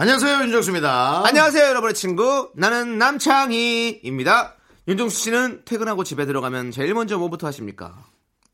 안녕하세요 0.00 0.44
윤정수입니다. 0.44 1.26
안녕하세요, 1.26 1.62
여러분의 1.62 1.92
친구. 1.92 2.50
나는 2.54 2.96
남창희입니다. 2.96 4.56
윤종수 4.88 5.20
씨는 5.24 5.62
퇴근하고 5.66 6.04
집에 6.04 6.24
들어가면 6.24 6.70
제일 6.70 6.94
먼저 6.94 7.18
뭐부터 7.18 7.46
하십니까? 7.48 8.06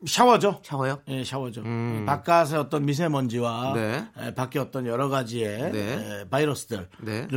샤워죠. 0.04 0.60
샤워요? 0.64 1.02
예, 1.06 1.22
샤워죠. 1.22 1.62
바깥의 2.04 2.58
어떤 2.58 2.84
미세먼지와 2.84 3.74
네. 3.74 4.08
에, 4.18 4.34
밖에 4.34 4.58
어떤 4.58 4.86
여러 4.86 5.08
가지의 5.08 5.70
네. 5.70 6.22
에, 6.22 6.28
바이러스들을 6.28 6.88
네. 7.02 7.28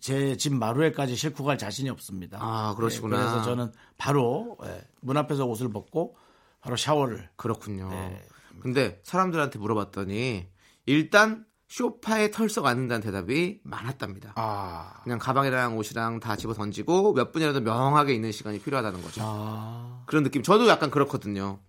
제집 0.00 0.52
마루에까지 0.52 1.16
싣고 1.16 1.42
갈 1.44 1.56
자신이 1.56 1.88
없습니다. 1.88 2.36
아, 2.38 2.74
그러시구나. 2.76 3.16
예, 3.16 3.20
그래서 3.20 3.42
저는 3.42 3.72
바로 3.96 4.58
예, 4.66 4.84
문 5.00 5.16
앞에서 5.16 5.46
옷을 5.46 5.70
벗고 5.72 6.14
바로 6.60 6.76
샤워를 6.76 7.30
그렇군요. 7.36 7.88
네. 7.88 8.22
근데 8.60 9.00
사람들한테 9.02 9.58
물어봤더니 9.58 10.46
일단 10.84 11.45
쇼파에 11.68 12.30
털썩 12.30 12.66
않는다는 12.66 13.02
대답이 13.02 13.60
많았답니다. 13.64 14.32
아, 14.36 15.00
그냥 15.02 15.18
가방이랑 15.18 15.76
옷이랑 15.76 16.20
다 16.20 16.36
집어 16.36 16.54
던지고 16.54 17.12
몇 17.12 17.32
분이라도 17.32 17.60
명하게 17.60 18.14
있는 18.14 18.30
시간이 18.30 18.60
필요하다는 18.60 19.02
거죠. 19.02 19.20
아, 19.24 20.04
그런 20.06 20.22
느낌. 20.22 20.42
저도 20.42 20.68
약간 20.68 20.90
그렇거든요. 20.90 21.60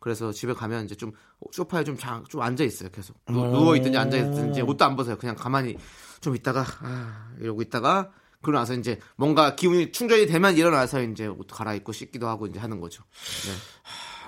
그래서 0.00 0.32
집에 0.32 0.52
가면 0.52 0.84
이제 0.84 0.94
좀 0.94 1.12
소파에 1.52 1.84
좀, 1.84 1.96
자, 1.96 2.22
좀 2.28 2.42
앉아 2.42 2.64
있어요. 2.64 2.90
계속 2.90 3.16
누, 3.26 3.38
워 3.40 3.76
있든지 3.76 3.96
앉아 3.96 4.16
있든지 4.16 4.60
옷도 4.62 4.84
안 4.84 4.96
벗어요. 4.96 5.16
그냥 5.16 5.36
가만히 5.36 5.78
좀 6.20 6.36
있다가 6.36 6.64
아, 6.80 7.30
이러고 7.40 7.62
있다가 7.62 8.10
그러고 8.42 8.58
나서 8.58 8.74
이제 8.74 8.98
뭔가 9.16 9.54
기운이 9.54 9.92
충전이 9.92 10.26
되면 10.26 10.56
일어나서 10.56 11.02
이제 11.02 11.26
옷 11.26 11.46
갈아입고 11.46 11.92
씻기도 11.92 12.28
하고 12.28 12.46
이제 12.48 12.58
하는 12.58 12.80
거죠. 12.80 13.04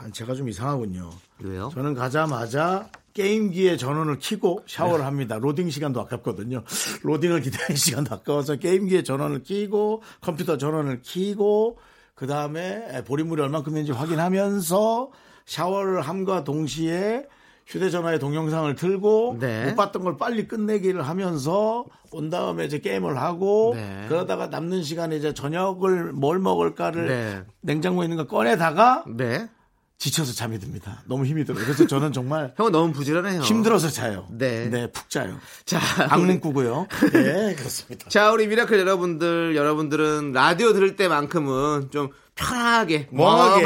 네. 0.04 0.10
제가 0.12 0.34
좀 0.34 0.48
이상하군요. 0.48 1.10
왜요? 1.40 1.70
저는 1.74 1.94
가자마자 1.94 2.88
게임기에 3.14 3.76
전원을 3.76 4.18
켜고 4.20 4.62
샤워를 4.66 5.06
합니다. 5.06 5.38
로딩 5.38 5.70
시간도 5.70 6.00
아깝거든요. 6.02 6.62
로딩을 7.02 7.40
기다리는 7.40 7.76
시간도 7.76 8.14
아까워서 8.14 8.56
게임기에 8.56 9.04
전원을 9.04 9.42
켜고 9.44 10.02
컴퓨터 10.20 10.58
전원을 10.58 11.00
켜고 11.02 11.78
그 12.14 12.26
다음에 12.26 13.02
보리물이 13.04 13.40
얼만큼인지 13.42 13.92
확인하면서 13.92 15.10
샤워를 15.46 16.00
함과 16.00 16.44
동시에 16.44 17.26
휴대전화에 17.66 18.18
동영상을 18.18 18.74
틀고 18.74 19.38
네. 19.40 19.66
못 19.66 19.76
봤던 19.76 20.04
걸 20.04 20.16
빨리 20.18 20.46
끝내기를 20.46 21.02
하면서 21.02 21.86
온 22.10 22.28
다음에 22.30 22.66
이제 22.66 22.78
게임을 22.78 23.16
하고 23.18 23.72
네. 23.74 24.04
그러다가 24.08 24.48
남는 24.48 24.82
시간에 24.82 25.16
이제 25.16 25.32
저녁을 25.32 26.12
뭘 26.12 26.38
먹을까를 26.38 27.06
네. 27.08 27.42
냉장고에 27.62 28.04
있는 28.04 28.18
거 28.18 28.26
꺼내다가 28.26 29.04
네. 29.06 29.48
지쳐서 29.98 30.32
잠이 30.32 30.58
듭니다. 30.58 31.02
너무 31.06 31.24
힘이 31.24 31.44
들어요. 31.44 31.64
그래서 31.64 31.86
저는 31.86 32.12
정말 32.12 32.52
형은 32.58 32.72
너무 32.72 32.92
부지런해요. 32.92 33.42
힘들어서 33.42 33.90
자요. 33.90 34.26
네. 34.30 34.90
푹 34.92 35.08
자요. 35.08 35.38
자, 35.64 35.80
악몽 36.10 36.40
꾸고요. 36.40 36.86
네, 37.12 37.54
그렇습니다. 37.54 38.08
자, 38.08 38.30
우리 38.32 38.46
miracle 38.46 38.78
여러분들, 38.78 39.56
여러분들은 39.56 40.32
라디오 40.32 40.72
들을 40.72 40.96
때만큼은 40.96 41.90
좀 41.90 42.10
편하게, 42.34 43.08
멍하게. 43.12 43.62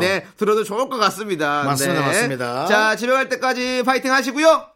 네, 0.00 0.26
들어도 0.36 0.64
좋을 0.64 0.88
것 0.88 0.96
같습니다. 0.96 1.64
맞습니다, 1.64 2.00
네. 2.00 2.06
맞습니다. 2.06 2.66
자, 2.66 2.96
집에 2.96 3.12
갈 3.12 3.28
때까지 3.28 3.82
파이팅 3.84 4.12
하시고요. 4.12 4.66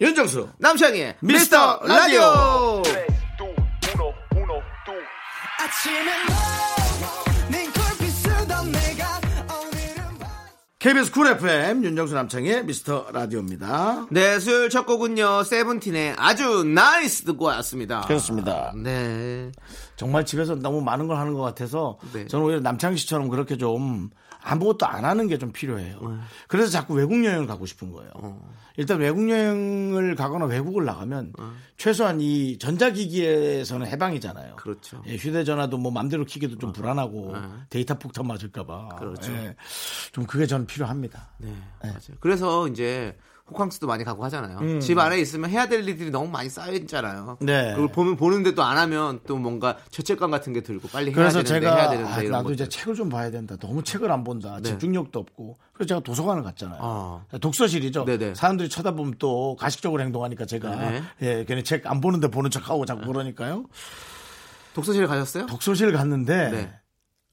윤정수. 0.00 0.50
남창희의 0.58 1.16
미스터 1.20 1.80
미스터 1.80 1.94
라디오. 1.94 2.82
KBS 10.84 11.12
쿨 11.12 11.28
FM 11.28 11.82
윤정수 11.82 12.12
남창희의 12.12 12.66
미스터 12.66 13.06
라디오입니다. 13.10 14.04
네, 14.10 14.38
수요일 14.38 14.68
첫 14.68 14.84
곡은요, 14.84 15.42
세븐틴의 15.44 16.16
아주 16.18 16.62
nice 16.62 17.24
듣고 17.24 17.46
왔습니다. 17.46 18.02
그렇습니다. 18.02 18.70
네. 18.76 19.50
정말 19.96 20.26
집에서 20.26 20.56
너무 20.56 20.82
많은 20.82 21.06
걸 21.06 21.16
하는 21.16 21.32
것 21.32 21.40
같아서 21.40 21.96
네. 22.12 22.26
저는 22.26 22.44
오히려 22.44 22.60
남창희 22.60 22.98
씨처럼 22.98 23.30
그렇게 23.30 23.56
좀 23.56 24.10
아무것도 24.46 24.86
안 24.86 25.04
하는 25.04 25.26
게 25.28 25.38
좀 25.38 25.50
필요해요. 25.52 25.98
네. 26.00 26.16
그래서 26.48 26.70
자꾸 26.70 26.94
외국 26.94 27.24
여행을 27.24 27.46
가고 27.46 27.66
싶은 27.66 27.90
거예요. 27.90 28.10
어. 28.14 28.54
일단 28.76 28.98
외국 29.00 29.28
여행을 29.30 30.14
가거나 30.16 30.44
외국을 30.46 30.84
나가면 30.84 31.32
최소한 31.76 32.20
이 32.20 32.58
전자기기에서는 32.58 33.86
해방이잖아요. 33.86 34.56
그렇죠. 34.56 35.02
예, 35.06 35.16
휴대전화도 35.16 35.78
뭐 35.78 35.90
맘대로 35.90 36.24
키기도 36.24 36.58
좀 36.58 36.72
불안하고 36.72 37.34
데이터 37.70 37.98
폭탄 37.98 38.26
맞을까봐. 38.26 38.96
그렇죠. 38.96 39.32
예, 39.32 39.56
좀 40.12 40.26
그게 40.26 40.46
저는 40.46 40.66
필요합니다. 40.66 41.30
네, 41.38 41.52
맞아요. 41.82 42.00
그래서 42.20 42.68
이제 42.68 43.16
호캉스도 43.50 43.86
많이 43.86 44.04
가고 44.04 44.24
하잖아요. 44.24 44.80
집 44.80 44.98
안에 44.98 45.18
있으면 45.20 45.50
해야 45.50 45.66
될 45.68 45.86
일들이 45.86 46.10
너무 46.10 46.28
많이 46.30 46.48
쌓여 46.48 46.72
있잖아요. 46.72 47.36
음. 47.42 47.46
네. 47.46 47.72
그걸 47.74 47.88
보면 47.88 48.16
보는데도 48.16 48.62
안 48.62 48.78
하면 48.78 49.20
또 49.26 49.36
뭔가 49.36 49.76
죄책감 49.90 50.30
같은 50.30 50.54
게 50.54 50.62
들고 50.62 50.88
빨리 50.88 51.08
해야 51.08 51.14
그래서 51.14 51.42
되는데 51.42 51.66
제가 51.66 51.76
해야 51.76 51.90
되는데 51.90 52.10
아, 52.10 52.18
이런 52.20 52.32
나도 52.32 52.44
것들. 52.44 52.54
이제 52.54 52.68
책을 52.70 52.94
좀 52.94 53.10
봐야 53.10 53.30
된다. 53.30 53.56
너무 53.60 53.84
책을 53.84 54.10
안 54.10 54.24
본다. 54.24 54.58
네. 54.62 54.70
집중력도 54.70 55.18
없고. 55.20 55.58
그래서 55.74 55.88
제가 55.88 56.00
도서관을 56.00 56.42
갔잖아요. 56.42 56.78
아. 56.80 57.24
독서실이죠. 57.38 58.06
네네. 58.06 58.34
사람들이 58.34 58.70
쳐다보면 58.70 59.16
또 59.18 59.56
가식적으로 59.56 60.02
행동하니까 60.02 60.46
제가 60.46 60.74
네. 60.76 61.02
예, 61.20 61.44
괜히 61.44 61.62
책 61.62 61.84
안 61.86 62.00
보는데 62.00 62.28
보는 62.28 62.50
척하고 62.50 62.86
자꾸 62.86 63.04
그러니까요. 63.12 63.66
독서실 64.72 65.06
가셨어요? 65.06 65.44
독서실 65.46 65.92
갔는데 65.92 66.50
네. 66.50 66.72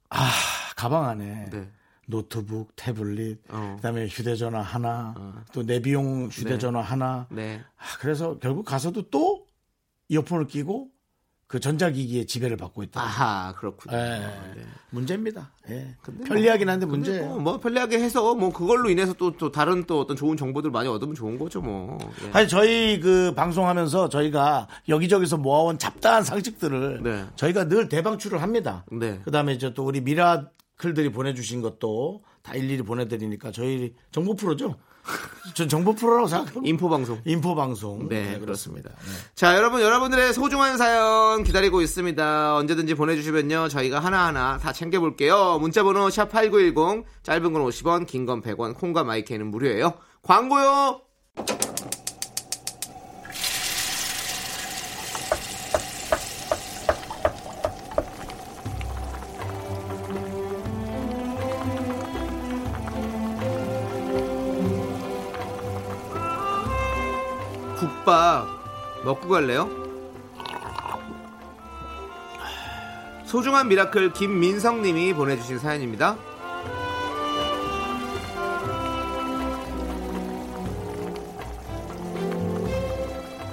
아 0.10 0.30
가방 0.76 1.08
안에 1.08 1.46
네. 1.52 1.70
노트북, 2.08 2.76
태블릿, 2.76 3.42
어. 3.50 3.74
그다음에 3.78 4.08
휴대전화 4.08 4.62
하나, 4.62 5.44
또 5.54 5.64
내비용 5.64 6.28
휴대전화 6.32 6.82
하나. 6.82 7.28
네. 7.30 7.62
아, 7.78 7.98
그래서 8.00 8.38
결국 8.40 8.66
가서도 8.66 9.10
또 9.10 9.46
이어폰을 10.10 10.48
끼고 10.48 10.90
그 11.52 11.60
전자기기에 11.60 12.28
지배를 12.28 12.56
받고 12.56 12.82
있다. 12.82 13.02
아하, 13.02 13.54
그렇군요. 13.58 13.98
예. 13.98 14.20
네. 14.56 14.64
문제입니다. 14.90 15.52
예. 15.70 15.96
근데 16.02 16.24
편리하긴 16.24 16.70
한데 16.70 16.86
근데 16.86 16.98
문제예요. 16.98 17.28
뭐, 17.28 17.40
뭐 17.40 17.60
편리하게 17.60 18.00
해서 18.00 18.36
뭐 18.36 18.54
그걸로 18.54 18.90
인해서 18.90 19.12
또, 19.12 19.36
또 19.36 19.52
다른 19.52 19.84
또 19.84 20.00
어떤 20.00 20.16
좋은 20.16 20.38
정보들 20.38 20.72
많이 20.72 20.88
얻으면 20.88 21.14
좋은 21.14 21.38
거죠 21.38 21.60
뭐. 21.60 21.98
예. 22.24 22.32
아니 22.32 22.48
저희 22.48 23.02
그 23.02 23.34
방송하면서 23.36 24.08
저희가 24.08 24.70
여기저기서 24.88 25.36
모아온 25.36 25.78
잡다한 25.78 26.24
상식들을 26.24 27.04
네. 27.04 27.26
저희가 27.36 27.68
늘 27.68 27.90
대방출을 27.90 28.42
합니다. 28.42 28.86
네. 28.90 29.20
그다음에 29.26 29.52
이제 29.52 29.74
또 29.74 29.84
우리 29.84 30.00
미라 30.00 30.46
클들이 30.82 31.12
보내주신 31.12 31.62
것도 31.62 32.24
다 32.42 32.56
일일이 32.56 32.82
보내드리니까 32.82 33.52
저희 33.52 33.94
정보 34.12 34.36
프로죠. 34.36 34.78
전 35.54 35.70
정보 35.70 35.94
프로라고 35.94 36.28
생각합니다. 36.28 36.68
인포 36.68 36.90
방송. 36.90 37.20
인포 37.26 37.54
방송. 37.56 38.08
네, 38.10 38.40
그렇습니다. 38.40 38.90
자, 39.36 39.56
여러분, 39.56 39.82
여러분들의 39.82 40.34
소중한 40.34 40.78
사연 40.78 41.44
기다리고 41.44 41.82
있습니다. 41.82 42.56
언제든지 42.56 42.96
보내주시면요. 42.96 43.68
저희가 43.70 44.00
하나하나 44.00 44.58
다 44.58 44.74
챙겨볼게요. 44.74 45.60
문자번호 45.60 46.10
샵 46.10 46.30
8910, 46.30 47.06
짧은 47.24 47.54
건 47.54 47.64
50원, 47.64 48.08
긴 48.08 48.26
건 48.26 48.42
100원, 48.42 48.76
콩과 48.76 49.04
마이크는 49.04 49.48
무료예요. 49.52 49.94
광고요! 50.24 51.02
국밥 68.12 68.46
먹고 69.06 69.30
갈래요? 69.30 69.70
소중한 73.26 73.70
미라클 73.70 74.12
김민성님이 74.12 75.14
보내주신 75.14 75.60
사연입니다. 75.60 76.18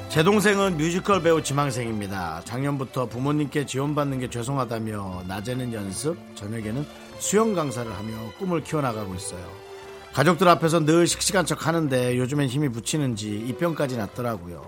제 0.09 0.25
동생은 0.25 0.77
뮤지컬 0.77 1.23
배우 1.23 1.41
지망생입니다. 1.41 2.43
작년부터 2.45 3.07
부모님께 3.07 3.65
지원받는 3.65 4.19
게 4.19 4.29
죄송하다며 4.29 5.23
낮에는 5.29 5.73
연습, 5.73 6.17
저녁에는 6.35 6.85
수영 7.21 7.55
강사를 7.55 7.93
하며 7.93 8.13
꿈을 8.41 8.65
키워나가고 8.65 9.15
있어요. 9.15 9.68
가족들 10.15 10.49
앞에서 10.49 10.81
늘 10.85 11.07
씩씩한 11.07 11.47
척 11.47 11.67
하는데 11.67 12.19
요즘엔 12.19 12.49
힘이 12.49 12.69
붙이는지 12.71 13.31
입병까지 13.49 13.97
났더라고요. 13.97 14.63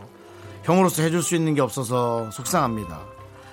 형으로서 0.62 1.02
해줄 1.02 1.22
수 1.22 1.34
있는 1.34 1.54
게 1.54 1.60
없어서 1.60 2.30
속상합니다. 2.30 3.00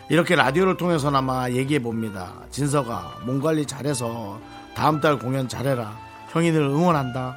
이렇게 0.09 0.35
라디오를 0.35 0.77
통해서나마 0.77 1.49
얘기해 1.49 1.81
봅니다. 1.81 2.33
진서가 2.51 3.19
몸 3.25 3.41
관리 3.41 3.65
잘해서 3.65 4.39
다음 4.75 5.01
달 5.01 5.17
공연 5.17 5.47
잘해라. 5.47 5.97
형이 6.31 6.51
늘 6.51 6.61
응원한다. 6.61 7.35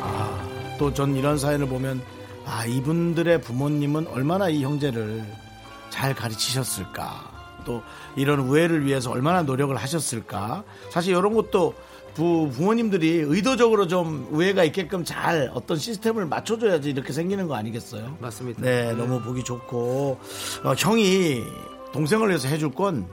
아, 0.00 0.76
또 0.78 0.92
전 0.92 1.16
이런 1.16 1.38
사연을 1.38 1.68
보면 1.68 2.00
아, 2.44 2.64
이분들의 2.64 3.40
부모님은 3.42 4.06
얼마나 4.08 4.48
이 4.48 4.62
형제를 4.62 5.24
잘 5.90 6.14
가르치셨을까. 6.14 7.38
또 7.64 7.82
이런 8.16 8.40
우애를 8.40 8.84
위해서 8.84 9.10
얼마나 9.10 9.42
노력을 9.42 9.74
하셨을까. 9.76 10.64
사실 10.90 11.14
이런 11.14 11.34
것도 11.34 11.74
부, 12.14 12.50
부모님들이 12.52 13.22
의도적으로 13.26 13.86
좀 13.86 14.26
우애가 14.32 14.64
있게끔 14.64 15.04
잘 15.04 15.50
어떤 15.54 15.76
시스템을 15.76 16.26
맞춰줘야지 16.26 16.90
이렇게 16.90 17.12
생기는 17.12 17.46
거 17.46 17.54
아니겠어요? 17.54 18.16
맞습니다. 18.20 18.60
네, 18.60 18.92
너무 18.92 19.20
보기 19.20 19.44
좋고 19.44 20.18
어, 20.64 20.74
형이 20.76 21.44
동생을 21.92 22.28
위해서 22.28 22.48
해줄 22.48 22.72
건 22.72 23.06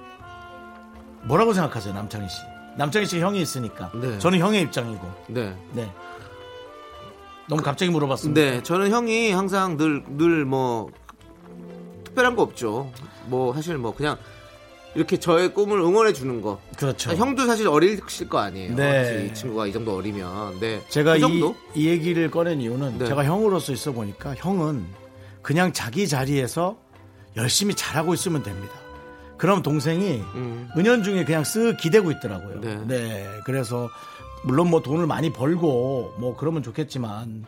뭐라고 1.23 1.53
생각하세요, 1.53 1.93
남창희 1.93 2.27
씨? 2.29 2.37
남창희 2.77 3.05
씨 3.05 3.19
형이 3.19 3.41
있으니까 3.41 3.91
네. 3.93 4.17
저는 4.19 4.39
형의 4.39 4.61
입장이고, 4.63 5.07
네. 5.27 5.55
네. 5.73 5.91
너무 7.47 7.61
갑자기 7.61 7.91
물어봤습니다. 7.91 8.41
네, 8.41 8.63
저는 8.63 8.89
형이 8.91 9.31
항상 9.31 9.77
늘, 9.77 10.03
늘 10.07 10.45
뭐, 10.45 10.89
특별한 12.15 12.35
거 12.37 12.41
없죠. 12.41 12.91
뭐, 13.25 13.53
사실 13.53 13.77
뭐, 13.77 13.93
그냥, 13.93 14.17
이렇게 14.95 15.17
저의 15.17 15.53
꿈을 15.53 15.79
응원해 15.79 16.13
주는 16.13 16.41
거. 16.41 16.61
그렇죠. 16.77 17.11
아, 17.11 17.15
형도 17.15 17.45
사실 17.45 17.67
어리실 17.67 18.29
거 18.29 18.39
아니에요. 18.39 18.75
네. 18.75 19.27
이 19.29 19.33
친구가 19.33 19.67
이 19.67 19.73
정도 19.73 19.93
어리면. 19.97 20.61
네. 20.61 20.81
제가 20.87 21.11
그 21.11 21.17
이, 21.17 21.21
정도? 21.21 21.55
이 21.75 21.89
얘기를 21.89 22.31
꺼낸 22.31 22.61
이유는 22.61 22.99
네. 22.99 23.05
제가 23.05 23.25
형으로서 23.25 23.73
있어 23.73 23.91
보니까 23.91 24.33
형은 24.37 24.85
그냥 25.41 25.73
자기 25.73 26.07
자리에서 26.07 26.77
열심히 27.35 27.75
잘하고 27.75 28.13
있으면 28.13 28.41
됩니다. 28.41 28.73
그럼 29.37 29.61
동생이 29.61 30.21
음. 30.35 30.69
은연중에 30.77 31.25
그냥 31.25 31.43
쓱 31.43 31.77
기대고 31.77 32.11
있더라고요. 32.11 32.61
네. 32.61 32.79
네. 32.87 33.29
그래서 33.43 33.89
물론 34.45 34.69
뭐 34.69 34.81
돈을 34.81 35.07
많이 35.07 35.33
벌고 35.33 36.13
뭐 36.17 36.37
그러면 36.37 36.63
좋겠지만 36.63 37.45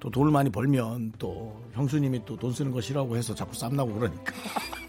또 0.00 0.10
돈을 0.10 0.30
많이 0.32 0.50
벌면 0.50 1.12
또 1.18 1.60
형수님이 1.74 2.24
또 2.24 2.36
돈 2.36 2.52
쓰는 2.52 2.70
거 2.72 2.80
싫어하고 2.80 3.16
해서 3.16 3.34
자꾸 3.34 3.54
쌈나고 3.56 3.94
그러니까. 3.94 4.32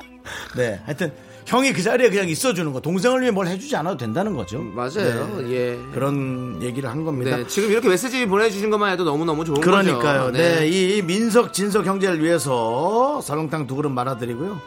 네. 0.55 0.79
하여튼 0.85 1.11
형이 1.45 1.73
그 1.73 1.81
자리에 1.81 2.09
그냥 2.09 2.29
있어주는 2.29 2.71
거. 2.73 2.79
동생을 2.79 3.21
위해 3.21 3.31
뭘 3.31 3.47
해주지 3.47 3.75
않아도 3.77 3.97
된다는 3.97 4.35
거죠. 4.35 4.61
맞아요. 4.61 5.41
네. 5.41 5.51
예. 5.51 5.79
그런 5.93 6.59
얘기를 6.61 6.89
한 6.89 7.03
겁니다. 7.03 7.37
네, 7.37 7.47
지금 7.47 7.71
이렇게 7.71 7.87
메시지 7.89 8.25
보내주신 8.27 8.69
것만 8.69 8.91
해도 8.93 9.03
너무너무 9.03 9.43
좋은 9.45 9.59
그러니까요. 9.61 10.25
거죠. 10.25 10.31
네. 10.37 10.67
이 10.67 11.01
민석, 11.01 11.53
진석 11.53 11.85
형제를 11.85 12.23
위해서 12.23 13.19
설렁탕 13.21 13.65
두 13.67 13.75
그릇 13.75 13.89
말아드리고요. 13.89 14.59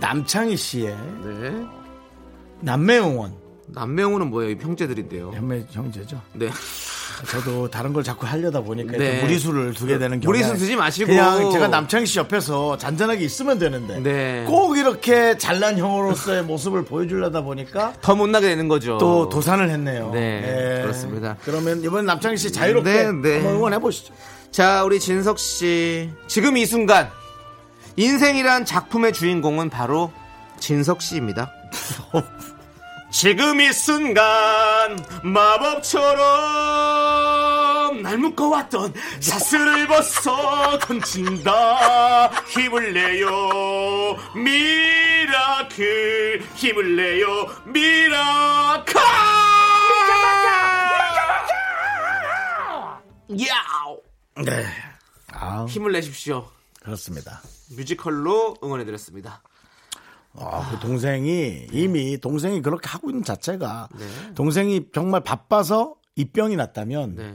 남창희 0.00 0.56
씨의 0.56 0.96
네. 1.24 1.66
남매응원. 2.60 3.34
남명우는 3.68 4.30
뭐예요? 4.30 4.56
형제들인데요. 4.60 5.30
남매 5.32 5.66
형제죠. 5.70 6.20
네. 6.34 6.50
저도 7.30 7.68
다른 7.70 7.92
걸 7.92 8.02
자꾸 8.02 8.26
하려다 8.26 8.60
보니까 8.60 8.96
네. 8.96 9.20
무리수를 9.22 9.74
두게 9.74 9.98
되는 9.98 10.20
경우 10.20 10.32
무리수 10.32 10.56
두지 10.56 10.76
마시고. 10.76 11.06
그냥 11.06 11.50
제가 11.50 11.68
남창희 11.68 12.06
씨 12.06 12.18
옆에서 12.18 12.76
잔잔하게 12.78 13.24
있으면 13.24 13.58
되는데 13.58 14.00
네. 14.00 14.44
꼭 14.46 14.76
이렇게 14.76 15.38
잘난 15.38 15.78
형으로서의 15.78 16.42
모습을 16.44 16.84
보여주려다 16.84 17.42
보니까 17.42 17.94
더 18.00 18.14
못나게 18.14 18.48
되는 18.48 18.68
거죠. 18.68 18.98
또 18.98 19.28
도산을 19.28 19.70
했네요. 19.70 20.10
네, 20.12 20.80
그렇습니다. 20.82 21.36
그러면 21.44 21.82
이번 21.82 22.06
남창희 22.06 22.36
씨 22.36 22.52
자유롭게 22.52 22.90
네, 22.90 23.12
네. 23.12 23.34
한번 23.36 23.54
응원해 23.54 23.78
보시죠. 23.78 24.12
자, 24.50 24.84
우리 24.84 25.00
진석 25.00 25.38
씨. 25.38 26.10
지금 26.28 26.56
이 26.56 26.64
순간 26.66 27.10
인생이란 27.96 28.64
작품의 28.64 29.12
주인공은 29.12 29.70
바로 29.70 30.12
진석 30.60 31.02
씨입니다. 31.02 31.52
지금 33.14 33.60
이 33.60 33.72
순간 33.72 34.98
마법처럼 35.22 36.18
날 38.02 38.18
묶어왔던 38.18 38.92
사슬을 39.20 39.86
벗어 39.86 40.76
던진다. 40.80 42.26
힘을 42.48 42.92
내요. 42.92 43.28
miracle. 44.34 46.42
힘을 46.56 46.96
내요. 46.96 47.26
miracle 47.66 49.00
야우 53.30 54.02
네. 54.44 54.66
아, 55.32 55.64
힘을 55.68 55.92
내십시오. 55.92 56.50
그렇습니다. 56.82 57.40
뮤지컬로 57.76 58.56
응원해드렸습니다. 58.62 59.42
아, 60.38 60.68
그 60.70 60.78
동생이 60.80 61.68
이미 61.72 62.18
동생이 62.18 62.60
그렇게 62.62 62.88
하고 62.88 63.10
있는 63.10 63.22
자체가 63.22 63.88
네. 63.98 64.04
동생이 64.34 64.86
정말 64.92 65.22
바빠서 65.22 65.94
입병이 66.16 66.56
났다면 66.56 67.14
네, 67.16 67.34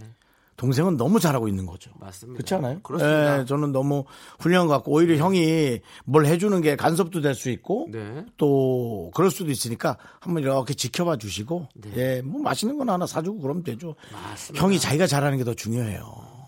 동생은 0.58 0.98
너무 0.98 1.20
잘하고 1.20 1.48
있는 1.48 1.66
거죠. 1.66 1.92
맞습니다. 2.00 2.38
그렇지 2.38 2.54
않아요? 2.56 2.80
그렇습니다. 2.82 3.40
예, 3.40 3.46
저는 3.46 3.72
너무 3.72 4.04
훌륭한 4.40 4.68
것 4.68 4.74
같고 4.74 4.92
오히려 4.92 5.16
형이 5.16 5.80
뭘 6.06 6.26
해주는 6.26 6.62
게 6.62 6.76
간섭도 6.76 7.22
될 7.22 7.36
수 7.36 7.50
있고 7.50 7.88
네. 7.92 8.26
또 8.38 9.12
그럴 9.16 9.32
수도 9.32 9.50
있으니까 9.52 9.98
한번 10.20 10.44
이렇게 10.44 10.74
지켜봐 10.74 11.18
주시고 11.18 11.68
네. 11.76 11.92
예, 11.96 12.22
뭐 12.22 12.42
맛있는 12.42 12.78
거 12.78 12.92
하나 12.92 13.06
사주고 13.06 13.40
그러면 13.40 13.64
되죠. 13.64 13.96
맞습니다. 14.12 14.62
형이 14.66 14.80
자기가 14.80 15.08
잘하는 15.08 15.38
게 15.38 15.44
더 15.46 15.54
중요해요. 15.54 16.39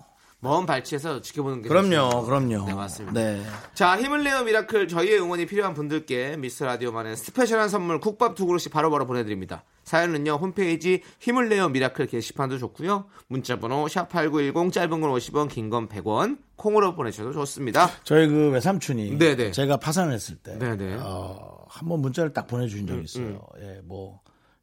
먼 0.43 0.65
발치에서 0.65 1.21
지켜보는 1.21 1.61
게 1.61 1.69
그럼요. 1.69 2.23
그럼요. 2.25 2.65
네, 2.65 2.73
맞습니다. 2.73 3.13
네. 3.13 3.43
자, 3.75 3.95
힘을 4.01 4.23
내요 4.23 4.43
miracle 4.43 4.87
저희의 4.87 5.19
응원이 5.21 5.45
필요한 5.45 5.75
분들께 5.75 6.35
미스터 6.37 6.65
라디오만의 6.65 7.15
special한 7.15 7.69
선물 7.69 7.99
국밥 7.99 8.33
두 8.33 8.47
그릇씩 8.47 8.71
바로바로 8.71 9.05
보내드립니다. 9.05 9.63
사연은요 9.83 10.33
홈페이지 10.35 11.03
힘을 11.19 11.47
내요 11.49 11.69
miracle 11.69 12.07
게시판도 12.07 12.57
좋고요. 12.57 13.05
문자번호 13.27 13.87
샵 13.87 14.09
#8910 14.09 14.71
짧은 14.73 14.89
건 15.01 15.11
50원, 15.11 15.47
긴 15.47 15.69
건 15.69 15.87
100원 15.87 16.39
콩으로 16.55 16.95
보내셔도 16.95 17.33
좋습니다. 17.33 17.87
저희 18.03 18.27
그 18.27 18.49
외삼촌이 18.49 19.19
네네. 19.19 19.51
제가 19.51 19.77
파산을 19.77 20.11
했을 20.13 20.37
때 20.37 20.57
네네. 20.57 20.95
어, 21.01 21.65
한번 21.67 22.01
문자를 22.01 22.33
딱 22.33 22.47
보내주신 22.47 22.87
적이 22.87 23.03
있어요. 23.03 23.45
예, 23.61 23.79
뭐 23.83 24.19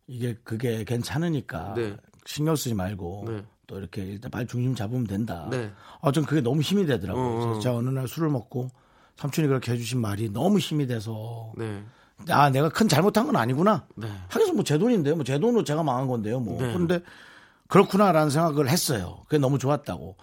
이게 0.08 0.36
그게 0.42 0.82
괜찮으니까 0.84 1.74
네. 1.76 1.96
신경 2.26 2.56
쓰지 2.56 2.74
말고 2.74 3.24
네. 3.28 3.42
또 3.68 3.78
이렇게 3.78 4.02
일단 4.02 4.30
말 4.32 4.46
중심 4.46 4.74
잡으면 4.74 5.04
된다. 5.06 5.46
네. 5.50 5.70
아, 6.00 6.10
전 6.10 6.24
그게 6.24 6.40
너무 6.40 6.60
힘이 6.62 6.86
되더라고요. 6.86 7.24
어, 7.24 7.28
어. 7.36 7.40
그래서 7.44 7.60
제가 7.60 7.76
어느 7.76 7.90
날 7.90 8.08
술을 8.08 8.30
먹고 8.30 8.70
삼촌이 9.16 9.46
그렇게 9.46 9.72
해주신 9.72 10.00
말이 10.00 10.30
너무 10.30 10.58
힘이 10.58 10.86
돼서 10.86 11.52
네. 11.56 11.84
아 12.30 12.50
내가 12.50 12.70
큰 12.70 12.88
잘못한 12.88 13.26
건 13.26 13.36
아니구나. 13.36 13.84
네. 13.94 14.10
하겠어 14.28 14.52
뭐제 14.54 14.78
돈인데요. 14.78 15.14
뭐 15.14 15.24
제 15.24 15.38
돈으로 15.38 15.62
제가 15.64 15.82
망한 15.84 16.08
건데요. 16.08 16.40
뭐 16.40 16.60
네. 16.60 16.72
그런데 16.72 17.00
그렇구나라는 17.68 18.30
생각을 18.30 18.68
했어요. 18.70 19.20
그게 19.24 19.38
너무 19.38 19.58
좋았다고. 19.58 20.16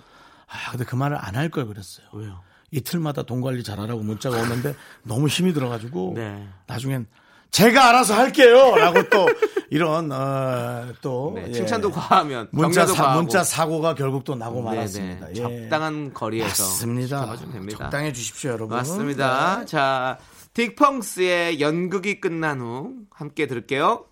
아 0.47 0.71
근데 0.71 0.83
그 0.83 0.95
말을 0.95 1.15
안 1.17 1.35
할 1.35 1.49
걸 1.51 1.67
그랬어요. 1.67 2.07
왜요? 2.13 2.41
이틀마다 2.71 3.21
돈 3.23 3.41
관리 3.41 3.63
잘하라고 3.63 4.01
문자가 4.01 4.41
오는데 4.41 4.75
너무 5.03 5.27
힘이 5.27 5.53
들어가지고 5.53 6.13
네. 6.15 6.47
나중엔 6.65 7.05
제가 7.51 7.89
알아서 7.89 8.13
할게요 8.15 8.75
라고 8.75 9.07
또 9.09 9.27
이런 9.69 10.11
어, 10.11 10.87
또 11.01 11.33
네, 11.35 11.45
예. 11.47 11.51
칭찬도 11.53 11.91
과하면 11.91 12.49
문자 12.51 12.85
사, 12.85 12.93
과하고. 13.03 13.21
문자 13.21 13.43
사고가 13.43 13.95
결국 13.95 14.23
또 14.23 14.35
나고 14.35 14.61
네네. 14.63 14.75
말았습니다. 14.75 15.29
예. 15.29 15.33
적당한 15.35 16.13
거리에서 16.13 16.63
맞습니다. 16.63 17.35
적당해 17.69 18.11
주십시오, 18.13 18.51
여러분. 18.51 18.77
맞습니다. 18.77 19.59
네. 19.61 19.65
자, 19.65 20.17
딕펑스의 20.53 21.59
연극이 21.59 22.19
끝난 22.19 22.59
후 22.59 22.93
함께 23.09 23.47
들을게요. 23.47 24.05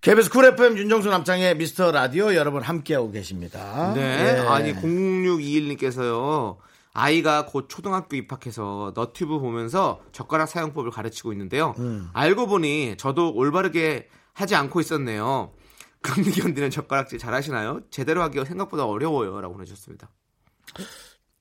KBS 0.00 0.30
쿨 0.30 0.44
FM 0.46 0.76
윤정수 0.78 1.08
남창희의 1.10 1.56
미스터 1.56 1.92
라디오 1.92 2.34
여러분 2.34 2.62
함께하고 2.62 3.12
계십니다. 3.12 3.92
네. 3.94 4.00
예. 4.00 4.48
아니 4.48 4.74
0621님께서요. 4.74 6.56
아이가 6.92 7.46
곧 7.46 7.68
초등학교 7.68 8.16
입학해서 8.16 8.92
너튜브 8.94 9.38
보면서 9.38 10.02
젓가락 10.12 10.48
사용법을 10.48 10.90
가르치고 10.90 11.32
있는데요. 11.32 11.74
음. 11.78 12.10
알고 12.12 12.46
보니 12.46 12.96
저도 12.98 13.32
올바르게 13.34 14.08
하지 14.34 14.54
않고 14.54 14.80
있었네요. 14.80 15.52
감기 16.02 16.32
견디는 16.32 16.70
젓가락질 16.70 17.18
잘하시나요? 17.18 17.82
제대로 17.90 18.22
하기가 18.22 18.44
생각보다 18.44 18.84
어려워요라고 18.84 19.54
보내주셨습니다. 19.54 20.10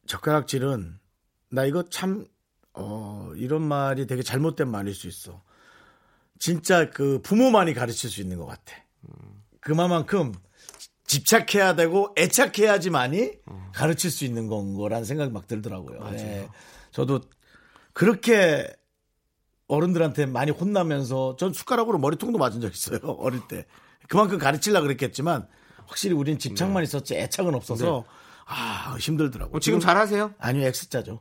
젓가락질은 0.06 1.00
나 1.50 1.66
이거 1.66 1.84
참 1.90 2.26
어, 2.74 3.32
이런 3.36 3.64
말이 3.64 4.08
되게 4.08 4.22
잘못된 4.22 4.70
말일 4.70 4.94
수 4.94 5.08
있어. 5.08 5.42
진짜 6.40 6.90
그 6.90 7.22
부모만이 7.22 7.74
가르칠 7.74 8.10
수 8.10 8.22
있는 8.22 8.38
것 8.38 8.46
같아. 8.46 8.76
그만큼 9.60 10.34
집착해야 11.12 11.76
되고 11.76 12.14
애착해야지만이 12.18 13.32
가르칠 13.74 14.10
수 14.10 14.24
있는 14.24 14.48
건 14.48 14.76
거라는 14.76 15.04
생각이 15.04 15.32
막 15.32 15.46
들더라고요. 15.46 16.10
예. 16.14 16.48
저도 16.92 17.20
그렇게 17.92 18.66
어른들한테 19.68 20.26
많이 20.26 20.52
혼나면서 20.52 21.36
전 21.38 21.52
숟가락으로 21.52 21.98
머리통도 21.98 22.38
맞은 22.38 22.62
적 22.62 22.74
있어요. 22.74 23.00
어릴 23.20 23.42
때. 23.50 23.66
그만큼 24.08 24.38
가르치려고 24.38 24.86
그랬겠지만 24.88 25.48
확실히 25.86 26.16
우린 26.16 26.40
집착만 26.40 26.84
있었지 26.84 27.16
애착은 27.16 27.56
없어서 27.56 28.06
아 28.46 28.96
힘들더라고. 28.98 29.58
어, 29.58 29.60
지금 29.60 29.80
잘하세요? 29.82 30.34
아니요 30.40 30.66
X자죠. 30.68 31.20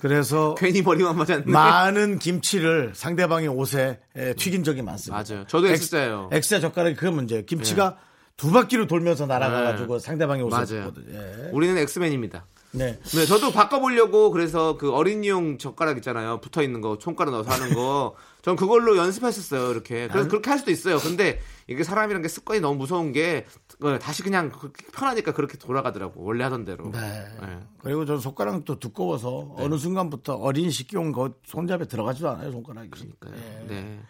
그래서 0.00 0.54
괜히 0.60 0.82
머리만 0.82 1.16
맞았네. 1.16 1.44
많은 1.50 2.18
김치를 2.18 2.92
상대방의 2.94 3.48
옷에 3.48 4.00
에, 4.16 4.34
튀긴 4.34 4.64
적이 4.64 4.82
많습니다. 4.82 5.22
맞아요. 5.34 5.46
저도 5.46 5.68
X- 5.68 5.84
X자예요. 5.96 6.28
X자 6.32 6.60
젓가락이 6.60 6.96
그 6.96 7.06
문제예요. 7.06 7.44
김치가 7.46 7.98
두 8.36 8.50
바퀴로 8.50 8.86
돌면서 8.86 9.26
날아가가지고 9.26 9.98
상대방의 9.98 10.44
옷에 10.44 10.64
네. 10.64 10.74
맞아요. 10.74 10.92
붙거든요. 10.92 11.18
예. 11.18 11.50
우리는 11.52 11.76
엑스맨입니다. 11.78 12.46
네. 12.74 12.98
네, 13.02 13.26
저도 13.26 13.52
바꿔보려고 13.52 14.30
그래서 14.30 14.78
그 14.78 14.92
어린이용 14.92 15.58
젓가락 15.58 15.98
있잖아요. 15.98 16.40
붙어 16.40 16.62
있는 16.62 16.80
거, 16.80 16.98
손가락 17.00 17.32
넣어서 17.32 17.50
하는 17.50 17.74
거. 17.74 18.14
전 18.40 18.56
그걸로 18.56 18.96
연습했었어요, 18.96 19.70
이렇게. 19.70 20.08
그래서 20.08 20.28
그렇게 20.28 20.50
할 20.50 20.58
수도 20.58 20.70
있어요. 20.70 20.98
근데 20.98 21.38
이게 21.68 21.84
사람이란 21.84 22.22
게 22.22 22.28
습관이 22.28 22.60
너무 22.60 22.76
무서운 22.76 23.12
게 23.12 23.46
어, 23.82 23.98
다시 23.98 24.22
그냥 24.22 24.50
편하니까 24.92 25.32
그렇게 25.32 25.58
돌아가더라고. 25.58 26.24
원래 26.24 26.42
하던 26.44 26.64
대로. 26.64 26.90
네. 26.90 26.98
네. 27.40 27.58
그리고 27.82 28.04
저 28.06 28.18
손가락은 28.18 28.64
또 28.64 28.78
두꺼워서 28.78 29.54
어느 29.58 29.76
순간부터 29.76 30.34
어린 30.34 30.70
식기용 30.70 31.12
거 31.12 31.34
손잡이에 31.44 31.86
들어가지도 31.86 32.30
않아요, 32.30 32.50
손가락이. 32.50 32.90
예. 33.26 33.66
네. 33.68 34.00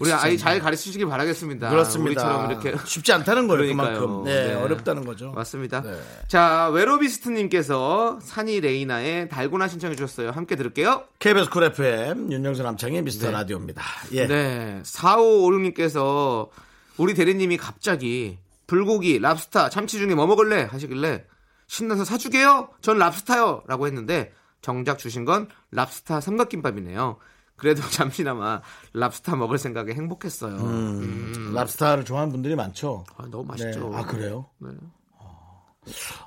우리 0.00 0.12
아이 0.12 0.36
잘 0.36 0.58
가르치시길 0.58 1.06
바라겠습니다. 1.06 1.70
그렇습니다. 1.70 2.22
우리처럼 2.22 2.50
이렇게. 2.50 2.84
쉽지 2.84 3.12
않다는 3.12 3.46
거예요, 3.46 3.62
그러니까요. 3.74 4.00
그만큼. 4.00 4.24
네, 4.24 4.48
네. 4.48 4.54
어렵다는 4.54 5.04
거죠. 5.04 5.30
맞습니다. 5.32 5.82
네. 5.82 6.00
자, 6.28 6.68
웨로비스트님께서 6.70 8.18
산이 8.22 8.60
레이나의 8.60 9.28
달고나 9.28 9.68
신청해 9.68 9.96
주셨어요. 9.96 10.30
함께 10.30 10.56
들을게요. 10.56 11.04
KBS 11.18 11.50
쿨 11.50 11.64
FM 11.64 12.32
윤정수 12.32 12.62
남창희의 12.62 13.02
미스터 13.02 13.26
네. 13.26 13.32
라디오입니다. 13.32 13.82
예. 14.12 14.26
네. 14.26 14.80
4556님께서 14.82 16.48
우리 16.96 17.14
대리님이 17.14 17.56
갑자기 17.56 18.38
불고기, 18.66 19.18
랍스타, 19.20 19.70
참치 19.70 19.98
중에 19.98 20.14
뭐 20.14 20.26
먹을래? 20.26 20.62
하시길래 20.62 21.24
신나서 21.68 22.04
사주게요? 22.04 22.68
전 22.80 22.98
랍스타요! 22.98 23.62
라고 23.66 23.86
했는데 23.86 24.32
정작 24.62 24.98
주신 24.98 25.24
건 25.24 25.48
랍스타 25.70 26.20
삼각김밥이네요. 26.20 27.18
그래도 27.56 27.80
잠시나마 27.90 28.62
랍스타 28.92 29.36
먹을 29.36 29.58
생각에 29.58 29.92
행복했어요. 29.92 30.56
음. 30.56 31.52
랍스타를 31.54 32.04
좋아하는 32.04 32.32
분들이 32.32 32.54
많죠. 32.54 33.04
아, 33.16 33.26
너무 33.30 33.44
네. 33.44 33.64
맛있죠. 33.64 33.94
아, 33.94 34.04
그래요? 34.04 34.46
네. 34.58 34.70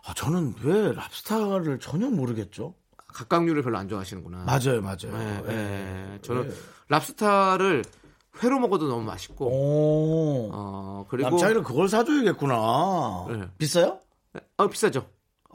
아, 0.06 0.14
저는 0.16 0.56
왜 0.64 0.94
랍스타를 0.94 1.80
전혀 1.80 2.10
모르겠죠? 2.10 2.74
각각류를 3.08 3.64
별로 3.64 3.78
안 3.78 3.90
좋아하시는구나. 3.90 4.46
맞아요, 4.46 4.82
맞아요. 4.82 5.12
네, 5.18 5.44
예. 5.48 5.54
네. 5.54 6.20
저는 6.22 6.54
랍스타를 6.88 7.84
회로 8.42 8.60
먹어도 8.60 8.88
너무 8.88 9.04
맛있고, 9.04 9.48
오. 9.48 10.50
어, 10.54 11.06
그리고. 11.10 11.30
남창이는 11.30 11.64
그걸 11.64 11.90
사줘야겠구나. 11.90 13.26
네. 13.30 13.48
비싸요? 13.58 14.00
어, 14.58 14.68
비싸죠. 14.68 15.10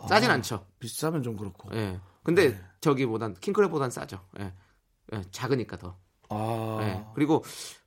싸진 0.08 0.30
아. 0.30 0.34
않죠. 0.34 0.66
비싸면 0.80 1.22
좀 1.22 1.36
그렇고. 1.36 1.70
예. 1.74 1.98
근데 2.22 2.50
네. 2.50 2.60
저기보단 2.80 3.34
킹크랩보단 3.36 3.90
싸죠. 3.90 4.20
예. 4.40 4.52
예, 5.12 5.22
작으니까 5.30 5.76
더. 5.76 5.96
아. 6.30 6.78
예. 6.82 7.04
그리고 7.14 7.44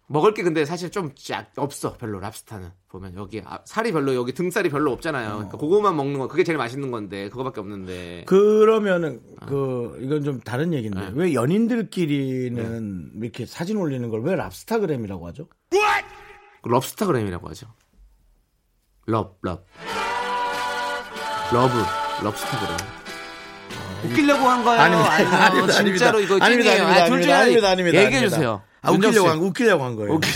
먹을 0.10 0.34
게 0.34 0.42
근데 0.42 0.64
사실 0.64 0.90
좀 0.90 1.12
짜- 1.16 1.48
없어. 1.58 1.98
별로 1.98 2.20
랍스타는 2.20 2.70
보면 2.88 3.16
여기 3.16 3.42
아, 3.44 3.60
살이 3.66 3.92
별로 3.92 4.16
여기 4.16 4.32
등살이 4.34 4.70
별로 4.70 4.94
없잖아요. 4.94 5.34
그러니까 5.34 5.58
그거만 5.58 5.98
먹는 5.98 6.20
거 6.20 6.28
그게 6.30 6.44
제일 6.46 6.58
맛있는 6.58 6.92
건데 6.92 7.28
그거밖에 7.30 7.60
없는데. 7.60 8.24
그러면은 8.26 9.22
아. 9.42 9.48
그 9.48 9.98
이건 10.02 10.24
좀 10.24 10.40
다른 10.40 10.74
얘기인데 10.74 11.00
네. 11.10 11.12
왜 11.14 11.34
연인들끼리는 11.34 13.12
이렇게 13.22 13.46
사진 13.46 13.78
올리는 13.78 14.08
걸 14.10 14.22
왜 14.22 14.36
랍스타그램이라고 14.36 15.28
하죠? 15.28 15.48
그 15.70 16.70
럽스타그램이라고 16.70 17.50
하죠. 17.50 17.68
럽, 19.08 19.38
럽. 19.42 19.66
러브, 21.54 21.74
럽스타그램. 22.24 22.78
웃기려고 24.06 24.48
한 24.48 24.64
거예요? 24.64 24.82
아닙니다. 24.82 25.14
아니요, 25.14 25.30
아닙니다. 25.34 25.74
진짜로 25.74 26.20
이거 26.20 26.38
아닙니다. 26.42 26.72
찐이에요. 26.72 26.86
아닙니다. 26.88 27.04
아, 27.04 27.08
둘 27.08 27.22
중에 27.22 27.34
아닙니다. 27.34 27.70
아닙니다. 27.70 27.70
아닙니다. 27.70 27.98
얘기해 27.98 28.18
아닙니다. 28.18 28.36
주세요. 28.36 28.62
아, 28.82 28.92
웃기려고 28.92 29.30
한, 29.30 29.38
웃기려고 29.40 29.84
한 29.84 29.96
거예요. 29.96 30.14
오케이. 30.14 30.32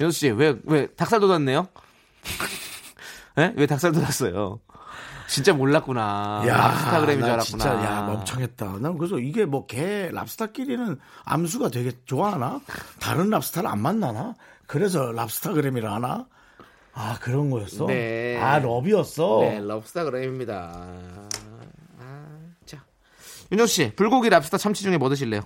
연수 0.00 0.18
씨, 0.20 0.30
왜, 0.30 0.54
왜, 0.64 0.86
닭살 0.96 1.20
돋았네요? 1.20 1.68
예? 3.38 3.52
왜 3.56 3.66
닭살 3.66 3.92
돋았어요? 3.92 4.60
진짜 5.28 5.52
몰랐구나. 5.52 6.42
랍스타그램인 6.44 7.20
줄 7.20 7.34
알았구나. 7.34 7.44
진짜 7.44 7.68
야 7.84 8.02
멍청했다. 8.02 8.78
난 8.80 8.98
그래서 8.98 9.18
이게 9.20 9.44
뭐 9.44 9.64
개 9.66 10.10
랍스타끼리는 10.12 10.98
암수가 11.24 11.68
되게 11.70 11.92
좋아하나? 12.04 12.60
다른 12.98 13.30
랍스타를 13.30 13.70
안 13.70 13.80
만나나? 13.80 14.34
그래서 14.66 15.12
랍스타그램이라 15.12 15.94
하나? 15.94 16.26
아 16.94 17.16
그런 17.20 17.48
거였어? 17.50 17.86
네. 17.86 18.40
아 18.42 18.58
럽이었어? 18.58 19.38
네, 19.42 19.60
럽스타그램입니다. 19.60 20.72
윤정수 23.52 23.74
씨, 23.74 23.92
불고기 23.96 24.28
랍스타 24.30 24.58
참치 24.58 24.82
중에 24.82 24.96
뭐 24.98 25.08
드실래요? 25.08 25.42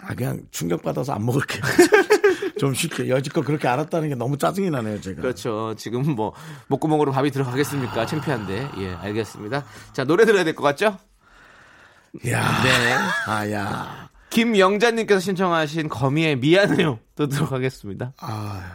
아 0.00 0.14
그냥 0.14 0.42
충격 0.50 0.82
받아서 0.82 1.12
안 1.12 1.24
먹을게요. 1.26 1.62
좀 2.58 2.74
쉽게 2.74 3.08
여지껏 3.08 3.44
그렇게 3.44 3.68
알았다는 3.68 4.08
게 4.08 4.14
너무 4.14 4.36
짜증이 4.38 4.70
나네요 4.70 5.00
제가. 5.00 5.20
그렇죠. 5.22 5.74
지금 5.76 6.02
뭐, 6.14 6.32
목구멍으로 6.68 7.12
밥이 7.12 7.30
들어가겠습니까? 7.30 8.06
창피한데. 8.06 8.70
예, 8.78 8.94
알겠습니다. 8.94 9.64
자, 9.92 10.04
노래 10.04 10.24
들어야 10.24 10.44
될 10.44 10.54
것 10.54 10.62
같죠? 10.62 10.96
야, 12.28 12.62
네. 12.62 12.96
아야, 13.26 14.10
김영자님께서 14.30 15.18
신청하신 15.20 15.88
거미의 15.88 16.36
미안해요. 16.36 16.98
듣도록 17.16 17.52
하겠습니다. 17.52 18.12
아. 18.20 18.74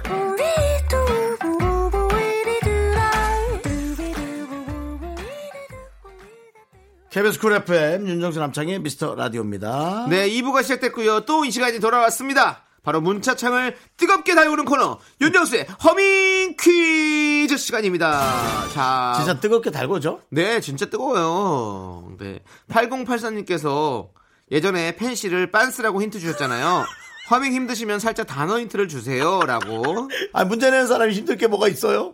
KBS 7.11 7.39
쿨 7.39 7.53
FM 7.53 8.07
윤정수 8.07 8.39
남창희의 8.39 8.79
미스터 8.79 9.15
라디오입니다. 9.15 10.07
네, 10.09 10.29
2부가 10.29 10.63
시작됐고요. 10.63 11.21
또 11.25 11.43
이 11.43 11.51
시간이 11.51 11.79
돌아왔습니다. 11.79 12.63
바로 12.83 13.01
문자창을 13.01 13.75
뜨겁게 13.97 14.33
달구는 14.33 14.65
코너 14.65 14.97
윤정수의 15.19 15.67
허밍 15.83 16.55
퀴즈 16.59 17.57
시간입니다. 17.57 18.69
자, 18.73 19.13
진짜 19.17 19.39
뜨겁게 19.39 19.71
달구죠? 19.71 20.21
네, 20.29 20.61
진짜 20.61 20.85
뜨거워요. 20.89 22.15
네, 22.19 22.39
8084님께서 22.69 24.09
예전에 24.49 24.95
팬씨를 24.95 25.51
빤스라고 25.51 26.01
힌트 26.01 26.19
주셨잖아요. 26.19 26.85
허밍 27.29 27.53
힘드시면 27.53 27.99
살짝 27.99 28.25
단어 28.25 28.57
힌트를 28.59 28.87
주세요라고. 28.87 30.09
아 30.33 30.45
문제 30.45 30.69
내는 30.71 30.87
사람이 30.87 31.13
힘들 31.13 31.37
게 31.37 31.47
뭐가 31.47 31.67
있어요? 31.67 32.13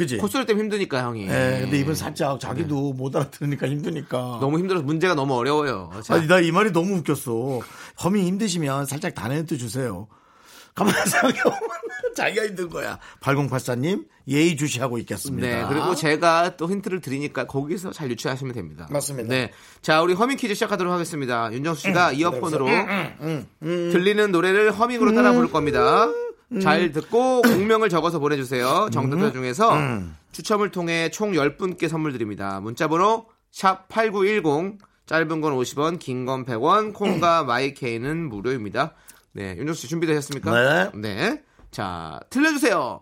그지? 0.00 0.16
콧소리 0.16 0.46
때문에 0.46 0.64
힘드니까 0.64 1.02
형이. 1.02 1.24
예, 1.24 1.58
근데 1.62 1.78
이번 1.78 1.94
살짝 1.94 2.40
자기도 2.40 2.94
못 2.94 3.14
알아들으니까 3.14 3.68
힘드니까. 3.68 4.38
너무 4.40 4.58
힘들어서 4.58 4.82
문제가 4.84 5.14
너무 5.14 5.34
어려워요. 5.34 5.90
자, 6.02 6.14
아니, 6.14 6.26
나 6.26 6.40
이 6.40 6.50
말이 6.52 6.72
너무 6.72 6.96
웃겼어. 6.96 7.60
허밍 8.02 8.24
힘드시면 8.24 8.86
살짝 8.86 9.14
단어힌트 9.14 9.58
주세요. 9.58 10.08
가만히 10.74 10.96
생각해보면 11.04 11.58
자기가 12.16 12.46
힘든 12.46 12.70
거야. 12.70 12.98
8084님, 13.20 14.06
예의주시하고 14.26 14.96
있겠습니다. 14.98 15.46
네, 15.46 15.64
그리고 15.68 15.94
제가 15.94 16.56
또 16.56 16.70
힌트를 16.70 17.00
드리니까 17.00 17.46
거기서 17.46 17.90
잘 17.92 18.10
유추하시면 18.10 18.54
됩니다. 18.54 18.86
맞습니다. 18.90 19.28
네. 19.28 19.50
자, 19.82 20.00
우리 20.00 20.14
허밍 20.14 20.36
퀴즈 20.38 20.54
시작하도록 20.54 20.90
하겠습니다. 20.92 21.52
윤정수 21.52 21.88
음, 21.88 21.90
씨가 21.90 22.12
이어폰으로 22.12 22.66
들리는 23.60 24.32
노래를 24.32 24.70
허밍으로 24.72 25.14
따라 25.14 25.32
부를 25.32 25.50
겁니다. 25.50 26.08
음. 26.52 26.60
잘 26.60 26.92
듣고 26.92 27.42
공명을 27.42 27.88
적어서 27.88 28.18
보내주세요. 28.18 28.88
정답자 28.92 29.32
중에서 29.32 29.74
음. 29.76 30.16
추첨을 30.32 30.70
통해 30.70 31.10
총 31.10 31.32
10분께 31.32 31.88
선물 31.88 32.12
드립니다. 32.12 32.60
문자번호 32.60 33.26
샵 33.50 33.88
8910 33.88 34.78
짧은 35.06 35.40
건 35.40 35.54
50원, 35.54 35.98
긴 35.98 36.24
건 36.24 36.44
100원, 36.44 36.92
콩과 36.94 37.42
마이케이는 37.44 38.28
무료입니다. 38.28 38.94
네, 39.32 39.56
윤정수 39.56 39.82
씨 39.82 39.88
준비되셨습니까? 39.88 40.90
네. 40.92 41.00
네. 41.00 41.42
자, 41.70 42.20
틀려주세요. 42.30 43.00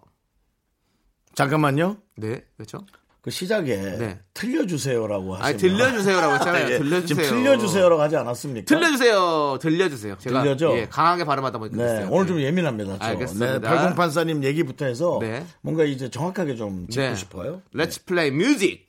잠깐만요. 1.34 1.96
네, 2.16 2.44
그렇죠? 2.56 2.78
그 3.20 3.30
시작에 3.30 3.76
네. 3.98 4.20
틀려주세요라고 4.32 5.34
하시면 5.34 5.46
아니 5.46 5.58
들려주세요라고 5.58 6.34
했잖아요. 6.34 6.64
예, 6.72 6.78
들려주세요. 6.78 7.06
지금 7.06 7.24
틀려주세요라고 7.42 8.00
하지 8.00 8.16
않았습니까? 8.16 8.64
들려주세요. 8.66 9.58
들려주세요. 9.60 10.16
제가 10.18 10.42
들려줘? 10.42 10.76
예, 10.78 10.88
강하게 10.88 11.24
발음하다 11.24 11.58
보니까 11.58 11.76
네, 11.76 11.82
그랬어요. 11.82 12.08
오늘 12.12 12.26
좀 12.28 12.40
예민합니다. 12.40 12.98
저. 12.98 13.04
알겠습니다. 13.04 13.58
네, 13.58 13.68
8084님 13.68 14.44
얘기부터 14.44 14.84
해서 14.86 15.18
네. 15.20 15.44
뭔가 15.62 15.84
이제 15.84 16.08
정확하게 16.08 16.54
좀 16.54 16.86
짚고 16.88 17.06
네. 17.08 17.14
싶어요. 17.16 17.62
Let's 17.74 18.04
play 18.06 18.28
music. 18.32 18.86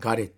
가릿. 0.00 0.34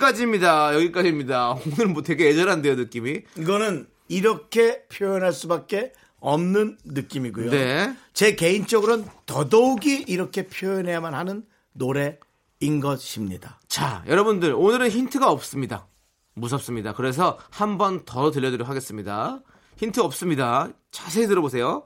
여기까지입니다. 0.00 0.74
여기까지입니다. 0.74 1.50
오늘 1.78 1.86
뭐 1.92 2.02
되게 2.02 2.28
애절한데요, 2.28 2.74
느낌이. 2.76 3.22
이거는 3.38 3.86
이렇게 4.08 4.84
표현할 4.88 5.32
수밖에 5.32 5.92
없는 6.18 6.78
느낌이고요. 6.84 7.50
네. 7.50 7.94
제 8.12 8.34
개인적으로는 8.34 9.06
더더욱이 9.26 10.04
이렇게 10.08 10.46
표현해야만 10.46 11.14
하는 11.14 11.44
노래인 11.72 12.80
것입니다. 12.82 13.60
자, 13.68 14.02
여러분들 14.08 14.52
오늘은 14.54 14.88
힌트가 14.90 15.30
없습니다. 15.30 15.86
무섭습니다. 16.34 16.92
그래서 16.94 17.38
한 17.50 17.78
번 17.78 18.04
더 18.04 18.30
들려드리도록 18.30 18.68
하겠습니다. 18.68 19.40
힌트 19.76 20.00
없습니다. 20.00 20.68
자세히 20.90 21.26
들어보세요. 21.26 21.84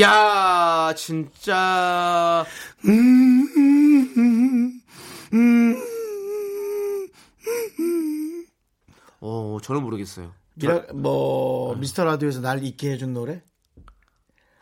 야, 0.00 0.94
진짜 0.96 2.46
어, 9.20 9.58
저는 9.62 9.82
모르겠어요. 9.82 10.32
미라, 10.54 10.82
뭐 10.94 11.74
미스터 11.76 12.04
라디오에서 12.04 12.40
날 12.40 12.62
잊게 12.64 12.92
해준 12.92 13.12
노래? 13.12 13.42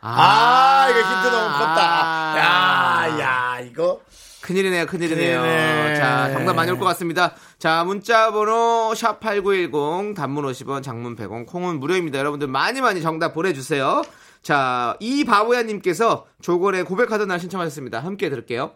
아, 0.01 0.09
아, 0.09 0.89
이거 0.89 0.99
힌트 0.99 1.27
너무 1.27 1.57
컸다. 1.57 2.37
야, 2.37 3.19
야, 3.19 3.40
이거 3.71 4.01
큰일이네요, 4.41 4.85
큰일이네요. 4.85 5.41
큰일이네. 5.41 5.95
자, 5.95 6.31
정답 6.33 6.53
많이 6.53 6.71
올 6.71 6.77
것 6.79 6.85
같습니다. 6.85 7.35
자, 7.59 7.83
문자 7.83 8.31
번호 8.31 8.91
샵8910 8.95 10.15
단문 10.15 10.45
50원, 10.45 10.83
장문 10.83 11.15
100원, 11.15 11.45
콩은 11.47 11.79
무료입니다. 11.79 12.19
여러분들 12.19 12.47
많이 12.47 12.81
많이 12.81 13.01
정답 13.01 13.33
보내 13.33 13.53
주세요. 13.53 14.01
자, 14.41 14.95
이 14.99 15.23
바보야 15.23 15.63
님께서 15.63 16.25
조건에 16.41 16.83
고백하던 16.83 17.27
날 17.27 17.39
신청하셨습니다. 17.39 17.99
함께 17.99 18.29
들을게요. 18.29 18.73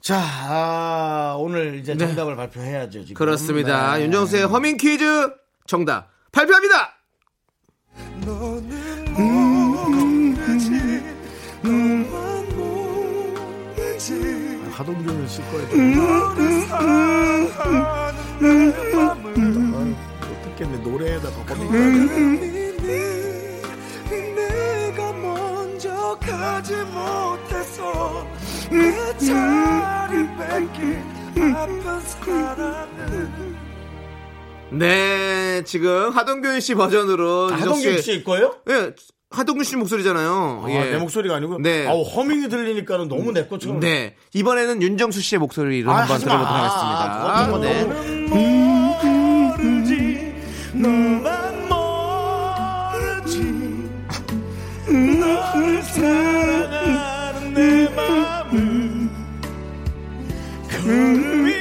자, 0.00 0.16
아, 0.20 1.34
오늘 1.38 1.74
이제 1.80 1.96
정답을 1.96 2.36
발표해야죠, 2.36 3.00
지금. 3.00 3.06
네. 3.08 3.14
그렇습니다. 3.14 3.96
네. 3.96 4.04
윤정수의 4.04 4.46
허밍 4.46 4.76
퀴즈 4.76 5.30
정답 5.66 6.08
발표합니다. 6.30 6.94
하동균을 14.78 15.28
쓸 15.28 15.44
거예요. 15.50 15.66
못 19.26 20.42
듣겠네. 20.44 20.78
노래에다 20.78 21.30
바꿔니까 21.30 21.72
내가 24.08 25.12
먼저 25.14 26.16
가지 26.20 26.76
못해서 26.76 28.24
그 28.70 29.18
자리 29.26 30.28
뺏긴 30.36 31.02
아픈 31.56 32.00
사랑을 32.00 33.28
네, 34.70 35.64
지금 35.64 36.10
하동균 36.10 36.60
씨 36.60 36.76
버전으로 36.76 37.50
윤정수 37.50 37.60
하동균 37.60 38.02
씨일 38.02 38.22
거예요? 38.22 38.54
예, 38.68 38.92
하동균 39.30 39.64
씨 39.64 39.76
목소리잖아요. 39.76 40.62
아, 40.64 40.70
예. 40.70 40.92
내 40.92 40.98
목소리가 40.98 41.36
아니고. 41.36 41.58
네. 41.58 41.86
아우, 41.86 42.02
허밍이 42.02 42.48
들리니까는 42.48 43.08
너무 43.08 43.32
내 43.32 43.46
것처럼. 43.46 43.80
네. 43.80 44.14
이번에는 44.32 44.80
윤정수 44.82 45.20
씨의 45.20 45.38
목소리로 45.40 45.90
아, 45.90 46.00
한번. 46.02 46.18
들어보도록 46.18 46.50
아, 46.50 47.44
하겠습니다. 47.44 47.58
네. 47.58 47.84
너를 54.88 55.82
사랑하는 55.82 57.52
내 57.54 57.88
마음 57.94 59.10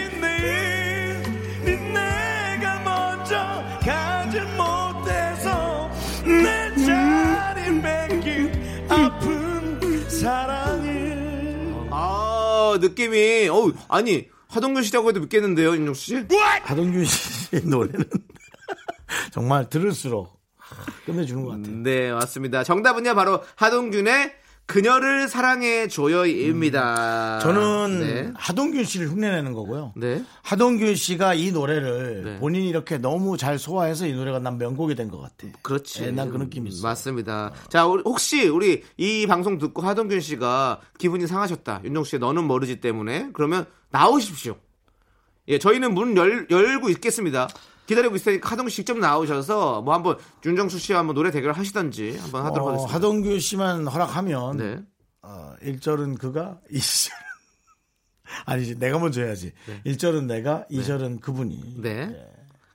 아, 12.77 12.79
느낌이, 12.79 13.47
어우, 13.49 13.73
아니, 13.89 14.27
하동균 14.49 14.83
씨라고 14.83 15.09
해도 15.09 15.19
믿겠는데요, 15.19 15.71
윤정수 15.75 16.01
씨? 16.01 16.15
하동균 16.63 17.05
씨의 17.05 17.63
노래는 17.65 18.05
정말 19.31 19.67
들을수록 19.69 20.39
끝내주는 21.05 21.43
것 21.43 21.51
같아요. 21.51 21.75
네, 21.77 22.11
맞습니다. 22.11 22.63
정답은요, 22.63 23.15
바로 23.15 23.43
하동균의 23.55 24.33
그녀를 24.67 25.29
사랑해 25.29 25.87
줘요입니다. 25.87 27.39
저는 27.39 27.99
네. 28.01 28.31
하동균 28.35 28.83
씨를 28.83 29.09
흉내내는 29.09 29.53
거고요. 29.53 29.93
네. 29.95 30.23
하동균 30.43 30.95
씨가 30.95 31.33
이 31.35 31.51
노래를 31.53 32.23
네. 32.25 32.39
본인이 32.39 32.67
이렇게 32.67 32.97
너무 32.97 33.37
잘 33.37 33.57
소화해서 33.57 34.05
이 34.07 34.11
노래가 34.13 34.39
난 34.39 34.57
명곡이 34.57 34.93
된 34.95 35.07
것 35.09 35.19
같아. 35.21 35.47
그렇지. 35.61 36.01
네, 36.01 36.11
난그 36.11 36.35
느낌이 36.37 36.69
있어. 36.69 36.85
맞습니다. 36.85 37.53
자, 37.69 37.85
우리- 37.85 38.03
혹시 38.03 38.47
우리 38.49 38.83
이 38.97 39.25
방송 39.25 39.57
듣고 39.57 39.81
하동균 39.83 40.19
씨가 40.19 40.81
기분이 40.97 41.27
상하셨다. 41.27 41.81
윤정수 41.85 42.09
씨 42.11 42.17
너는 42.19 42.43
모르지 42.43 42.81
때문에 42.81 43.29
그러면 43.31 43.65
나오십시오. 43.91 44.57
예, 45.47 45.59
저희는 45.59 45.93
문 45.93 46.17
열, 46.17 46.45
열고 46.51 46.89
있겠습니다. 46.89 47.47
기다리고 47.87 48.15
있으니까 48.15 48.49
하동균 48.51 48.69
씨 48.69 48.77
직접 48.77 48.97
나오셔서 48.97 49.81
뭐 49.81 49.93
한번 49.93 50.17
윤정수 50.45 50.77
씨와 50.79 50.99
한번 50.99 51.15
노래 51.15 51.31
대결 51.31 51.53
하시던지 51.53 52.17
한번 52.17 52.45
하도록 52.45 52.67
어, 52.67 52.69
하겠습니다. 52.71 52.95
하동균 52.95 53.39
씨만 53.39 53.87
허락하면 53.87 54.57
네. 54.57 54.79
어, 55.23 55.55
1절은 55.63 56.19
그가 56.19 56.59
2절 56.71 57.11
아니지 58.45 58.77
내가 58.77 58.99
먼저 58.99 59.21
해야지. 59.23 59.53
1절은 59.85 60.25
내가 60.25 60.65
2절은 60.69 61.21
그분이. 61.21 61.75
네. 61.81 62.13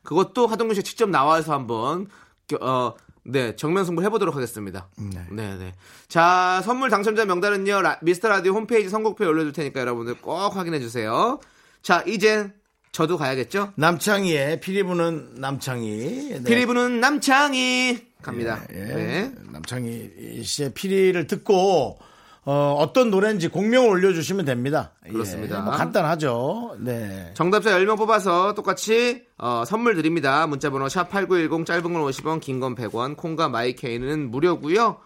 그것도 0.02 0.46
하동균 0.46 0.74
씨 0.74 0.82
직접 0.82 1.08
나와서 1.10 1.52
한번 1.52 2.08
겨- 2.48 2.58
어, 2.60 2.94
네, 3.24 3.54
정면 3.54 3.84
승부 3.84 4.02
해보도록 4.02 4.34
하겠습니다. 4.34 4.88
네. 4.98 5.24
네, 5.30 5.56
네. 5.56 5.74
자, 6.08 6.60
선물 6.64 6.90
당첨자 6.90 7.24
명단은요, 7.24 7.80
라- 7.82 7.98
미스터 8.02 8.28
라디오 8.28 8.52
홈페이지 8.54 8.88
선곡표에 8.88 9.28
올려둘 9.28 9.52
테니까 9.52 9.78
여러분들 9.80 10.20
꼭 10.20 10.56
확인해 10.56 10.80
주세요. 10.80 11.38
자, 11.82 12.02
이젠 12.06 12.52
저도 12.92 13.16
가야겠죠? 13.16 13.72
남창희의 13.76 14.60
피리 14.60 14.82
부는 14.82 15.36
남창희. 15.36 15.88
네. 15.88 16.44
피리 16.44 16.66
부는 16.66 17.00
남창이 17.00 17.98
갑니다. 18.20 18.60
예. 18.70 18.76
네. 18.84 19.32
남창희 19.50 20.42
씨의 20.44 20.74
피리를 20.74 21.26
듣고 21.26 21.98
어, 22.44 22.90
떤 22.92 23.10
노래인지 23.10 23.48
공명을 23.48 23.88
올려주시면 23.88 24.44
됩니다. 24.44 24.92
예, 25.08 25.12
그렇습니다. 25.12 25.60
뭐 25.60 25.72
간단하죠. 25.72 26.76
네. 26.80 27.30
정답자 27.32 27.70
10명 27.78 27.96
뽑아서 27.96 28.52
똑같이 28.52 29.22
어, 29.38 29.64
선물 29.66 29.94
드립니다. 29.94 30.46
문자번호 30.46 30.86
샵8910 30.88 31.64
짧은 31.64 31.82
건 31.84 31.94
50원, 32.02 32.40
긴 32.40 32.60
건 32.60 32.74
100원, 32.74 33.16
콩과 33.16 33.48
마이케이는 33.48 34.30
무료고요. 34.30 34.98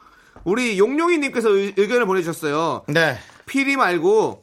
우리 0.43 0.77
용용이님께서 0.79 1.51
의- 1.51 1.75
의견을 1.77 2.07
보내주셨어요. 2.07 2.83
네. 2.89 3.17
피리 3.47 3.77
말고 3.77 4.43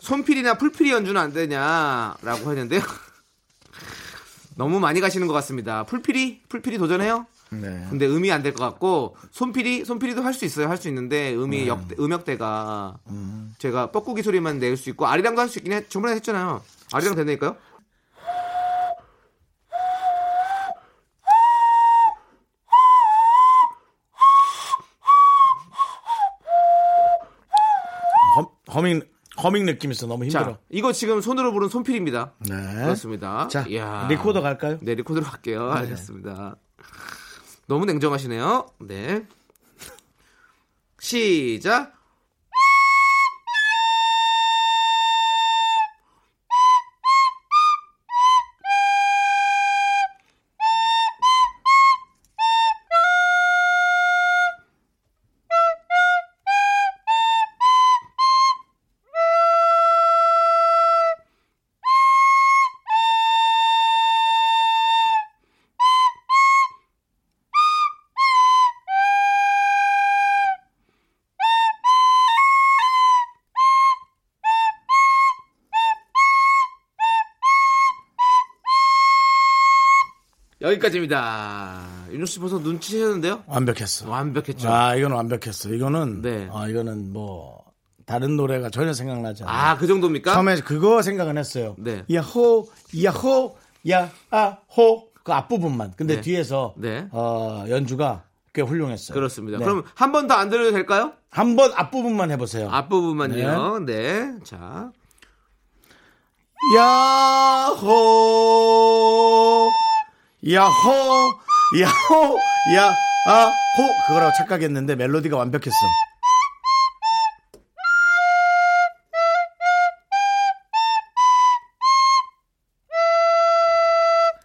손필이나 0.00 0.54
풀필이 0.54 0.90
연주는 0.90 1.20
안 1.20 1.32
되냐라고 1.32 2.50
했는데요. 2.50 2.80
너무 4.56 4.80
많이 4.80 5.00
가시는 5.00 5.26
것 5.26 5.32
같습니다. 5.34 5.84
풀필이 5.84 6.42
풀필이 6.48 6.78
도전해요. 6.78 7.26
네. 7.50 7.86
근데 7.88 8.06
음이 8.06 8.30
안 8.30 8.42
될 8.42 8.52
것 8.52 8.62
같고 8.64 9.16
손필이 9.30 9.84
손필이도 9.84 10.22
할 10.22 10.34
수 10.34 10.44
있어요. 10.44 10.68
할 10.68 10.76
수 10.76 10.88
있는데 10.88 11.34
음이 11.34 11.62
음. 11.62 11.66
역대, 11.68 11.96
음역대가 11.98 12.98
음. 13.08 13.54
제가 13.58 13.90
뻐꾸기 13.90 14.22
소리만 14.22 14.58
낼 14.58 14.76
수 14.76 14.90
있고 14.90 15.06
아리랑도 15.06 15.40
할 15.40 15.48
수 15.48 15.58
있긴 15.58 15.72
해. 15.72 15.88
저번에 15.88 16.14
했잖아요. 16.16 16.62
아리랑 16.92 17.14
된다니까요. 17.16 17.56
허밍 28.72 29.02
허밍 29.42 29.66
느낌 29.66 29.90
있어 29.92 30.06
너무 30.06 30.24
힘들어. 30.24 30.44
자, 30.44 30.58
이거 30.70 30.92
지금 30.92 31.20
손으로 31.20 31.52
부른 31.52 31.68
손필입니다. 31.68 32.32
네. 32.48 32.56
그렇습니다. 32.56 33.48
자, 33.48 33.64
이야. 33.68 34.06
리코더 34.08 34.40
갈까요? 34.40 34.78
네, 34.82 34.94
리코더로 34.94 35.24
갈게요. 35.24 35.70
알겠습니다. 35.70 36.56
너무 37.66 37.84
냉정하시네요. 37.84 38.66
네. 38.80 39.26
시작. 40.98 41.97
여기까지입니다. 80.72 81.82
윤종 82.10 82.26
씨 82.26 82.38
벌써 82.38 82.58
눈치채셨는데요? 82.58 83.44
완벽했어. 83.46 84.08
완벽했죠. 84.10 84.68
아, 84.68 84.94
이거는 84.94 85.16
완벽했어. 85.16 85.70
이거는 85.70 86.22
네. 86.22 86.48
아, 86.52 86.66
이거는 86.68 87.12
뭐 87.12 87.62
다른 88.06 88.36
노래가 88.36 88.70
전혀 88.70 88.92
생각나지 88.92 89.44
않아. 89.44 89.52
아, 89.70 89.76
그 89.76 89.86
정도입니까? 89.86 90.32
처음에 90.32 90.56
그거 90.60 91.02
생각은 91.02 91.36
했어요. 91.38 91.74
네. 91.78 92.04
야호, 92.12 92.66
야호, 93.04 93.56
야아호 93.88 95.08
그 95.22 95.32
앞부분만. 95.32 95.92
근데 95.96 96.16
네. 96.16 96.20
뒤에서 96.22 96.74
네. 96.76 97.06
어, 97.12 97.64
연주가 97.68 98.24
꽤 98.54 98.62
훌륭했어요. 98.62 99.14
그렇습니다. 99.14 99.58
네. 99.58 99.64
그럼 99.64 99.84
한 99.94 100.10
번 100.12 100.26
더 100.26 100.34
안 100.34 100.48
들어도 100.50 100.72
될까요? 100.72 101.12
한 101.30 101.54
번 101.56 101.70
앞부분만 101.74 102.30
해보세요. 102.30 102.70
앞부분만요. 102.70 103.80
네. 103.86 104.32
자. 104.44 104.90
야호, 106.76 107.88
야호, 110.46 111.34
야호, 111.80 112.38
야아호 112.74 113.52
그거라고 114.06 114.32
착각했는데 114.38 114.94
멜로디가 114.94 115.36
완벽했어. 115.36 115.76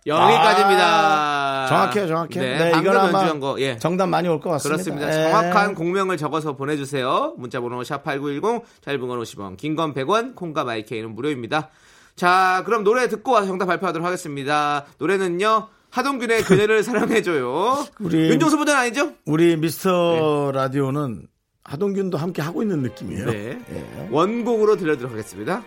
여기까지입니다. 0.05 0.83
아, 0.83 1.65
정확해요, 1.69 2.07
정확해요. 2.07 2.43
네, 2.43 2.57
네, 2.57 2.71
방금 2.71 2.93
연주한 2.93 3.39
거. 3.39 3.55
예. 3.61 3.77
정답 3.77 4.07
많이 4.07 4.27
올 4.27 4.41
것 4.41 4.49
같습니다. 4.51 4.83
그렇습니다. 4.83 5.07
예. 5.07 5.31
정확한 5.31 5.75
공명을 5.75 6.17
적어서 6.17 6.57
보내주세요. 6.57 7.35
문자번호 7.37 7.81
샵8910, 7.81 8.63
짧은 8.81 9.07
건 9.07 9.19
50원, 9.21 9.55
긴 9.57 9.75
건 9.77 9.93
100원, 9.93 10.35
콩과 10.35 10.65
마이케이는 10.65 11.15
무료입니다. 11.15 11.69
자, 12.17 12.63
그럼 12.65 12.83
노래 12.83 13.07
듣고 13.07 13.31
와서 13.31 13.47
정답 13.47 13.67
발표하도록 13.67 14.05
하겠습니다. 14.05 14.85
노래는요, 14.97 15.69
하동균의 15.93 16.41
그녀를 16.43 16.83
사랑해줘요. 16.83 17.85
우리- 17.99 18.29
윤종수 18.31 18.57
버전 18.57 18.75
아니죠? 18.75 19.13
우리 19.25 19.55
미스터 19.57 20.51
라디오는 20.51 21.27
하동균도 21.63 22.17
함께 22.17 22.41
하고 22.41 22.63
있는 22.63 22.81
느낌이에요. 22.81 23.25
네. 23.27 23.59
예. 23.71 24.07
원곡으로 24.09 24.75
들려드리도록 24.75 25.11
하겠습니다. 25.13 25.63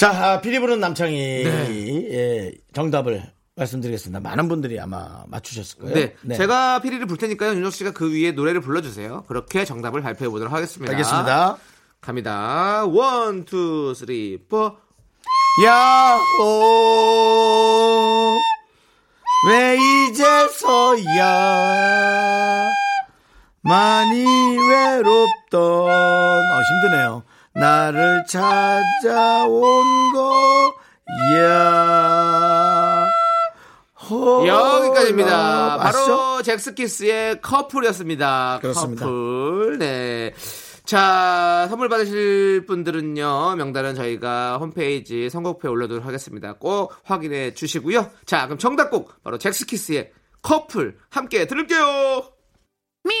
자, 0.00 0.10
아, 0.32 0.40
피리 0.40 0.58
부는 0.60 0.80
남창이 0.80 1.14
네. 1.44 2.08
예, 2.10 2.52
정답을 2.72 3.22
말씀드리겠습니다. 3.54 4.20
많은 4.20 4.48
분들이 4.48 4.80
아마 4.80 5.24
맞추셨을 5.28 5.78
거예요. 5.78 6.08
네. 6.22 6.36
제가 6.36 6.80
피리를 6.80 7.04
불 7.04 7.18
테니까요. 7.18 7.50
윤정수 7.50 7.70
씨가 7.70 7.90
그 7.90 8.10
위에 8.10 8.32
노래를 8.32 8.62
불러주세요. 8.62 9.24
그렇게 9.28 9.66
정답을 9.66 10.00
발표해 10.00 10.30
보도록 10.30 10.54
하겠습니다. 10.54 10.90
알겠습니다. 10.90 11.58
갑니다. 12.00 12.86
one, 12.86 13.44
two, 13.44 13.92
three, 13.94 14.38
four. 14.48 14.74
야호 15.66 16.38
왜 19.50 19.76
이제서야 20.08 21.20
많이 23.60 24.24
외롭던 24.56 25.60
어, 25.60 26.60
힘드네요 26.62 27.22
나를 27.54 28.24
찾아온 28.28 29.84
거야 31.32 33.08
호- 34.08 34.46
여기까지입니다. 34.46 35.74
어? 35.76 35.78
바로 35.78 36.42
잭스키스의 36.42 37.40
커플이었습니다. 37.40 38.58
그렇습니다. 38.62 39.04
커플. 39.04 39.78
네. 39.78 40.32
자, 40.84 41.66
선물 41.68 41.88
받으실 41.88 42.66
분들은요, 42.66 43.54
명단은 43.56 43.94
저희가 43.94 44.58
홈페이지 44.58 45.30
선곡표에 45.30 45.70
올려두도록 45.70 46.04
하겠습니다. 46.06 46.54
꼭 46.54 46.92
확인해 47.04 47.54
주시고요. 47.54 48.10
자, 48.26 48.46
그럼 48.46 48.58
정답곡, 48.58 49.22
바로 49.22 49.38
잭스키스의 49.38 50.10
커플, 50.42 50.96
함께 51.10 51.46
들을게요! 51.46 52.24
Me, 53.06 53.20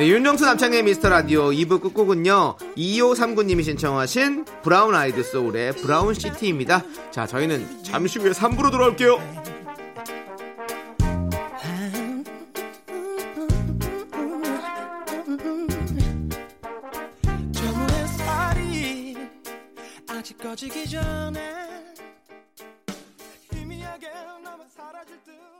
네, 0.00 0.08
윤정수 0.08 0.46
남창희의 0.46 0.82
미스터 0.84 1.10
라디오 1.10 1.50
2부 1.50 1.82
끝곡은요, 1.82 2.56
2539님이 2.74 3.62
신청하신 3.62 4.46
브라운 4.62 4.94
아이드 4.94 5.22
소울의 5.22 5.76
브라운 5.76 6.14
시티입니다. 6.14 6.82
자, 7.10 7.26
저희는 7.26 7.84
잠시 7.84 8.18
후에 8.18 8.30
3부로 8.30 8.70
돌아올게요. 8.70 9.18
꺼지기 20.42 20.88
전에 20.88 21.40
희미하게 23.52 24.08
남아 24.42 24.64
사라질 24.74 25.22
듯 25.24 25.59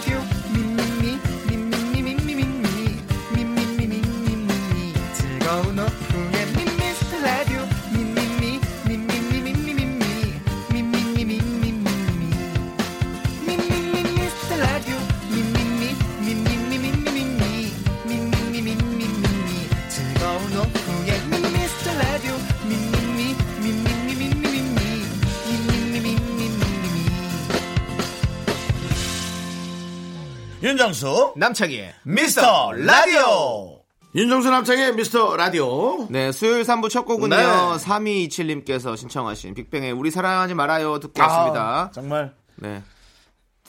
윤정수 30.81 31.33
남창희의 31.37 31.93
미스터 32.01 32.71
라디오 32.71 33.83
윤정수 34.15 34.49
남창의 34.49 34.95
미스터 34.95 35.37
라디오 35.37 36.07
네, 36.09 36.31
수요일 36.31 36.63
3부 36.63 36.89
첫 36.89 37.05
곡은요. 37.05 37.35
네. 37.35 37.45
3227님께서 37.45 38.97
신청하신 38.97 39.53
빅뱅의 39.53 39.91
우리 39.91 40.09
사랑하지 40.09 40.55
말아요 40.55 40.99
듣고 40.99 41.21
왔습니다. 41.21 41.61
아, 41.61 41.91
정말 41.91 42.33
네. 42.55 42.81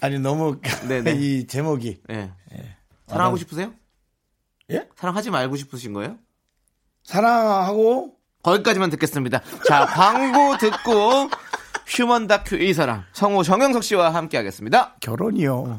아니 0.01 0.19
너무 0.19 0.59
네네. 0.89 1.13
이 1.21 1.47
제목이 1.47 2.01
네. 2.09 2.33
사랑하고 3.09 3.37
싶으세요? 3.37 3.75
예? 4.71 4.89
사랑하지 4.97 5.31
말고 5.31 5.57
싶으신 5.57 5.93
거예요? 5.93 6.17
사랑하고 7.05 8.15
거기까지만 8.43 8.89
듣겠습니다. 8.89 9.43
자, 9.69 9.85
광고 9.85 10.57
듣고 10.57 11.29
휴먼 11.87 12.27
다큐 12.27 12.57
이 12.57 12.73
사람 12.73 13.05
성우 13.13 13.45
정영석 13.45 13.85
씨와 13.85 14.15
함께 14.15 14.39
하겠습니다. 14.39 14.97
결혼이요. 15.01 15.79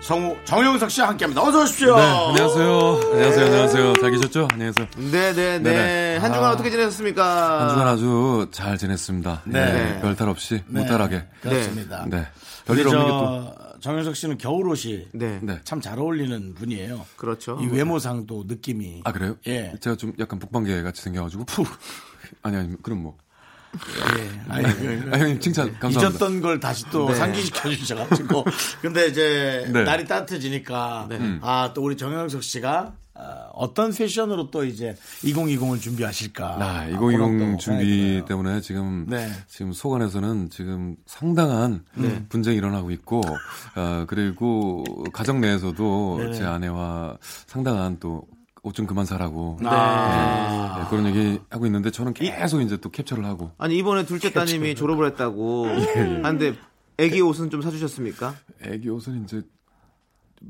성우 0.00 0.36
정영석 0.44 0.90
씨와 0.90 1.08
함께합니다. 1.08 1.42
어서 1.42 1.62
오십시오. 1.62 1.94
네 1.94 2.02
안녕하세요 2.02 3.00
안녕하세요 3.12 3.44
안녕하세요 3.46 3.92
잘 4.00 4.10
계셨죠 4.12 4.48
안녕하세요 4.52 4.86
네네네. 4.96 5.58
네 5.58 5.72
네. 5.72 6.16
한 6.16 6.32
주간 6.32 6.50
아. 6.50 6.52
어떻게 6.52 6.70
지내셨습니까? 6.70 7.60
한 7.62 7.68
주간 7.70 7.86
아주 7.86 8.48
잘 8.50 8.78
지냈습니다 8.78 9.42
네. 9.44 9.72
네, 9.72 10.00
별탈 10.00 10.28
없이 10.28 10.62
무탈하게 10.66 11.24
그렇습니다. 11.42 12.06
네 12.08 12.26
우리 12.68 12.82
별일 12.82 12.88
없는 12.88 13.04
게또저 13.04 13.54
정영석 13.80 14.16
씨는 14.16 14.38
겨울옷이 14.38 15.08
네. 15.12 15.38
네. 15.42 15.60
참 15.64 15.80
잘 15.80 15.98
어울리는 15.98 16.54
분이에요. 16.54 17.04
그렇죠. 17.16 17.58
이 17.62 17.66
외모상도 17.66 18.44
느낌이. 18.46 19.02
아 19.04 19.12
그래요? 19.12 19.36
예. 19.46 19.72
제가 19.80 19.96
좀 19.96 20.12
약간 20.18 20.38
북방개 20.38 20.82
같이 20.82 21.02
생겨가지고 21.02 21.44
푸 21.44 21.64
아니 22.42 22.56
아니 22.56 22.82
그럼 22.82 23.02
뭐 23.02 23.16
예. 24.18 24.40
아니, 24.48 24.64
그- 24.64 25.10
아, 25.12 25.18
형님 25.18 25.40
칭찬 25.40 25.72
감사합니다 25.78 26.00
잊었던 26.24 26.40
걸 26.40 26.58
다시 26.60 26.84
또 26.90 27.08
네. 27.08 27.14
상기시켜 27.14 27.70
주셔가지고. 27.70 28.44
근데 28.82 29.06
이제 29.06 29.68
네. 29.72 29.84
날이 29.84 30.04
따뜻해지니까 30.06 31.08
아또 31.42 31.82
우리 31.84 31.96
정영석 31.96 32.42
씨가 32.42 32.94
아, 33.14 33.48
어떤 33.52 33.92
패션으로 33.92 34.50
또 34.50 34.64
이제 34.64 34.96
2020을 35.24 35.80
준비하실까. 35.80 36.56
아, 36.58 36.86
그런 36.98 37.38
또2020 37.56 37.58
준비. 37.58 38.22
때문에 38.26 38.60
지금 38.62 39.04
네. 39.08 39.30
지금 39.46 39.72
속안에서는 39.72 40.48
지금 40.50 40.96
상당한 41.06 41.84
분쟁이 42.30 42.56
일어나고 42.56 42.90
있고 42.92 43.20
어, 43.76 44.04
그리고 44.08 44.84
가정 45.12 45.40
내에서도 45.40 46.20
네. 46.30 46.32
제 46.32 46.44
아내와 46.44 47.18
상당한 47.46 47.98
또 48.00 48.22
옷 48.62 48.74
좀 48.74 48.86
그만 48.86 49.04
사라고. 49.06 49.58
아. 49.64 50.80
네, 50.82 50.90
그런 50.90 51.06
얘기 51.06 51.40
하고 51.50 51.66
있는데 51.66 51.90
저는 51.90 52.12
계속 52.14 52.60
이제 52.60 52.76
또 52.76 52.90
캡처를 52.90 53.24
하고. 53.24 53.50
아니 53.58 53.76
이번에 53.78 54.04
둘째 54.04 54.32
따님이 54.32 54.74
졸업을 54.74 55.06
했다고. 55.06 55.68
예, 55.68 56.20
하는데 56.22 56.54
애기 56.98 57.20
옷은 57.20 57.50
좀 57.50 57.62
사주셨습니까? 57.62 58.34
애기 58.62 58.90
옷은 58.90 59.24
이제 59.24 59.42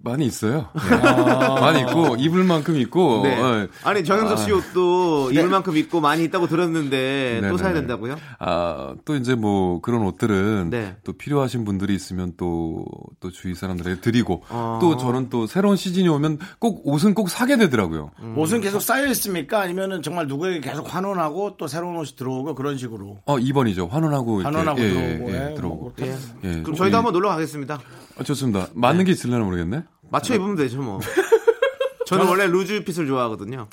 많이 0.02 0.24
있어요. 0.24 0.68
예. 0.76 0.96
많이 1.60 1.80
있고 1.80 2.16
입을 2.16 2.44
만큼 2.44 2.76
있고 2.76 3.22
네. 3.24 3.38
어, 3.38 3.68
아니 3.82 4.04
정영석 4.04 4.38
씨 4.38 4.52
옷도 4.52 5.32
입을 5.32 5.48
만큼 5.48 5.76
입고 5.76 6.00
많이 6.00 6.24
있다고 6.24 6.46
들었는데 6.46 7.36
또 7.36 7.40
네네네. 7.42 7.58
사야 7.58 7.74
된다고요? 7.74 8.16
아, 8.38 8.94
또 9.04 9.16
이제 9.16 9.34
뭐 9.34 9.80
그런 9.80 10.02
옷들은 10.02 10.70
네. 10.70 10.96
또 11.04 11.12
필요하신 11.12 11.64
분들이 11.64 11.94
있으면 11.94 12.34
또, 12.36 12.86
또 13.18 13.30
주위 13.30 13.54
사람들에게 13.54 14.00
드리고 14.00 14.44
어. 14.48 14.78
또 14.80 14.96
저는 14.96 15.28
또 15.28 15.46
새로운 15.46 15.76
시즌이 15.76 16.08
오면 16.08 16.38
꼭 16.60 16.86
옷은 16.86 17.14
꼭 17.14 17.28
사게 17.28 17.56
되더라고요. 17.56 18.12
음. 18.20 18.38
옷은 18.38 18.60
계속 18.60 18.80
쌓여 18.80 19.06
있습니까? 19.08 19.60
아니면은 19.60 20.02
정말 20.02 20.28
누구에게 20.28 20.60
계속 20.60 20.94
환원하고 20.94 21.56
또 21.56 21.66
새로운 21.66 21.96
옷이 21.96 22.14
들어오고 22.16 22.54
그런 22.54 22.78
식으로. 22.78 23.18
어, 23.26 23.36
2번이죠. 23.38 23.90
환원하고. 23.90 24.40
이렇게, 24.40 24.56
환원하고 24.56 24.80
예, 24.80 24.88
들어오고. 24.88 25.30
예, 25.30 25.34
예, 25.34 25.50
예, 25.50 25.54
들어오고. 25.54 25.80
뭐 25.80 25.92
예. 26.00 26.16
예. 26.44 26.62
그럼 26.62 26.76
저희도 26.76 26.92
예. 26.92 26.96
한번 26.96 27.12
놀러 27.12 27.28
가겠습니다. 27.30 27.80
어, 28.18 28.22
좋습니다. 28.22 28.68
맞는 28.74 29.04
게 29.04 29.12
있을려나 29.12 29.44
모르겠네. 29.44 29.79
맞춰 30.10 30.34
입으면 30.34 30.56
되죠 30.56 30.78
뭐. 30.80 31.00
저는 32.06 32.26
원래 32.26 32.46
루즈 32.48 32.82
핏을 32.82 33.06
좋아하거든요. 33.06 33.68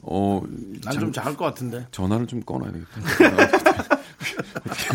어, 0.00 0.42
난좀 0.84 1.12
작을 1.12 1.36
것 1.36 1.44
같은데. 1.44 1.86
전화를 1.90 2.26
좀 2.26 2.40
꺼놔야 2.42 2.72
되겠다. 2.72 3.92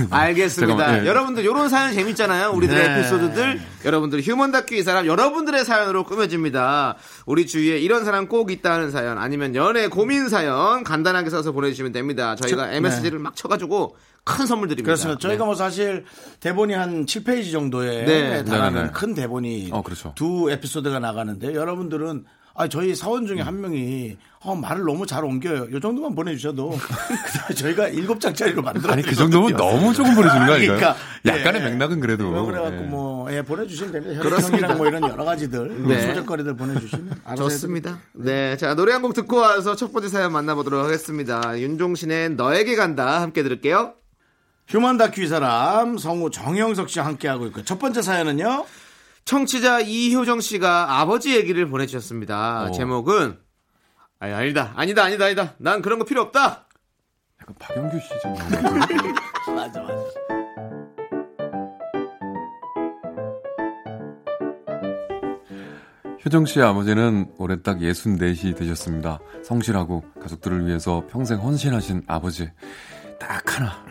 알겠습니다. 0.09 0.77
잠깐만, 0.77 1.05
예. 1.05 1.07
여러분들 1.09 1.43
이런 1.43 1.69
사연 1.69 1.93
재밌잖아요. 1.93 2.51
우리들의 2.51 2.87
네. 2.87 2.99
에피소드들 2.99 3.61
여러분들 3.85 4.21
휴먼 4.21 4.51
다큐 4.51 4.75
이 4.75 4.83
사람 4.83 5.05
여러분들의 5.05 5.63
사연으로 5.65 6.03
꾸며집니다. 6.05 6.95
우리 7.25 7.45
주위에 7.45 7.77
이런 7.79 8.05
사람 8.05 8.27
꼭 8.27 8.51
있다는 8.51 8.91
사연 8.91 9.17
아니면 9.17 9.53
연애 9.55 9.87
고민 9.87 10.29
사연 10.29 10.83
간단하게 10.83 11.29
써서 11.29 11.51
보내주시면 11.51 11.91
됩니다. 11.91 12.35
저희가 12.35 12.67
저- 12.67 12.73
MSG를 12.73 13.19
막 13.19 13.35
쳐가지고 13.35 13.95
큰 14.27 14.45
선물 14.45 14.67
드립니다. 14.67 14.85
그렇습니다. 14.85 15.19
저희가 15.19 15.43
네. 15.43 15.45
뭐 15.45 15.55
사실 15.55 16.05
대본이 16.41 16.73
한 16.73 17.05
7페이지 17.05 17.51
정도에 17.51 18.05
네. 18.05 18.43
달하는 18.43 18.73
네네네. 18.73 18.91
큰 18.93 19.13
대본이 19.15 19.69
어, 19.71 19.81
그렇죠. 19.81 20.13
두 20.15 20.51
에피소드가 20.51 20.99
나가는데 20.99 21.53
여러분들은 21.55 22.25
아 22.59 22.67
저희 22.67 22.95
사원 22.95 23.27
중에 23.27 23.39
한 23.41 23.61
명이 23.61 24.17
어, 24.39 24.55
말을 24.55 24.83
너무 24.83 25.05
잘 25.05 25.23
옮겨요. 25.23 25.67
이 25.71 25.79
정도만 25.79 26.15
보내주셔도 26.15 26.75
저희가 27.55 27.87
일곱 27.89 28.19
장짜리로 28.19 28.63
만들어. 28.63 28.93
아니, 28.93 29.03
그 29.03 29.13
정도면 29.13 29.55
너무 29.55 29.93
조금 29.93 30.15
보내주는 30.15 30.47
거 30.47 30.53
아닌가요? 30.53 30.77
그러니까, 30.77 30.95
약간의 31.25 31.61
예. 31.61 31.69
맥락은 31.69 31.99
그래도. 31.99 32.45
그래갖고 32.45 32.75
예. 32.75 32.79
뭐 32.87 33.31
예, 33.31 33.41
보내주시면 33.43 33.91
됩니다. 33.91 34.21
그렇습니다. 34.23 34.73
뭐 34.73 34.87
이런 34.87 35.03
여러 35.03 35.23
가지들 35.23 35.87
네. 35.87 36.01
소적거리들 36.07 36.55
보내주시면 36.57 37.11
좋습니다. 37.37 37.99
네, 38.13 38.57
자 38.57 38.73
노래 38.73 38.91
한 38.93 39.01
곡 39.03 39.13
듣고 39.13 39.37
와서 39.37 39.75
첫 39.75 39.91
번째 39.93 40.07
사연 40.09 40.31
만나보도록 40.33 40.83
하겠습니다. 40.83 41.59
윤종신의 41.59 42.31
너에게 42.31 42.75
간다 42.75 43.21
함께 43.21 43.43
들을게요. 43.43 43.93
휴먼 44.67 44.97
다큐 44.97 45.21
이 45.21 45.27
사람 45.27 45.97
성우 45.97 46.29
정영석 46.29 46.89
씨와 46.89 47.05
함께하고 47.05 47.47
있고 47.47 47.63
첫 47.63 47.79
번째 47.79 48.01
사연은요. 48.01 48.65
청취자 49.23 49.81
이효정 49.81 50.41
씨가 50.41 50.99
아버지 50.99 51.35
얘기를 51.35 51.67
보내주셨습니다. 51.67 52.63
어. 52.63 52.71
제목은 52.71 53.37
아니, 54.19 54.33
아니다, 54.33 54.73
아니다, 54.75 55.03
아니다, 55.03 55.25
아니다. 55.25 55.53
난 55.57 55.81
그런 55.81 55.99
거 55.99 56.05
필요 56.05 56.21
없다. 56.21 56.67
약간 57.41 57.55
박영규 57.59 57.97
씨죠. 57.99 58.29
맞아 59.53 59.81
맞아. 59.81 59.95
효정 66.25 66.45
씨의 66.45 66.65
아버지는 66.65 67.31
올해 67.37 67.61
딱 67.61 67.77
64시 67.77 68.57
되셨습니다. 68.57 69.19
성실하고 69.45 70.03
가족들을 70.21 70.67
위해서 70.67 71.05
평생 71.09 71.37
헌신하신 71.39 72.03
아버지. 72.07 72.49
딱 73.17 73.55
하나. 73.55 73.86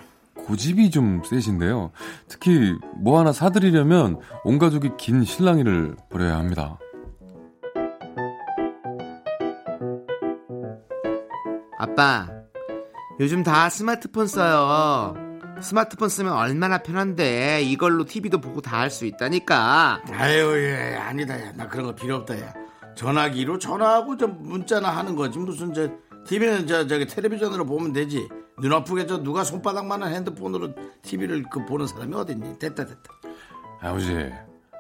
고집이 0.47 0.91
좀 0.91 1.23
세신데요. 1.25 1.91
특히 2.29 2.75
뭐 2.97 3.19
하나 3.19 3.33
사드리려면 3.33 4.21
온 4.45 4.59
가족이 4.59 4.91
긴 4.97 5.25
실랑이를 5.25 5.97
벌여야 6.09 6.37
합니다. 6.37 6.79
아빠, 11.79 12.29
요즘 13.21 13.43
다 13.43 13.69
스마트폰 13.69 14.27
써요. 14.27 15.15
스마트폰 15.61 16.09
쓰면 16.09 16.33
얼마나 16.33 16.79
편한데 16.79 17.63
이걸로 17.63 18.05
TV도 18.05 18.41
보고 18.41 18.61
다 18.61 18.79
할 18.81 18.91
수 18.91 19.05
있다니까. 19.07 20.03
아유, 20.13 20.53
예, 20.59 20.97
아니다, 20.97 21.39
야. 21.41 21.53
나 21.57 21.67
그런 21.67 21.87
거 21.87 21.95
필요 21.95 22.17
없다, 22.17 22.39
야. 22.41 22.53
전화기로 22.95 23.59
전화하고 23.59 24.17
좀 24.17 24.37
문자나 24.43 24.89
하는 24.91 25.17
거지. 25.17 25.39
무슨 25.39 25.73
저 25.75 25.89
TV는 26.27 26.67
저 26.67 26.87
저기 26.87 27.07
텔레비전으로 27.07 27.65
보면 27.67 27.93
되지. 27.93 28.29
눈 28.61 28.73
아프게 28.73 29.07
저 29.07 29.23
누가 29.23 29.45
손바닥만한 29.45 30.15
핸드폰으로 30.15 30.75
TV를 31.03 31.45
그 31.51 31.65
보는 31.67 31.87
사람이 31.87 32.15
어딨니? 32.15 32.59
됐다, 32.59 32.87
됐다. 32.87 33.03
아버지, 33.83 34.31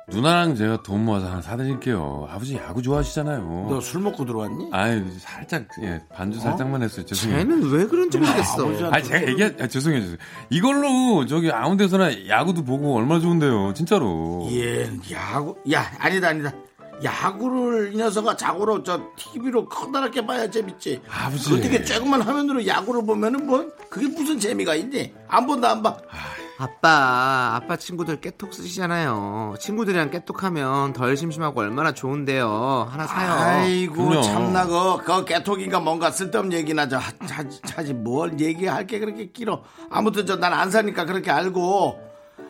누나랑 0.08 0.54
제가 0.54 0.82
돈 0.82 1.04
모아서 1.04 1.26
하나 1.26 1.42
사드릴게요. 1.42 2.26
아버지 2.30 2.54
야구 2.56 2.80
좋아하시잖아요. 2.80 3.66
너 3.68 3.80
술 3.80 4.00
먹고 4.00 4.24
들어왔니? 4.24 4.70
아유, 4.72 5.04
살짝, 5.18 5.66
예, 5.82 6.00
반주 6.14 6.40
살짝만 6.40 6.82
했어요. 6.82 7.04
죄송해요. 7.04 7.38
쟤는 7.40 7.70
왜 7.70 7.86
그런지 7.86 8.16
모르겠어. 8.18 8.62
아버지한테 8.66 8.96
아, 8.98 9.02
제가 9.02 9.28
얘기, 9.28 9.44
아, 9.44 9.66
죄송해요, 9.66 10.00
죄송해요. 10.00 10.18
이걸로 10.48 11.26
저기 11.26 11.50
아무 11.50 11.76
데서나 11.76 12.28
야구도 12.28 12.64
보고 12.64 12.96
얼마나 12.96 13.20
좋은데요, 13.20 13.74
진짜로. 13.74 14.46
예, 14.52 14.88
야구, 15.12 15.56
야, 15.72 15.84
아니다, 15.98 16.28
아니다. 16.28 16.52
야구를 17.02 17.92
이 17.94 17.96
녀석아 17.96 18.37
자고로 18.37 18.82
저 18.82 19.00
TV로 19.16 19.68
커다랗게 19.68 20.26
봐야 20.26 20.48
재밌지. 20.50 21.02
아버지. 21.11 21.54
어떻게 21.54 21.85
조그만 21.85 22.22
화면으로 22.22 22.66
야구를 22.66 23.04
보면은 23.04 23.46
뭐 23.46 23.66
그게 23.90 24.06
무슨 24.09 24.38
재미가 24.38 24.74
있니? 24.74 25.12
안 25.28 25.46
본다 25.46 25.70
안 25.72 25.82
봐. 25.82 25.96
아빠, 26.59 27.56
아빠 27.56 27.76
친구들 27.76 28.18
깨톡 28.22 28.54
쓰시잖아요. 28.54 29.56
친구들이랑 29.61 30.11
깨톡하면 30.11 30.94
덜 30.94 31.14
심심하고 31.14 31.61
얼마나 31.61 31.92
좋은데요. 31.92 32.88
하나 32.90 33.06
사요. 33.06 33.30
아이고. 33.32 34.22
참나 34.22 34.64
그, 34.66 34.96
그 35.04 35.24
개톡인가 35.26 35.80
뭔가 35.80 36.11
쓸데없는 36.11 36.56
얘기나 36.56 36.88
저 36.88 36.96
하- 36.96 37.12
하지, 37.28 37.61
하지 37.74 37.92
뭘 37.92 38.40
얘기할 38.40 38.87
게 38.87 38.98
그렇게 38.98 39.26
길어 39.32 39.62
아무튼 39.90 40.24
저 40.24 40.37
난 40.37 40.54
안 40.54 40.70
사니까 40.70 41.04
그렇게 41.04 41.30
알고 41.30 42.00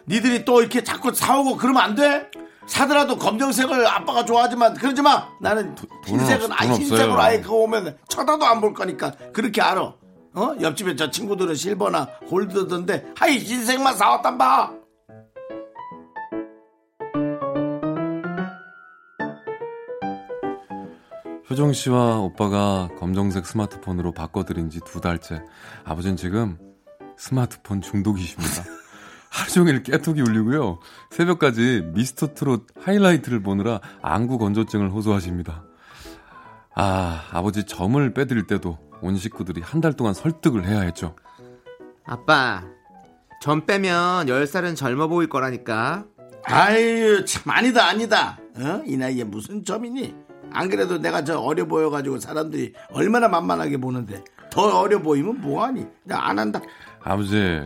니들이 0.06 0.44
또 0.44 0.60
이렇게 0.60 0.84
자꾸 0.84 1.12
사오고 1.12 1.56
그러면 1.56 1.82
안 1.82 1.94
돼? 1.96 2.30
사더라도 2.66 3.16
검정색을 3.16 3.86
아빠가 3.86 4.24
좋아하지만 4.24 4.74
그러지 4.74 5.00
마 5.02 5.28
나는 5.40 5.74
흰색은 6.04 6.52
없- 6.52 6.60
아예 6.60 6.68
돈 6.68 6.76
흰색으로. 6.80 7.20
아예 7.20 7.40
그거 7.40 7.56
오면 7.56 7.96
쳐다도 8.08 8.44
안 8.44 8.60
볼 8.60 8.74
거니까 8.74 9.12
그렇게 9.32 9.60
알아 9.62 9.80
어? 9.82 10.54
옆집에 10.60 10.96
저 10.96 11.10
친구들은 11.10 11.54
실버나 11.54 12.06
골드던데 12.28 13.12
하이 13.16 13.38
흰색만 13.38 13.96
사왔단 13.96 14.36
봐 14.38 14.70
효정 21.48 21.72
씨와 21.72 22.18
오빠가 22.18 22.88
검정색 22.98 23.46
스마트폰으로 23.46 24.12
바꿔드린 24.12 24.68
지 24.68 24.80
두 24.80 25.00
달째. 25.00 25.42
아버지는 25.84 26.16
지금 26.16 26.58
스마트폰 27.16 27.80
중독이십니다. 27.80 28.64
하루 29.36 29.50
종일 29.50 29.82
깨톡이 29.82 30.20
울리고요. 30.22 30.78
새벽까지 31.10 31.90
미스터 31.94 32.32
트롯 32.34 32.66
하이라이트를 32.82 33.42
보느라 33.42 33.80
안구 34.02 34.38
건조증을 34.38 34.90
호소하십니다. 34.90 35.62
아, 36.74 37.22
아버지 37.32 37.64
점을 37.64 38.12
빼드릴 38.14 38.46
때도 38.46 38.78
온 39.02 39.16
식구들이 39.16 39.60
한 39.62 39.80
달 39.80 39.92
동안 39.92 40.14
설득을 40.14 40.66
해야 40.66 40.80
했죠. 40.80 41.14
아빠, 42.06 42.62
전 43.42 43.66
빼면 43.66 44.26
10살은 44.26 44.74
젊어 44.76 45.08
보일 45.08 45.28
거라니까. 45.28 46.04
아유 46.48 47.24
참 47.24 47.50
아니다 47.50 47.88
아니다 47.88 48.38
어? 48.56 48.80
이 48.86 48.96
나이에 48.96 49.24
무슨 49.24 49.64
점이니 49.64 50.14
안 50.52 50.68
그래도 50.68 50.96
내가 50.96 51.24
저 51.24 51.40
어려 51.40 51.66
보여가지고 51.66 52.20
사람들이 52.20 52.72
얼마나 52.92 53.26
만만하게 53.26 53.78
보는데 53.78 54.22
더 54.48 54.78
어려 54.78 55.02
보이면 55.02 55.40
뭐하니 55.40 55.84
나 56.04 56.28
안 56.28 56.38
한다 56.38 56.60
아버지, 57.02 57.62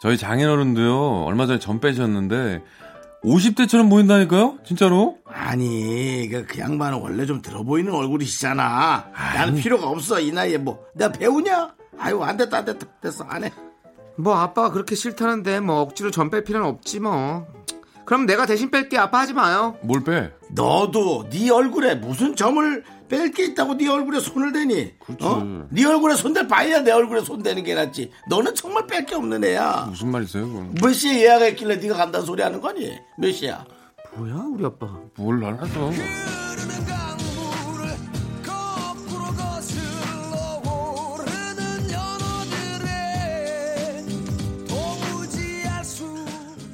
저희 0.00 0.16
장인어른도요, 0.16 1.24
얼마 1.24 1.46
전에 1.46 1.58
점 1.58 1.80
빼셨는데, 1.80 2.62
50대처럼 3.24 3.90
보인다니까요? 3.90 4.58
진짜로? 4.64 5.18
아니 5.26 6.28
그, 6.30 6.46
그 6.46 6.58
양반은 6.60 7.00
원래 7.00 7.26
좀 7.26 7.42
들어 7.42 7.64
보이는 7.64 7.92
얼굴이시잖아 7.92 9.10
나는 9.34 9.56
필요가 9.56 9.88
없어 9.88 10.20
이 10.20 10.30
나이에 10.30 10.58
뭐 10.58 10.84
내가 10.94 11.10
배우냐 11.10 11.74
아유 11.98 12.22
안 12.22 12.36
됐다 12.36 12.58
안 12.58 12.64
됐다 12.64 12.86
됐어 13.02 13.24
안 13.28 13.42
해 13.44 13.50
뭐 14.20 14.34
아빠가 14.36 14.70
그렇게 14.72 14.94
싫다는데 14.96 15.60
뭐 15.60 15.80
억지로 15.80 16.10
전뺄 16.10 16.42
필요는 16.42 16.66
없지 16.68 16.98
뭐. 16.98 17.46
그럼 18.04 18.26
내가 18.26 18.46
대신 18.46 18.68
뺄게. 18.68 18.98
아빠 18.98 19.20
하지 19.20 19.32
마요. 19.32 19.76
뭘 19.82 20.02
빼? 20.02 20.32
너도 20.50 21.28
네 21.30 21.50
얼굴에 21.50 21.94
무슨 21.94 22.34
점을 22.34 22.82
뺄 23.08 23.30
게 23.32 23.44
있다고 23.46 23.74
네 23.76 23.88
얼굴에 23.88 24.20
손을 24.20 24.52
대니 24.52 24.92
어? 25.22 25.66
네 25.70 25.84
얼굴에 25.84 26.14
손댈 26.14 26.46
바에야 26.46 26.80
내 26.80 26.90
얼굴에 26.90 27.22
손 27.22 27.42
대는 27.42 27.64
게 27.64 27.74
낫지 27.74 28.10
너는 28.28 28.54
정말 28.54 28.86
뺄 28.86 29.04
게 29.06 29.14
없는 29.14 29.44
애야 29.44 29.86
무슨 29.88 30.08
말이세요, 30.08 30.46
그건? 30.46 30.74
몇 30.74 30.92
시에 30.92 31.22
예약했길래 31.22 31.76
네가 31.76 31.96
간다는 31.96 32.26
소리 32.26 32.42
하는 32.42 32.60
거니? 32.60 32.98
몇 33.16 33.32
시야? 33.32 33.64
뭐야, 34.16 34.34
우리 34.52 34.64
아빠. 34.64 34.86
뭘 35.16 35.44
알아서. 35.44 35.90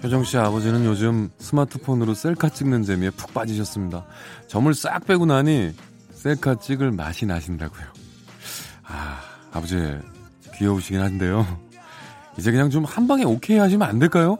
효정 0.02 0.22
씨 0.24 0.36
아버지는 0.36 0.84
요즘 0.84 1.30
스마트폰으로 1.38 2.12
셀카 2.14 2.50
찍는 2.50 2.82
재미에 2.82 3.08
푹 3.10 3.32
빠지셨습니다. 3.32 4.04
점을 4.48 4.72
싹 4.74 5.06
빼고 5.06 5.24
나니 5.24 5.72
셀카 6.24 6.54
찍을 6.54 6.90
맛이 6.90 7.26
나신다고요. 7.26 7.84
아, 8.84 9.20
아버지 9.52 9.76
귀여우시긴 10.56 11.00
한데요. 11.02 11.44
이제 12.38 12.50
그냥 12.50 12.70
좀 12.70 12.84
한 12.86 13.06
방에 13.06 13.24
오케이 13.24 13.58
하시면 13.58 13.86
안 13.86 13.98
될까요? 13.98 14.38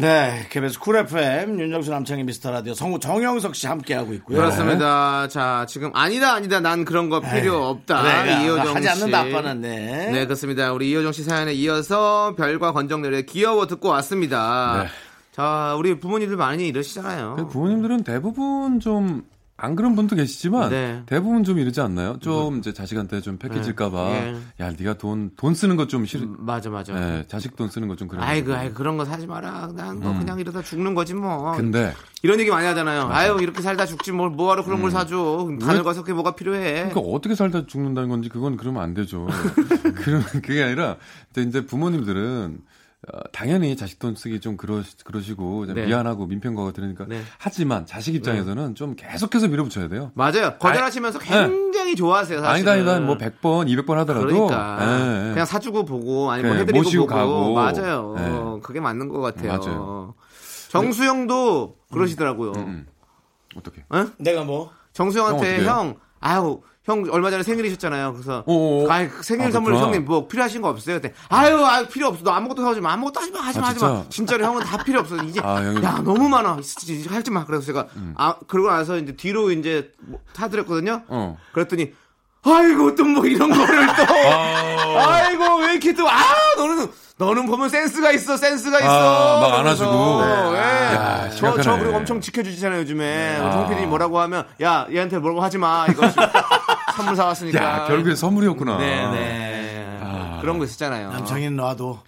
네, 0.00 0.46
KBS 0.50 0.78
쿨 0.78 0.96
FM 0.96 1.58
윤정수 1.58 1.90
남창희 1.90 2.22
미스터 2.22 2.52
라디오 2.52 2.72
성우 2.72 3.00
정영석 3.00 3.56
씨 3.56 3.66
함께 3.66 3.94
하고 3.94 4.12
있고요. 4.14 4.38
그렇습니다. 4.38 5.26
자, 5.26 5.66
지금 5.68 5.90
아니다, 5.92 6.34
아니다. 6.34 6.60
난 6.60 6.84
그런 6.84 7.08
거 7.08 7.20
필요 7.20 7.66
없다. 7.66 8.02
그래, 8.02 8.44
이효정 8.44 8.76
하지 8.76 8.82
씨. 8.86 8.88
않는다 8.88 9.20
아빠는 9.20 9.60
네. 9.60 10.10
네, 10.12 10.24
그렇습니다. 10.24 10.72
우리 10.72 10.90
이효정 10.90 11.10
씨 11.10 11.24
사연에 11.24 11.52
이어서 11.54 12.34
별과 12.36 12.72
건정들의 12.72 13.26
귀여워 13.26 13.66
듣고 13.66 13.88
왔습니다. 13.88 14.84
네. 14.84 14.88
자, 15.32 15.74
우리 15.76 15.98
부모님들 15.98 16.36
많이 16.36 16.68
이러시잖아요. 16.68 17.34
그 17.36 17.48
부모님들은 17.48 18.04
대부분 18.04 18.78
좀 18.78 19.24
안 19.60 19.74
그런 19.74 19.96
분도 19.96 20.14
계시지만 20.14 20.70
네. 20.70 21.02
대부분 21.06 21.42
좀 21.42 21.58
이러지 21.58 21.80
않나요? 21.80 22.16
좀 22.20 22.58
이제 22.58 22.72
자식한테 22.72 23.20
좀 23.20 23.38
폐 23.38 23.52
끼칠까봐 23.52 24.10
예. 24.10 24.36
야 24.60 24.70
네가 24.70 24.94
돈돈 24.98 25.54
쓰는 25.54 25.74
거 25.76 25.88
좀 25.88 26.06
싫어. 26.06 26.26
맞아, 26.38 26.70
맞아. 26.70 26.94
예, 26.94 27.24
자식 27.26 27.56
돈 27.56 27.68
쓰는 27.68 27.88
거 27.88 27.96
좀 27.96 28.06
그래. 28.06 28.20
아이고, 28.22 28.54
아이고, 28.54 28.74
그런 28.74 28.96
거 28.96 29.04
사지 29.04 29.26
마라. 29.26 29.70
난뭐 29.74 30.16
그냥 30.18 30.38
이러다 30.38 30.62
죽는 30.62 30.94
거지 30.94 31.12
뭐. 31.14 31.52
음. 31.52 31.56
근데 31.56 31.92
이런 32.22 32.38
얘기 32.38 32.50
많이 32.50 32.66
하잖아요. 32.68 33.08
아유, 33.10 33.36
이렇게 33.40 33.60
살다 33.60 33.84
죽지 33.86 34.12
뭘 34.12 34.30
뭐하러 34.30 34.62
그런 34.64 34.80
걸 34.80 34.92
사줘. 34.92 35.48
가늘가서 35.60 36.02
그게 36.02 36.12
뭐가 36.12 36.36
필요해. 36.36 36.84
음. 36.84 36.88
그러니까 36.90 37.00
어떻게 37.00 37.34
살다 37.34 37.66
죽는다는 37.66 38.08
건지 38.08 38.28
그건 38.28 38.56
그러면 38.56 38.82
안 38.82 38.94
되죠. 38.94 39.26
그런 39.96 40.22
그게 40.22 40.62
아니라 40.62 40.96
이제 41.36 41.66
부모님들은 41.66 42.60
어, 43.06 43.20
당연히 43.32 43.76
자식 43.76 44.00
돈 44.00 44.16
쓰기 44.16 44.40
좀 44.40 44.56
그러 44.56 44.82
그러시고 45.04 45.66
네. 45.66 45.86
미안하고 45.86 46.26
민폐인거가 46.26 46.72
들으니까 46.72 47.06
네. 47.08 47.22
하지만 47.38 47.86
자식 47.86 48.14
입장에서는 48.16 48.74
좀 48.74 48.96
계속해서 48.96 49.46
밀어붙여야 49.46 49.88
돼요. 49.88 50.10
맞아요. 50.14 50.56
거절하시면서 50.58 51.20
굉장히 51.20 51.94
좋아하세요. 51.94 52.40
사실은. 52.40 52.72
아니다 52.72 52.92
아니다 52.92 53.06
뭐 53.06 53.16
100번 53.16 53.68
200번 53.68 53.94
하더라도 53.98 54.26
그러니까 54.26 54.78
예, 54.80 55.28
예. 55.28 55.32
그냥 55.32 55.46
사주고 55.46 55.84
보고 55.84 56.32
아니면 56.32 56.52
그래, 56.52 56.62
해드리고 56.62 56.82
모시고 56.82 57.06
보고 57.06 57.18
가고. 57.18 57.54
맞아요. 57.54 58.14
네. 58.16 58.60
그게 58.64 58.80
맞는 58.80 59.08
것 59.08 59.20
같아요. 59.20 59.52
맞아요. 59.58 60.14
정수영도 60.68 61.76
그러시더라고요. 61.92 62.52
음. 62.56 62.86
어떻게? 63.56 63.84
어? 63.90 64.06
내가 64.18 64.42
뭐 64.42 64.70
정수영한테 64.92 65.64
형 65.64 65.78
형, 65.78 65.96
아유 66.20 66.60
형 66.88 67.04
얼마 67.10 67.30
전에 67.30 67.42
생일이셨잖아요. 67.42 68.14
그래서 68.14 68.42
어어. 68.46 68.90
아이 68.90 69.08
생일 69.20 69.48
아, 69.48 69.50
선물 69.50 69.72
그렇구나. 69.72 69.92
형님 69.92 70.06
뭐 70.06 70.26
필요하신 70.26 70.62
거 70.62 70.70
없어요? 70.70 70.96
그때 70.96 71.12
아유 71.28 71.62
아유 71.64 71.86
필요 71.86 72.08
없어. 72.08 72.24
너 72.24 72.30
아무것도 72.32 72.62
사오지 72.62 72.80
마. 72.80 72.92
아무것도 72.94 73.20
하지 73.20 73.30
마. 73.30 73.40
하지 73.40 73.60
마. 73.60 73.66
아, 73.66 73.68
하지 73.70 73.80
마. 73.84 73.88
진짜? 73.88 74.08
진짜로 74.08 74.44
형은 74.46 74.62
다 74.64 74.82
필요 74.82 75.00
없어. 75.00 75.16
이제 75.16 75.40
아. 75.44 75.62
야 75.82 76.00
너무 76.02 76.28
많아. 76.30 76.58
하지 77.10 77.30
마. 77.30 77.44
그래서 77.44 77.66
제가 77.66 77.86
아 78.16 78.36
그러고 78.48 78.70
나서 78.70 78.96
이제 78.96 79.14
뒤로 79.14 79.52
이제 79.52 79.92
뭐 80.00 80.18
타드렸거든요. 80.32 81.02
어. 81.08 81.36
그랬더니 81.52 81.92
아이고 82.42 82.94
또 82.94 83.04
뭐 83.04 83.26
이런 83.26 83.50
거를 83.50 83.86
또 83.86 83.92
아이고 84.98 85.56
왜 85.58 85.72
이렇게 85.72 85.92
또 85.92 86.08
아 86.08 86.22
너는 86.56 86.90
너는 87.18 87.46
보면 87.46 87.68
센스가 87.68 88.12
있어 88.12 88.36
센스가 88.36 88.78
있어 88.78 88.88
아, 88.88 89.40
막안 89.40 89.50
그러면서, 89.64 89.84
하시고. 90.22 90.56
예. 90.56 90.60
야, 90.60 91.30
저. 91.62 91.76
그리고 91.78 91.96
엄청 91.96 92.20
지켜주시잖아요 92.20 92.80
요즘에 92.80 93.38
아. 93.42 93.50
정 93.50 93.68
PD님 93.68 93.88
뭐라고 93.90 94.20
하면 94.20 94.46
야 94.62 94.86
얘한테 94.90 95.18
뭐라고 95.18 95.42
하지 95.42 95.58
마 95.58 95.86
이거 95.90 96.06
선물 96.98 97.16
사왔으니까 97.16 97.64
야 97.64 97.84
결국에 97.86 98.14
선물이었구나. 98.14 98.78
네 98.78 98.86
네 99.10 99.98
아. 100.02 100.38
그런 100.40 100.58
거 100.58 100.64
있었잖아요 100.64 101.10
남창인 101.12 101.56
놔도 101.56 101.98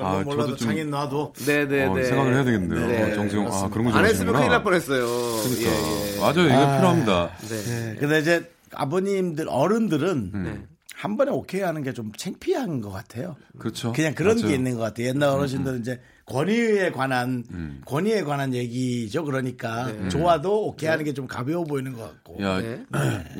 아, 0.00 0.12
건 0.12 0.24
몰라도 0.24 0.56
창인 0.56 0.90
놔도 0.90 1.32
네네네 1.46 1.84
어, 1.86 2.04
생각을 2.04 2.34
해야 2.34 2.44
되겠네요. 2.44 2.86
네. 2.86 3.02
어, 3.12 3.14
정수영 3.14 3.46
아 3.52 3.68
그런 3.70 3.90
거안 3.90 4.04
했으면. 4.04 4.34
큰일 4.34 4.48
날 4.50 4.62
뻔했어요 4.62 5.06
그러니까. 5.06 5.70
예, 5.70 6.14
예. 6.16 6.20
맞아요 6.20 6.46
이거 6.46 6.76
필요합니다. 6.76 7.30
네. 7.48 7.96
근데 7.98 8.18
이제 8.20 8.50
아버님들 8.74 9.46
어른들은 9.48 10.30
음. 10.34 10.66
한 11.04 11.16
번에 11.18 11.30
오케이 11.30 11.60
하는 11.60 11.82
게 11.82 11.92
좀 11.92 12.10
창피한 12.16 12.80
것 12.80 12.90
같아요. 12.90 13.36
그렇죠. 13.58 13.92
그냥 13.92 14.14
그런 14.14 14.36
맞아요. 14.36 14.46
음, 14.46 14.48
게 14.48 14.54
있는 14.54 14.74
것 14.76 14.80
같아요. 14.80 15.08
옛날 15.08 15.28
어르신들은 15.28 15.80
이제 15.80 16.00
권위에 16.26 16.90
관한 16.92 17.44
권위에 17.84 18.22
관한 18.22 18.54
얘기죠. 18.54 19.22
그러니까 19.24 19.92
좋아도 20.08 20.66
오케이 20.66 20.88
하는 20.88 21.04
게 21.04 21.12
좀 21.12 21.26
가벼워 21.26 21.64
보이는 21.64 21.92
것 21.92 22.02
같고. 22.02 22.42
야, 22.42 22.58
네. 22.60 22.84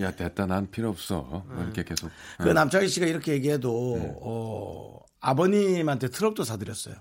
야 0.03 0.11
됐다 0.11 0.45
난 0.47 0.71
필요 0.71 0.91
없어. 0.91 1.23
뭐 1.49 1.62
이렇게 1.65 1.83
계속. 1.85 2.11
그 2.39 2.49
남창희 2.51 2.87
씨가 2.89 3.07
이렇게 3.07 3.33
얘기해도 3.33 3.97
네. 3.99 4.12
어, 4.21 4.99
아버님한테 5.21 6.09
트럭도 6.11 6.45
사드렸어요. 6.45 6.95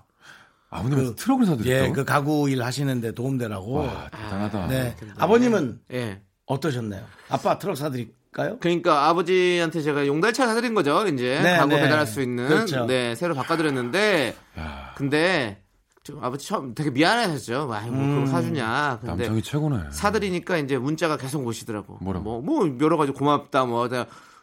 아버님 0.70 1.14
트럭을 1.14 1.46
사드렸다고? 1.46 1.88
예, 1.88 1.92
그 1.92 2.04
가구 2.04 2.48
일 2.50 2.62
하시는데 2.62 3.12
도움되라고. 3.12 3.72
와 3.74 4.08
대단하다. 4.10 4.66
네. 4.68 4.96
아버님은 5.18 5.80
예. 5.92 6.20
어떠셨나요? 6.46 7.04
아빠 7.28 7.58
트럭 7.58 7.76
사드릴 7.76 8.12
까요? 8.34 8.58
그러니까 8.60 9.08
아버지한테 9.08 9.80
제가 9.80 10.06
용달차 10.06 10.46
사드린 10.46 10.74
거죠. 10.74 11.06
이제 11.06 11.40
네, 11.42 11.56
가구 11.56 11.74
네. 11.76 11.82
배달할 11.82 12.06
수 12.06 12.20
있는 12.20 12.48
그렇죠. 12.48 12.84
네 12.86 13.14
새로 13.14 13.34
바꿔드렸는데 13.34 14.34
야, 14.58 14.92
근데 14.96 15.62
좀 16.02 16.22
아버지 16.22 16.46
처음 16.46 16.74
되게 16.74 16.90
미안해하셨죠. 16.90 17.68
와, 17.68 17.80
뭐 17.82 17.90
음. 18.04 18.14
그거 18.16 18.26
사주냐. 18.26 18.98
근데 19.00 19.24
남성이 19.24 19.42
최고네. 19.42 19.78
사드리니까 19.90 20.58
이제 20.58 20.76
문자가 20.76 21.16
계속 21.16 21.46
오시더라고. 21.46 21.98
뭐라고? 22.00 22.24
뭐, 22.24 22.40
뭐 22.42 22.76
여러 22.80 22.96
가지 22.96 23.12
고맙다 23.12 23.64
뭐 23.66 23.88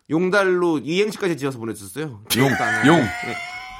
용달로 0.09 0.79
이행시까지 0.79 1.37
지어서 1.37 1.59
보내줬어요. 1.59 2.21
용. 2.37 2.47
용, 2.87 2.97
네. 2.97 3.07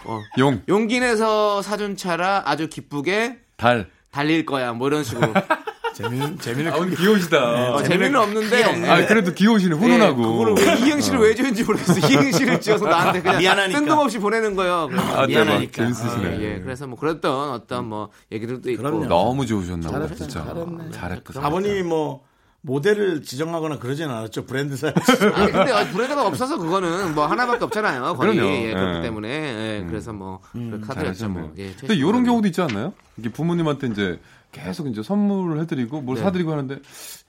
어. 0.05 0.21
용, 0.39 0.61
용기 0.67 0.99
내서 0.99 1.61
사준 1.61 1.95
차라 1.95 2.43
아주 2.45 2.67
기쁘게 2.67 3.39
달. 3.55 3.89
달릴 4.11 4.45
거야. 4.45 4.73
뭐 4.73 4.87
이런 4.87 5.03
식으로. 5.03 5.33
재미는 5.93 6.37
재미는 6.39 6.71
아, 6.73 6.77
오늘 6.77 6.95
귀여우시다. 6.95 7.73
어, 7.73 7.83
재미는 7.83 8.15
없는데. 8.19 8.63
아, 8.89 9.05
그래도 9.05 9.33
귀여우시네, 9.33 9.75
훈훈하고. 9.75 10.21
네, 10.21 10.27
그거를 10.27 10.55
왜 10.55 10.85
이행시를 10.87 11.19
왜 11.19 11.35
지은지 11.35 11.63
모르겠어. 11.63 11.93
이행시를 12.07 12.61
지어서 12.61 12.85
나한테 12.87 13.21
그냥 13.21 13.37
미안하니까. 13.39 13.79
뜬금없이 13.79 14.19
보내는 14.19 14.55
거예요. 14.55 14.89
아. 15.15 15.25
미안하니까. 15.27 15.71
재밌으시네. 15.83 16.27
아, 16.27 16.41
예, 16.41 16.59
그래서 16.63 16.87
뭐 16.87 16.97
그랬던 16.97 17.51
어떤 17.51 17.87
뭐 17.87 18.09
얘기들도 18.31 18.69
있고. 18.71 18.81
그럼요. 18.83 19.05
너무 19.07 19.45
좋으셨나 19.45 19.89
보다, 19.89 20.13
진짜. 20.15 20.43
잘했네. 20.45 20.91
잘했다. 20.91 21.45
아버님이 21.45 21.83
뭐 21.83 22.23
모델을 22.63 23.23
지정하거나 23.23 23.79
그러진 23.79 24.07
않았죠. 24.09 24.45
브랜드사. 24.45 24.89
아 24.89 25.45
근데 25.47 25.71
어, 25.71 25.85
브랜드가 25.91 26.27
없어서 26.27 26.57
그거는 26.59 27.15
뭐 27.15 27.25
하나밖에 27.25 27.63
없잖아요. 27.65 28.15
거의 28.15 28.35
그럼요. 28.35 28.53
예, 28.53 28.73
그렇기 28.73 28.97
예. 28.97 29.01
때문에 29.01 29.29
예, 29.29 29.85
그래서 29.89 30.13
뭐 30.13 30.39
그렇게 30.51 30.85
하더랬죠. 30.85 31.27
뭐. 31.29 31.41
잘하셨네요. 31.41 31.53
예, 31.57 31.73
근데 31.79 31.95
이런 31.95 32.23
경우도 32.23 32.47
있지 32.47 32.61
않나요? 32.61 32.93
이게 33.17 33.29
부모님한테 33.29 33.87
이제 33.87 34.19
계속 34.51 34.87
이제 34.87 35.01
선물을 35.03 35.61
해드리고 35.61 36.01
뭘 36.01 36.17
네. 36.17 36.23
사드리고 36.23 36.51
하는데, 36.51 36.75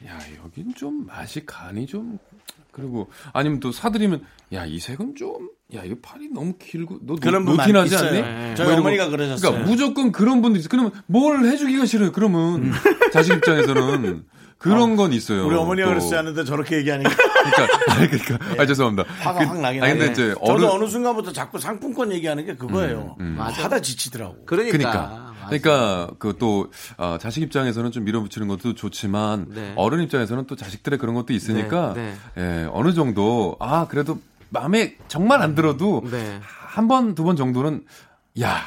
야, 0.06 0.18
여긴 0.44 0.74
좀 0.74 1.06
맛이 1.06 1.44
간이 1.46 1.86
좀, 1.86 2.18
그리고 2.72 3.10
아니면 3.32 3.60
또 3.60 3.70
사드리면, 3.72 4.24
야, 4.54 4.64
이 4.66 4.78
색은 4.80 5.14
좀, 5.16 5.48
야, 5.74 5.82
이거 5.84 5.94
팔이 6.02 6.28
너무 6.32 6.54
길고, 6.58 6.98
너 7.02 7.14
그런 7.16 7.44
노, 7.44 7.50
분 7.52 7.58
노티나지 7.58 7.94
있어요. 7.94 8.08
않니? 8.08 8.20
네. 8.20 8.54
저희 8.56 8.66
뭐 8.66 8.72
이러고. 8.74 8.80
어머니가 8.88 9.08
그러셨어요. 9.08 9.50
그러니까 9.50 9.70
무조건 9.70 10.12
그런 10.12 10.42
분들 10.42 10.58
있어요. 10.60 10.68
그러면 10.70 10.92
뭘 11.06 11.44
해주기가 11.44 11.86
싫어요. 11.86 12.12
그러면 12.12 12.70
자식 13.12 13.34
입장에서는 13.34 14.24
그런 14.58 14.96
건 14.96 15.12
있어요. 15.12 15.44
우리 15.46 15.56
어머니가 15.56 15.88
또. 15.88 15.94
그랬어요 15.94 16.18
하는데 16.18 16.44
저렇게 16.44 16.76
얘기하니까 16.78 17.10
그러니까, 17.42 17.92
아니, 17.94 18.08
그러니까, 18.08 18.62
아, 18.62 18.66
죄송합니다. 18.66 19.04
화가 19.20 19.46
확 19.48 19.60
나긴 19.60 19.82
아니, 19.82 19.92
근데 19.92 20.04
하네. 20.06 20.12
이제 20.12 20.28
저도 20.34 20.52
어른, 20.52 20.68
어느 20.68 20.86
순간부터 20.88 21.32
자꾸 21.32 21.58
상품권 21.58 22.12
얘기하는 22.12 22.46
게 22.46 22.54
그거예요. 22.54 23.16
맞아. 23.18 23.64
하다 23.64 23.80
지치더라고. 23.80 24.44
그러니까. 24.46 24.76
그러니까. 24.78 25.31
그러니까 25.60 26.10
그또 26.18 26.70
어, 26.96 27.18
자식 27.20 27.42
입장에서는 27.42 27.90
좀 27.90 28.04
밀어붙이는 28.04 28.48
것도 28.48 28.74
좋지만 28.74 29.46
네. 29.48 29.72
어른 29.76 30.02
입장에서는 30.02 30.46
또 30.46 30.56
자식들의 30.56 30.98
그런 30.98 31.14
것도 31.14 31.32
있으니까 31.32 31.94
네, 31.94 32.14
예, 32.38 32.68
어느 32.72 32.92
정도 32.92 33.56
아 33.60 33.86
그래도 33.88 34.18
마음에 34.50 34.96
정말 35.08 35.42
안 35.42 35.54
들어도 35.54 36.02
네. 36.10 36.38
한번두번 36.42 37.36
정도는 37.36 37.84
야 38.40 38.62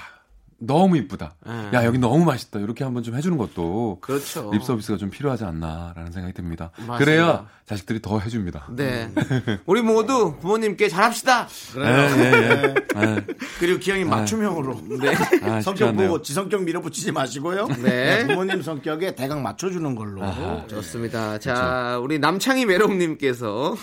너무 0.65 0.97
이쁘다. 0.97 1.33
네. 1.45 1.69
야 1.73 1.85
여기 1.85 1.97
너무 1.97 2.23
맛있다. 2.25 2.59
이렇게 2.59 2.83
한번 2.83 3.03
좀 3.03 3.15
해주는 3.15 3.37
것도 3.37 3.99
그렇죠. 4.01 4.49
립 4.51 4.63
서비스가 4.63 4.97
좀 4.97 5.09
필요하지 5.09 5.43
않나라는 5.45 6.11
생각이 6.11 6.33
듭니다. 6.33 6.71
맞습니다. 6.77 6.97
그래야 6.97 7.45
자식들이 7.65 8.01
더 8.01 8.19
해줍니다. 8.19 8.67
네. 8.75 9.11
우리 9.65 9.81
모두 9.81 10.35
부모님께 10.39 10.87
잘합시다. 10.89 11.47
예, 11.77 11.81
예, 11.81 12.31
예. 12.31 12.75
예. 12.95 13.25
그리고 13.59 13.79
기왕이 13.79 14.05
맞춤형으로 14.05 14.81
네. 15.01 15.13
아, 15.43 15.61
성격. 15.61 15.95
보고 15.95 16.21
지성격 16.21 16.63
밀어붙이지 16.63 17.11
마시고요. 17.11 17.67
네. 17.83 18.27
부모님 18.27 18.61
성격에 18.61 19.15
대강 19.15 19.41
맞춰주는 19.41 19.95
걸로. 19.95 20.21
좋습니다. 20.67 21.39
자, 21.39 21.99
우리 22.01 22.19
남창희 22.19 22.65
메롱님께서 22.65 23.75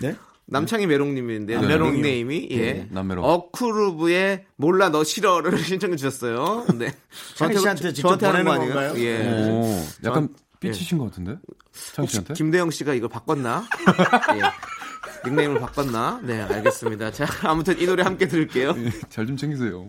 네? 0.00 0.16
남창희 0.48 0.86
메롱님인데요. 0.86 1.58
아, 1.58 1.62
메롱이요. 1.62 1.92
닉네임이 1.94 2.48
예. 2.52 2.72
네, 2.72 2.88
남메롱. 2.90 3.24
어쿠르브의 3.24 4.46
몰라 4.56 4.90
너 4.90 5.02
싫어를 5.02 5.58
신청해 5.58 5.96
주셨어요. 5.96 6.66
네. 6.78 6.92
창희 7.34 7.58
씨한테 7.58 7.92
직접 7.92 8.22
하는 8.22 8.44
거 8.44 8.52
보내는 8.52 8.52
아니에요? 8.52 8.74
건가요? 8.74 9.04
예. 9.04 9.50
오, 9.50 9.84
약간 10.04 10.28
전- 10.28 10.34
삐치신 10.60 10.98
것 10.98 11.06
같은데? 11.06 11.32
창희 11.72 12.04
혹시 12.04 12.12
씨한테? 12.14 12.34
김대영 12.34 12.70
씨가 12.70 12.94
이걸 12.94 13.08
바꿨나? 13.08 13.64
예. 14.38 15.28
닉네임을 15.28 15.60
바꿨나? 15.60 16.20
네, 16.22 16.40
알겠습니다. 16.42 17.10
자, 17.10 17.26
아무튼 17.42 17.78
이 17.80 17.86
노래 17.86 18.02
함께 18.04 18.28
들을게요. 18.28 18.74
잘 19.08 19.26
좀 19.26 19.36
챙기세요. 19.36 19.84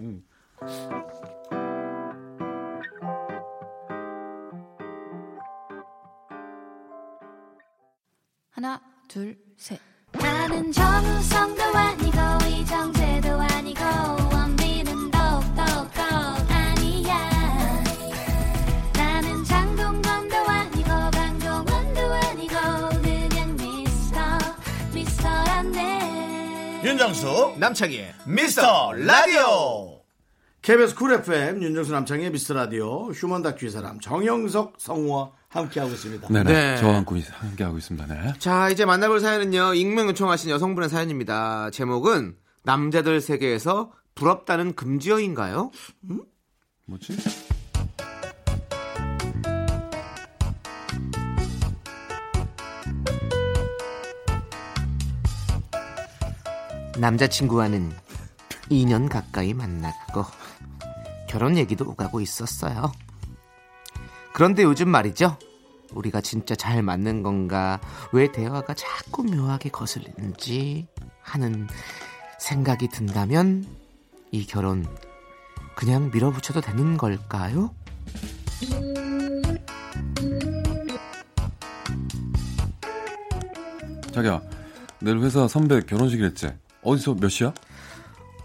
하나, 8.51 8.81
둘, 9.07 9.37
셋. 9.57 9.79
나는 10.20 10.72
정우성도 10.72 11.63
아니고 11.63 12.18
이정재도 12.49 13.30
아니고 13.39 13.82
원빈은 14.34 15.11
더욱더 15.11 15.61
아니야. 16.49 17.18
나는 18.93 19.43
장동건도 19.43 20.36
아니고 20.36 20.89
강동원도 20.89 21.99
아니고 22.01 22.53
그냥 23.01 23.55
미스터 23.57 24.20
미스터란데. 24.93 26.82
윤정수 26.84 27.55
남창희의 27.57 28.13
미스터 28.26 28.93
라디오. 28.93 30.01
KBS 30.61 30.95
쿨 30.95 31.13
FM 31.13 31.61
윤정수 31.63 31.91
남창의 31.93 32.32
미스터 32.32 32.53
라디오 32.55 33.11
human 33.11 33.41
다큐의 33.43 33.72
사람 33.72 33.99
정영석 33.99 34.74
성우와 34.80 35.32
함께하고 35.49 35.93
있습니다. 35.93 36.27
네네. 36.27 36.51
네. 36.51 36.77
저와 36.77 36.95
함께, 36.97 37.21
함께하고 37.29 37.77
있습니다. 37.77 38.07
네. 38.07 38.33
자, 38.39 38.69
이제 38.69 38.85
만나볼 38.85 39.19
사연은요. 39.19 39.73
익명 39.75 40.07
요청하신 40.09 40.49
여성분의 40.49 40.89
사연입니다. 40.89 41.69
제목은 41.71 42.35
남자들 42.63 43.21
세계에서 43.21 43.91
부럽다는 44.15 44.75
금지어인가요? 44.75 45.71
뭐지? 46.85 47.17
남자친구와는 56.99 57.91
2년 58.71 59.07
가까이 59.07 59.53
만났고 59.53 60.25
결혼 61.29 61.57
얘기도 61.57 61.87
오가고 61.89 62.19
있었어요. 62.21 62.91
그런데 64.38 64.61
요즘 64.61 64.89
말이죠. 64.89 65.35
우리가 65.93 66.21
진짜 66.21 66.53
잘 66.53 66.83
맞는 66.83 67.23
건가? 67.23 67.81
왜 68.11 68.31
대화가 68.31 68.75
자꾸 68.75 69.23
묘하게 69.23 69.69
거슬리는지 69.69 70.85
하는 71.21 71.67
생각이 72.38 72.88
든다면 72.89 73.65
이 74.29 74.45
결혼 74.45 74.85
그냥 75.75 76.11
밀어붙여도 76.13 76.61
되는 76.61 76.97
걸까요? 76.97 77.73
자기야, 84.11 84.43
내일 84.99 85.17
회사 85.21 85.47
선배 85.47 85.79
결혼식이랬지? 85.79 86.53
어디서 86.83 87.15
몇 87.15 87.29
시야? 87.29 87.55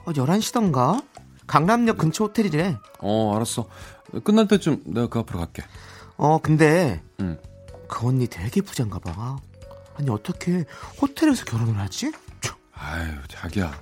어, 0.07 0.13
11시던가? 0.13 1.05
강남역 1.47 1.99
근처 1.99 2.25
호텔이래. 2.25 2.79
어, 3.01 3.37
알았어. 3.37 3.69
끝날 4.25 4.47
때쯤 4.49 4.83
내가 4.87 5.07
그 5.09 5.19
앞으로 5.19 5.39
갈게. 5.41 5.63
어, 6.17 6.39
근데 6.39 7.03
응. 7.21 7.39
그 7.89 8.07
언니 8.07 8.27
되게 8.27 8.61
부자인가 8.61 8.99
봐. 8.99 9.37
아니 9.97 10.09
어떻게 10.11 10.65
호텔에서 11.01 11.45
결혼을 11.45 11.79
하지? 11.79 12.13
참, 12.41 12.57
아유, 12.75 13.11
자기야. 13.29 13.73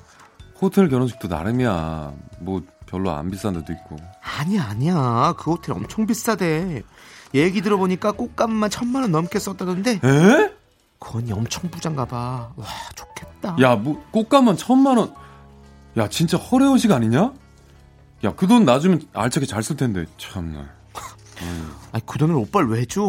호텔 0.61 0.89
결혼식도 0.89 1.29
나름이야. 1.29 2.13
뭐 2.41 2.63
별로 2.87 3.11
안 3.13 3.31
비싼 3.31 3.55
데도 3.55 3.73
있고. 3.73 3.97
아니야 4.23 4.65
아니야 4.65 5.35
그 5.39 5.53
호텔 5.53 5.75
엄청 5.75 6.07
비싸대. 6.07 6.83
얘기 7.35 7.61
들어보니까 7.63 8.13
꽃값만 8.13 8.71
천만 8.71 9.03
원 9.03 9.13
넘게 9.13 9.39
썼다던데 9.39 9.93
에? 9.93 10.01
그 10.99 11.19
언니 11.19 11.33
엄청 11.33 11.71
부자인가 11.71 12.05
봐. 12.05 12.53
와 12.57 12.67
좋겠다. 12.95 13.57
야, 13.61 13.77
뭐 13.77 14.05
꽃가만 14.11 14.57
천만 14.57 14.99
원. 14.99 15.15
야, 15.97 16.09
진짜 16.09 16.37
허례허식 16.37 16.91
아니냐? 16.93 17.33
야, 18.25 18.33
그 18.35 18.47
돈 18.47 18.65
놔주면 18.65 19.03
알차게 19.15 19.47
잘 19.47 19.63
쓸 19.63 19.77
텐데. 19.77 20.05
참나. 20.19 20.65
아니 21.93 22.05
그 22.07 22.19
돈을 22.19 22.35
오빠를 22.37 22.69
왜 22.69 22.85
줘? 22.85 23.03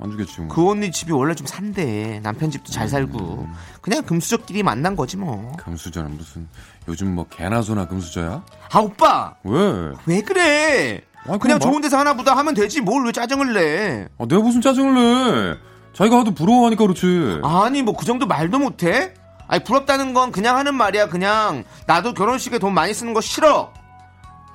안 0.00 0.10
주겠지 0.12 0.40
뭐. 0.42 0.48
그 0.54 0.68
언니 0.70 0.90
집이 0.92 1.12
원래 1.12 1.34
좀 1.34 1.46
산대. 1.46 2.20
남편 2.22 2.50
집도 2.50 2.70
잘 2.70 2.88
살고. 2.88 3.48
그냥 3.80 4.02
금수저끼리 4.04 4.62
만난 4.62 4.94
거지 4.94 5.16
뭐. 5.16 5.52
금수저는 5.58 6.16
무슨 6.16 6.46
요즘 6.86 7.14
뭐 7.14 7.26
개나 7.28 7.62
소나 7.62 7.86
금수저야? 7.88 8.42
아 8.72 8.78
오빠 8.78 9.34
왜? 9.42 9.92
왜 10.06 10.22
그래? 10.22 11.02
아, 11.26 11.36
그냥 11.36 11.58
막- 11.58 11.64
좋은 11.68 11.80
데서 11.82 11.98
하나 11.98 12.14
보다 12.14 12.36
하면 12.36 12.54
되지 12.54 12.80
뭘 12.80 13.04
왜 13.04 13.12
짜증을 13.12 13.52
내? 13.54 14.08
아, 14.18 14.26
내가 14.26 14.40
무슨 14.40 14.60
짜증을 14.60 14.94
내? 14.94 15.58
자기가 15.94 16.18
하도 16.20 16.32
부러워하니까 16.32 16.84
그렇지. 16.86 17.40
아니 17.42 17.82
뭐 17.82 17.94
그 17.96 18.06
정도 18.06 18.26
말도 18.26 18.58
못해? 18.60 19.12
아니 19.48 19.64
부럽다는 19.64 20.14
건 20.14 20.30
그냥 20.30 20.56
하는 20.56 20.74
말이야 20.74 21.08
그냥 21.08 21.64
나도 21.86 22.14
결혼식에 22.14 22.58
돈 22.60 22.72
많이 22.72 22.94
쓰는 22.94 23.12
거 23.14 23.20
싫어 23.20 23.72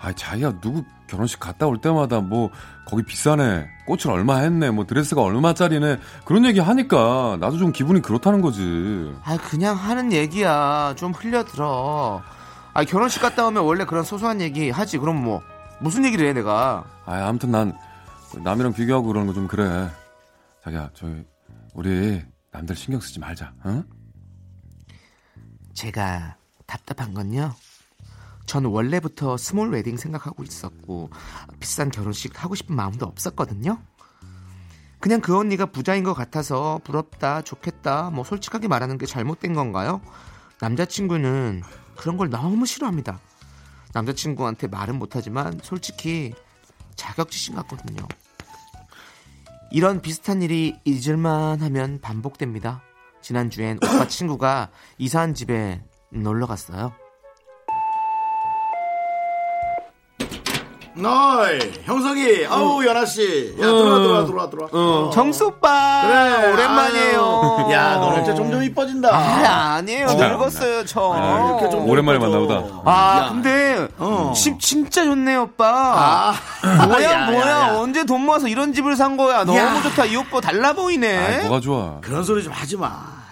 아, 0.03 0.11
자기가 0.11 0.59
누구 0.59 0.83
결혼식 1.07 1.39
갔다 1.39 1.65
올 1.65 1.79
때마다 1.79 2.19
뭐 2.19 2.51
거기 2.85 3.03
비싸네, 3.03 3.69
꽃을 3.87 4.09
얼마 4.09 4.37
했네, 4.39 4.69
뭐 4.69 4.85
드레스가 4.85 5.21
얼마짜리네 5.21 5.97
그런 6.25 6.43
얘기 6.45 6.59
하니까 6.59 7.37
나도 7.39 7.57
좀 7.57 7.71
기분이 7.71 8.01
그렇다는 8.01 8.41
거지. 8.41 9.13
아 9.23 9.37
그냥 9.37 9.77
하는 9.77 10.11
얘기야 10.11 10.93
좀 10.97 11.13
흘려 11.13 11.45
들어 11.45 12.21
아 12.73 12.83
결혼식 12.83 13.21
갔다 13.21 13.47
오면 13.47 13.63
원래 13.63 13.85
그런 13.85 14.03
소소한 14.03 14.41
얘기 14.41 14.69
하지 14.71 14.97
그럼 14.97 15.23
뭐 15.23 15.41
무슨 15.79 16.03
얘기를 16.03 16.27
해 16.27 16.33
내가 16.33 16.83
아, 17.05 17.25
아무튼 17.27 17.51
난 17.51 17.73
남이랑 18.35 18.73
비교하고 18.73 19.07
그러는 19.07 19.27
거 19.27 19.33
좀 19.33 19.47
그래. 19.47 19.89
자기야, 20.65 20.89
저희 20.93 21.23
우리 21.73 22.21
남들 22.51 22.75
신경 22.75 22.99
쓰지 22.99 23.19
말자. 23.19 23.53
응? 23.67 23.83
제가 25.73 26.35
답답한 26.65 27.13
건요 27.13 27.53
전 28.45 28.65
원래부터 28.65 29.37
small 29.37 29.71
wedding 29.71 29.97
생각하고 29.97 30.43
있었고 30.43 31.09
비싼 31.59 31.89
결혼식 31.89 32.43
하고 32.43 32.55
싶은 32.55 32.75
마음도 32.75 33.05
없었거든요. 33.05 33.79
그냥 34.99 35.19
그 35.19 35.37
언니가 35.37 35.65
부자인 35.65 36.03
것 36.03 36.13
같아서 36.13 36.79
부럽다 36.83 37.41
좋겠다 37.41 38.09
뭐 38.09 38.23
솔직하게 38.23 38.67
말하는 38.67 38.97
게 38.97 39.05
잘못된 39.05 39.53
건가요? 39.53 40.01
남자친구는 40.61 41.61
그런 41.97 42.17
걸 42.17 42.29
너무 42.29 42.65
싫어합니다. 42.65 43.19
남자친구한테 43.93 44.67
말은 44.67 44.97
못하지만 44.97 45.59
솔직히 45.61 46.33
자격지심 46.95 47.55
같거든요. 47.55 48.07
이런 49.71 50.01
비슷한 50.01 50.41
일이 50.41 50.79
잊을만 50.85 51.61
하면 51.61 51.99
반복됩니다. 51.99 52.81
지난주엔 53.21 53.77
오빠 53.77 54.07
친구가 54.07 54.69
이사한 54.99 55.33
집에 55.33 55.83
놀러 56.11 56.45
갔어요 56.45 56.93
너이 60.95 61.59
형석이 61.85 62.45
아우 62.47 62.85
연아 62.85 63.05
씨, 63.05 63.55
야 63.59 63.65
들어와 63.65 63.99
들어와 63.99 64.25
들어와 64.25 64.49
들어와. 64.49 64.69
어. 64.71 65.09
정수 65.11 65.47
오빠 65.47 66.03
그래 66.05 66.53
오랜만이에요. 66.53 67.67
야 67.71 67.95
너는 67.97 68.23
진짜 68.23 68.35
점점 68.35 68.61
이뻐진다. 68.63 69.09
아, 69.11 69.73
아니에요 69.77 70.07
진짜. 70.07 70.27
늙었어요 70.29 70.85
저 70.85 71.13
아, 71.15 71.57
이렇게 71.59 71.69
좀 71.71 71.89
오랜만에. 71.89 72.19
만나보다. 72.19 72.81
아 72.85 73.23
야. 73.25 73.29
근데 73.31 73.87
어. 73.97 74.33
집 74.35 74.59
진짜 74.59 75.03
좋네 75.03 75.35
오빠 75.37 76.33
아 76.61 76.85
뭐야 76.87 77.11
야, 77.11 77.25
뭐야 77.31 77.41
야, 77.47 77.59
야. 77.69 77.73
언제 77.77 78.05
돈 78.05 78.21
모아서 78.21 78.47
이런 78.47 78.71
집을 78.73 78.95
산 78.95 79.17
거야 79.17 79.43
너무 79.45 79.57
야. 79.57 79.81
좋다 79.81 80.05
이 80.05 80.15
오빠 80.15 80.41
달라 80.41 80.73
보이네 80.73 81.39
아, 81.39 81.41
뭐가 81.43 81.59
좋아? 81.59 81.97
그런 82.01 82.23
소리 82.23 82.43
좀 82.43 82.53
하지 82.53 82.77
마. 82.77 83.22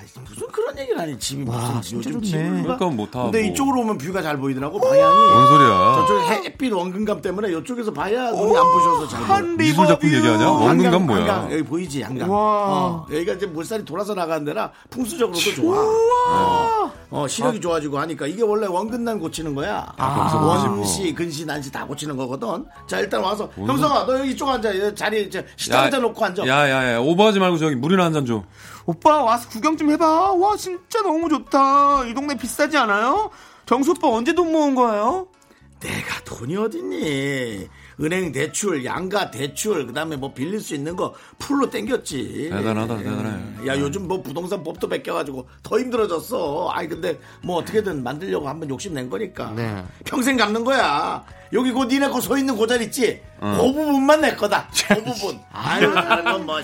그런 0.62 0.78
얘기를 0.78 1.00
하니 1.00 1.18
집이 1.18 1.50
와, 1.50 1.58
무슨 1.76 1.98
요즘. 1.98 2.22
집을 2.22 2.62
그러니까 2.64 2.86
못하고. 2.86 3.32
근데 3.32 3.48
이쪽으로 3.48 3.82
오면 3.82 3.98
뷰가 3.98 4.22
잘 4.22 4.38
보이더라고 4.38 4.80
방향이. 4.80 5.02
뭔 5.02 5.48
소리야? 5.48 5.96
저쪽에 5.96 6.26
햇빛 6.46 6.72
원근감 6.72 7.22
때문에 7.22 7.52
이쪽에서 7.52 7.92
봐야 7.92 8.30
눈이 8.32 8.56
안 8.58 8.72
부셔서 8.72 9.08
잘 9.08 9.22
보여. 9.22 9.34
한 9.34 9.58
미술 9.58 9.88
작품. 9.88 10.14
얘기하냐? 10.14 10.50
어, 10.50 10.64
원근감 10.66 11.06
뭐야? 11.08 11.20
한강, 11.20 11.52
여기 11.52 11.64
보이지 11.64 12.04
한강. 12.04 12.30
와. 12.32 12.38
어, 12.40 13.06
여기가 13.12 13.34
이제 13.34 13.46
물살이 13.48 13.84
돌아서 13.86 14.14
나가는 14.14 14.46
데라 14.46 14.72
풍수적으로도 14.92 15.40
좋아. 15.56 15.78
어, 15.80 16.92
어, 17.10 17.28
시력이 17.28 17.60
좋아지고 17.60 17.98
하니까 18.00 18.28
이게 18.28 18.44
원래 18.44 18.68
원근난 18.68 19.20
고치는 19.20 19.56
거야. 19.56 19.92
원시, 19.98 21.14
근시, 21.14 21.46
난시 21.46 21.72
다 21.72 21.86
고치는 21.86 22.16
거거든. 22.18 22.66
자 22.88 23.00
일단 23.00 23.22
와서 23.22 23.50
형성아 23.56 24.06
너 24.06 24.20
여기 24.20 24.32
이쪽 24.32 24.48
앉아. 24.50 24.78
여기 24.80 24.96
자리 24.96 25.24
이제 25.24 25.46
식탁 25.56 25.86
앉아 25.86 25.98
놓고 26.00 26.24
앉아. 26.24 26.46
야야야 26.48 27.00
오버하지 27.00 27.40
말고 27.40 27.58
저기 27.58 27.76
물이나 27.76 28.06
한 28.06 28.12
잔 28.14 28.26
줘. 28.26 28.44
오빠 28.86 29.24
와서 29.24 29.48
구경 29.50 29.78
좀 29.78 29.92
해봐 29.92 30.34
와 30.34 30.58
진짜 30.58 31.02
너무 31.02 31.30
좋다 31.30 32.06
이 32.08 32.14
동네 32.14 32.36
비싸지 32.36 32.78
않아요? 32.78 33.30
정수 33.66 33.92
오빠 33.92 34.10
언제 34.10 34.34
돈 34.34 34.52
모은 34.52 34.76
거예요? 34.76 35.28
내가 35.80 36.24
돈이 36.24 36.56
어딨니? 36.58 37.68
은행 38.02 38.32
대출, 38.32 38.86
양가 38.86 39.32
대출, 39.32 39.86
그다음에 39.88 40.16
뭐 40.16 40.34
빌릴 40.34 40.60
수 40.60 40.76
있는 40.76 40.96
거 40.96 41.14
풀로 41.40 41.70
땡겼지. 41.70 42.50
대단하다, 42.52 42.98
대단해. 42.98 43.68
야 43.68 43.80
요즘 43.80 44.08
뭐 44.08 44.22
부동산 44.22 44.64
법도 44.64 44.88
뺏겨가지고 44.88 45.48
더 45.64 45.80
힘들어졌어. 45.80 46.70
아니 46.70 46.88
근데 46.88 47.20
뭐 47.44 47.58
어떻게든 47.58 48.04
만들려고 48.04 48.48
한번 48.48 48.70
욕심 48.70 48.94
낸 48.94 49.10
거니까. 49.10 49.52
네. 49.56 49.84
평생 50.06 50.38
갚는 50.38 50.64
거야. 50.64 51.24
여기 51.54 51.72
그 51.72 51.84
니네 51.84 52.08
거서 52.10 52.38
있는 52.38 52.58
그 52.58 52.66
자리 52.66 52.86
있지? 52.86 53.22
그 53.40 53.48
부분만 53.74 54.22
내 54.22 54.36
거다. 54.36 54.68
그 54.88 55.04
부분. 55.04 55.40
아유 55.52 55.94
다른 55.94 56.24
건 56.24 56.46
뭐. 56.46 56.60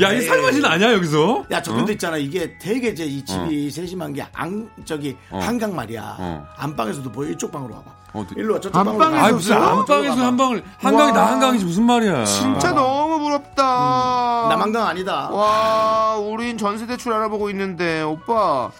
야 0.00 0.12
이 0.12 0.22
살맛이 0.22 0.60
나냐 0.60 0.92
여기서? 0.92 1.44
야, 1.50 1.60
저 1.60 1.72
어? 1.72 1.76
근데 1.76 1.92
있잖아. 1.94 2.16
이게 2.16 2.56
되게 2.58 2.88
이제 2.90 3.04
이 3.04 3.24
집이 3.24 3.68
세심한 3.70 4.12
게 4.12 4.24
안, 4.32 4.68
저기, 4.84 5.16
어. 5.30 5.40
한강 5.40 5.74
말이야. 5.74 6.16
어. 6.20 6.46
안방에서도 6.56 7.10
보여. 7.10 7.30
이쪽 7.30 7.50
방으로 7.50 7.74
와봐. 7.74 7.90
어디? 8.12 8.34
일로 8.36 8.54
와, 8.54 8.60
저쪽 8.60 8.76
안방에서 8.78 8.98
방으로. 9.10 9.24
아 9.24 9.32
무슨? 9.32 9.56
안방에서 9.56 10.24
한 10.24 10.36
방을 10.36 10.64
한강이 10.78 11.12
다 11.12 11.26
한강이지 11.32 11.64
무슨 11.64 11.82
말이야? 11.84 12.24
진짜 12.24 12.70
너무 12.72 13.18
부럽다 13.18 14.46
남한강 14.50 14.86
아니다. 14.86 15.30
와, 15.30 16.16
우린 16.16 16.56
전세 16.56 16.86
대출 16.86 17.12
알아보고 17.12 17.50
있는데 17.50 18.02
오빠, 18.02 18.70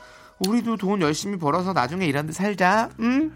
우리도 0.46 0.76
돈 0.76 1.00
열심히 1.00 1.36
벌어서 1.36 1.72
나중에 1.72 2.06
일하는데 2.06 2.32
살자. 2.32 2.88
응? 3.00 3.32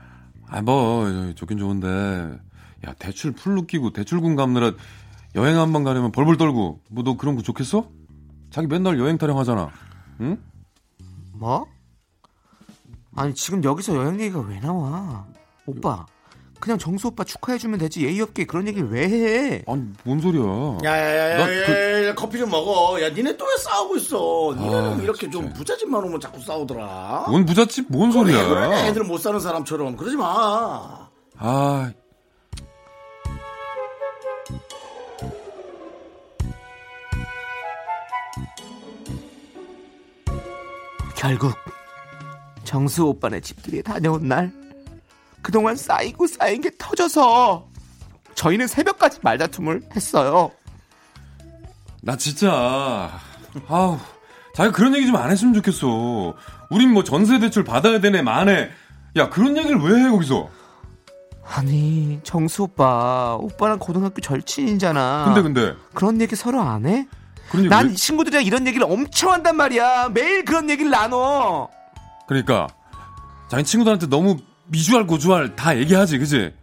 아 0.55 0.61
뭐 0.61 1.33
좋긴 1.35 1.59
좋은데 1.59 2.39
야 2.87 2.95
대출 2.99 3.33
풀로 3.33 3.67
끼고 3.67 3.91
대출금 3.93 4.37
갚느라 4.37 4.73
여행 5.35 5.59
한 5.59 5.73
번 5.73 5.83
가려면 5.85 6.13
벌벌 6.13 6.37
떨고 6.37 6.81
뭐 6.91 7.05
너 7.05 7.17
그런 7.17 7.37
거 7.37 7.43
좋겠어? 7.43 7.89
자기 8.51 8.67
맨날 8.67 8.99
여행 8.99 9.17
타령하잖아. 9.17 9.71
응? 10.21 10.37
뭐? 11.33 11.67
아니 13.17 13.35
지금 13.35 13.65
여기서 13.65 13.97
여행 13.97 14.21
얘기가 14.21 14.41
왜 14.41 14.61
나와? 14.61 15.27
오빠, 15.65 16.05
그냥 16.63 16.79
정수 16.79 17.09
오빠 17.09 17.25
축하해주면 17.25 17.81
되지 17.81 18.07
예의 18.07 18.21
없게 18.21 18.45
그런 18.47 18.69
얘기를 18.69 18.89
왜 18.89 19.09
해? 19.09 19.65
아니 19.67 19.83
뭔 20.05 20.21
소리야? 20.21 20.79
야야야야, 20.85 21.39
나 21.39 21.47
그- 21.47 22.07
야, 22.07 22.15
커피 22.15 22.39
좀 22.39 22.51
먹어. 22.51 23.03
야, 23.03 23.09
니네 23.11 23.37
또 23.37 23.45
왜 23.47 23.57
싸우고 23.59 23.97
있어? 23.97 24.55
니네는 24.57 24.93
아, 24.93 25.03
이렇게 25.03 25.29
좀 25.29 25.53
부잣집만 25.55 26.05
오면 26.05 26.21
자꾸 26.21 26.41
싸우더라. 26.41 27.27
뭔 27.31 27.45
부잣집 27.45 27.87
뭔왜 27.89 28.13
그래? 28.33 28.43
소리야? 28.45 28.87
애들 28.87 29.03
못 29.03 29.19
사는 29.19 29.41
사람처럼 29.41 29.97
그러지 29.97 30.17
마. 30.17 31.09
아 31.39 31.93
결국 41.17 41.53
정수 42.65 43.07
오빠네 43.07 43.41
집들이 43.41 43.83
다녀온 43.83 44.29
날 44.29 44.53
그동안 45.43 45.77
쌓이고 45.77 46.27
쌓인 46.27 46.61
게 46.61 46.71
터져서 46.79 47.69
저희는 48.35 48.67
새벽까지 48.67 49.19
말다툼을 49.23 49.83
했어요. 49.95 50.51
나 52.01 52.17
진짜 52.17 53.11
아우 53.69 53.99
자기 54.55 54.73
그런 54.73 54.95
얘기 54.95 55.07
좀 55.07 55.17
안 55.17 55.31
했으면 55.31 55.55
좋겠어. 55.55 56.35
우린 56.71 56.93
뭐 56.93 57.05
전세 57.05 57.39
대출 57.39 57.65
받아야 57.65 58.01
되네 58.01 58.23
만에 58.23 58.71
야 59.17 59.29
그런 59.29 59.57
얘기를 59.57 59.79
왜 59.81 60.01
해 60.05 60.11
거기서? 60.11 60.49
아니 61.45 62.21
정수 62.23 62.63
오빠 62.65 63.37
오빠랑 63.41 63.79
고등학교 63.79 64.21
절친이잖아. 64.21 65.25
근데 65.27 65.43
근데 65.43 65.75
그런 65.93 66.21
얘기 66.21 66.35
서로 66.37 66.61
안 66.63 66.87
해? 66.87 67.07
난 67.69 67.87
왜- 67.89 67.93
이 67.93 67.97
친구들이랑 67.97 68.45
이런 68.45 68.67
얘기를 68.67 68.87
엄청 68.89 69.33
한단 69.33 69.57
말이야. 69.57 70.09
매일 70.11 70.45
그런 70.45 70.71
얘기를 70.71 70.91
나눠. 70.91 71.69
그러니까 72.27 72.69
자기 73.51 73.65
친구들한테 73.65 74.07
너무 74.07 74.39
미주알 74.67 75.07
고주알 75.07 75.57
다 75.57 75.77
얘기하지 75.77 76.19
그지? 76.19 76.55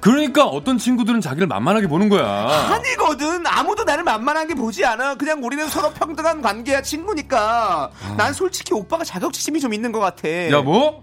그러니까 0.00 0.44
어떤 0.46 0.78
친구들은 0.78 1.20
자기를 1.20 1.48
만만하게 1.48 1.88
보는 1.88 2.08
거야. 2.08 2.24
아니거든. 2.72 3.44
아무도 3.46 3.82
나를 3.82 4.04
만만하게 4.04 4.54
보지 4.54 4.84
않아. 4.84 5.16
그냥 5.16 5.42
우리는 5.42 5.66
서로 5.68 5.90
평등한 5.92 6.40
관계야. 6.40 6.82
친구니까. 6.82 7.90
난 8.16 8.32
솔직히 8.32 8.74
오빠가 8.74 9.02
자격지심이 9.02 9.58
좀 9.58 9.74
있는 9.74 9.90
것 9.90 9.98
같아. 9.98 10.28
야 10.52 10.60
뭐? 10.62 11.02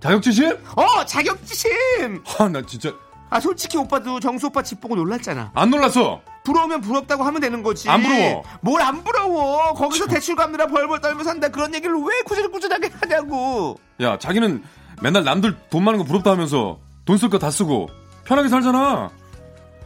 자격지심? 0.00 0.58
어, 0.76 1.04
자격지심. 1.06 2.22
아 2.38 2.48
나 2.48 2.60
진짜 2.66 2.92
아, 3.30 3.40
솔직히 3.40 3.78
오빠도 3.78 4.20
정수 4.20 4.48
오빠 4.48 4.62
집 4.62 4.78
보고 4.80 4.94
놀랐잖아. 4.94 5.50
안 5.54 5.70
놀랐어. 5.70 6.20
부러우면 6.44 6.82
부럽다고 6.82 7.24
하면 7.24 7.40
되는 7.40 7.62
거지. 7.62 7.88
안 7.88 8.02
부러워. 8.02 8.42
뭘 8.60 8.82
안 8.82 9.02
부러워. 9.02 9.72
거기서 9.72 10.06
대출 10.06 10.36
갚느라 10.36 10.66
벌벌 10.66 11.00
떨면서 11.00 11.30
산다. 11.30 11.48
그런 11.48 11.74
얘기를 11.74 11.94
왜 11.96 12.20
구질구질하게 12.26 12.90
하냐고. 13.00 13.78
야 14.02 14.18
자기는 14.18 14.62
맨날 15.02 15.24
남들 15.24 15.56
돈 15.70 15.84
많은 15.84 15.98
거 15.98 16.04
부럽다 16.04 16.30
하면서 16.30 16.78
돈 17.04 17.16
쓸 17.18 17.28
거 17.30 17.38
다 17.38 17.50
쓰고 17.50 17.88
편하게 18.24 18.48
살잖아. 18.48 19.10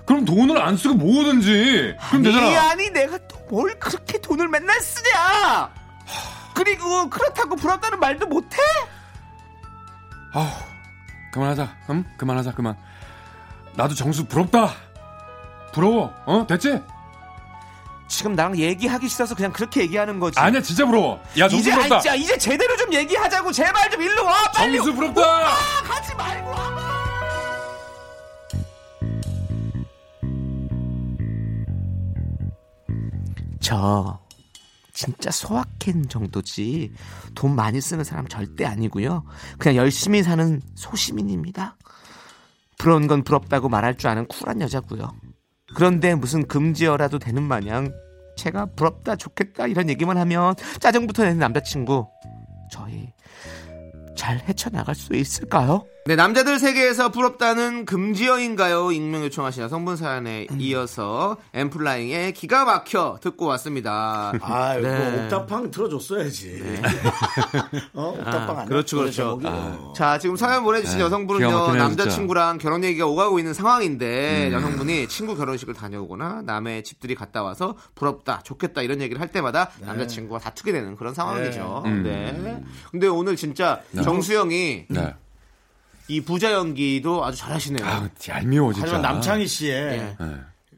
그럼 0.07 0.25
돈을 0.25 0.61
안 0.61 0.77
쓰고 0.77 0.95
뭐든지. 0.95 1.97
그럼 1.99 1.99
아니 2.13 2.23
되잖아. 2.25 2.71
아니 2.71 2.91
내가 2.91 3.19
또 3.29 3.39
뭘 3.51 3.79
그렇게 3.79 4.21
돈을 4.21 4.47
맨날 4.49 4.79
쓰냐? 4.81 5.73
그리고 6.55 7.09
그렇다고 7.09 7.57
부럽다는 7.57 7.99
말도 7.99 8.27
못해? 8.27 8.59
아우, 10.35 10.47
그만하자. 11.33 11.75
응? 11.91 12.05
그만하자. 12.19 12.53
그만. 12.53 12.77
나도 13.75 13.95
정수 13.95 14.27
부럽다. 14.27 14.71
부러워. 15.73 16.13
어? 16.27 16.47
됐지? 16.47 16.79
지금 18.09 18.35
나랑 18.35 18.57
얘기하기 18.59 19.07
싫어서 19.09 19.35
그냥 19.35 19.53
그렇게 19.53 19.83
얘기하는 19.83 20.19
거지. 20.19 20.39
아니야, 20.41 20.61
진짜 20.63 20.85
부러워. 20.87 21.21
야, 21.39 21.49
정수 21.49 21.57
이제 21.69 21.73
부럽다. 21.73 21.97
아, 21.97 22.01
진짜 22.01 22.15
이제 22.17 22.39
제대로 22.39 22.77
좀 22.77 22.93
얘기하자고 22.93 23.53
제발 23.53 23.91
좀 23.91 24.03
일로 24.03 24.25
와 24.25 24.33
빨리. 24.55 24.77
정수 24.77 24.95
부럽다. 24.95 25.23
아, 25.23 25.83
가지 25.85 26.15
말고 26.15 26.51
와봐. 26.51 26.89
저 33.61 34.19
진짜 34.93 35.31
소확행 35.31 36.09
정도지 36.09 36.93
돈 37.35 37.55
많이 37.55 37.81
쓰는 37.81 38.03
사람 38.05 38.27
절대 38.27 38.65
아니고요. 38.65 39.25
그냥 39.59 39.77
열심히 39.77 40.23
사는 40.23 40.61
소시민입니다. 40.75 41.77
부러운 42.79 43.07
건 43.07 43.23
부럽다고 43.23 43.69
말할 43.69 43.97
줄 43.97 44.09
아는 44.09 44.27
쿨한 44.27 44.61
여자고요. 44.61 45.13
그런데 45.75 46.15
무슨 46.15 46.47
금지어라도 46.47 47.19
되는 47.19 47.43
마냥 47.43 47.93
제가 48.37 48.67
부럽다 48.77 49.17
좋겠다 49.17 49.67
이런 49.67 49.89
얘기만 49.89 50.17
하면 50.17 50.55
짜증부터 50.81 51.25
내는 51.25 51.39
남자친구 51.39 52.07
저희 52.71 53.13
잘 54.17 54.39
헤쳐나갈 54.49 54.95
수 54.95 55.15
있을까요? 55.15 55.87
네, 56.09 56.17
남자들 56.17 56.59
세계에서 56.59 57.11
부럽다는 57.11 57.85
금지어인가요? 57.85 58.93
익명 58.93 59.25
요청하신 59.25 59.65
여성분 59.65 59.99
사연에 59.99 60.47
이어서 60.59 61.37
엠플라잉의 61.53 62.33
기가 62.33 62.65
막혀 62.65 63.19
듣고 63.21 63.45
왔습니다. 63.45 64.33
아, 64.41 64.77
이거 64.77 64.89
네. 64.89 65.25
옥탑방 65.25 65.71
틀어줬어야지. 65.71 66.63
어, 67.93 68.15
옥탑방 68.17 68.49
아, 68.49 68.53
아니야? 68.53 68.65
그렇죠, 68.65 68.97
그렇죠. 68.97 69.39
제목이. 69.39 69.47
어. 69.49 69.93
자, 69.95 70.19
지금 70.19 70.37
사연 70.37 70.65
보내주신 70.65 70.97
네, 70.97 71.05
여성분은요, 71.05 71.75
남자친구랑 71.75 72.57
결혼 72.57 72.85
얘기가 72.85 73.05
오가고 73.07 73.39
있는 73.39 73.53
상황인데, 73.53 74.49
음. 74.49 74.53
여성분이 74.55 75.09
친구 75.09 75.37
결혼식을 75.37 75.75
다녀오거나, 75.75 76.41
남의 76.47 76.85
집들이 76.85 77.15
갔다 77.17 77.43
와서 77.43 77.77
부럽다, 77.95 78.41
좋겠다, 78.45 78.81
이런 78.81 79.03
얘기를 79.03 79.21
할 79.21 79.29
때마다 79.29 79.73
남자친구가 79.83 80.41
다투게 80.41 80.73
되는 80.73 80.97
그런 80.97 81.13
상황이죠. 81.13 81.83
네. 81.85 81.91
음. 81.91 82.03
네. 82.03 82.65
근데 82.93 83.09
오늘 83.09 83.37
진짜 83.37 83.83
정수 84.03 84.45
형이 84.45 84.87
네. 84.89 85.15
이 86.09 86.21
부자 86.23 86.53
연기도 86.53 87.25
아주 87.25 87.37
잘하시네요. 87.39 87.87
아, 87.87 88.09
얄미워, 88.29 88.73
진짜. 88.73 88.87
하지만 88.87 89.03
남창희 89.03 89.47
씨의 89.47 89.73
예. 89.73 90.17
네. 90.19 90.35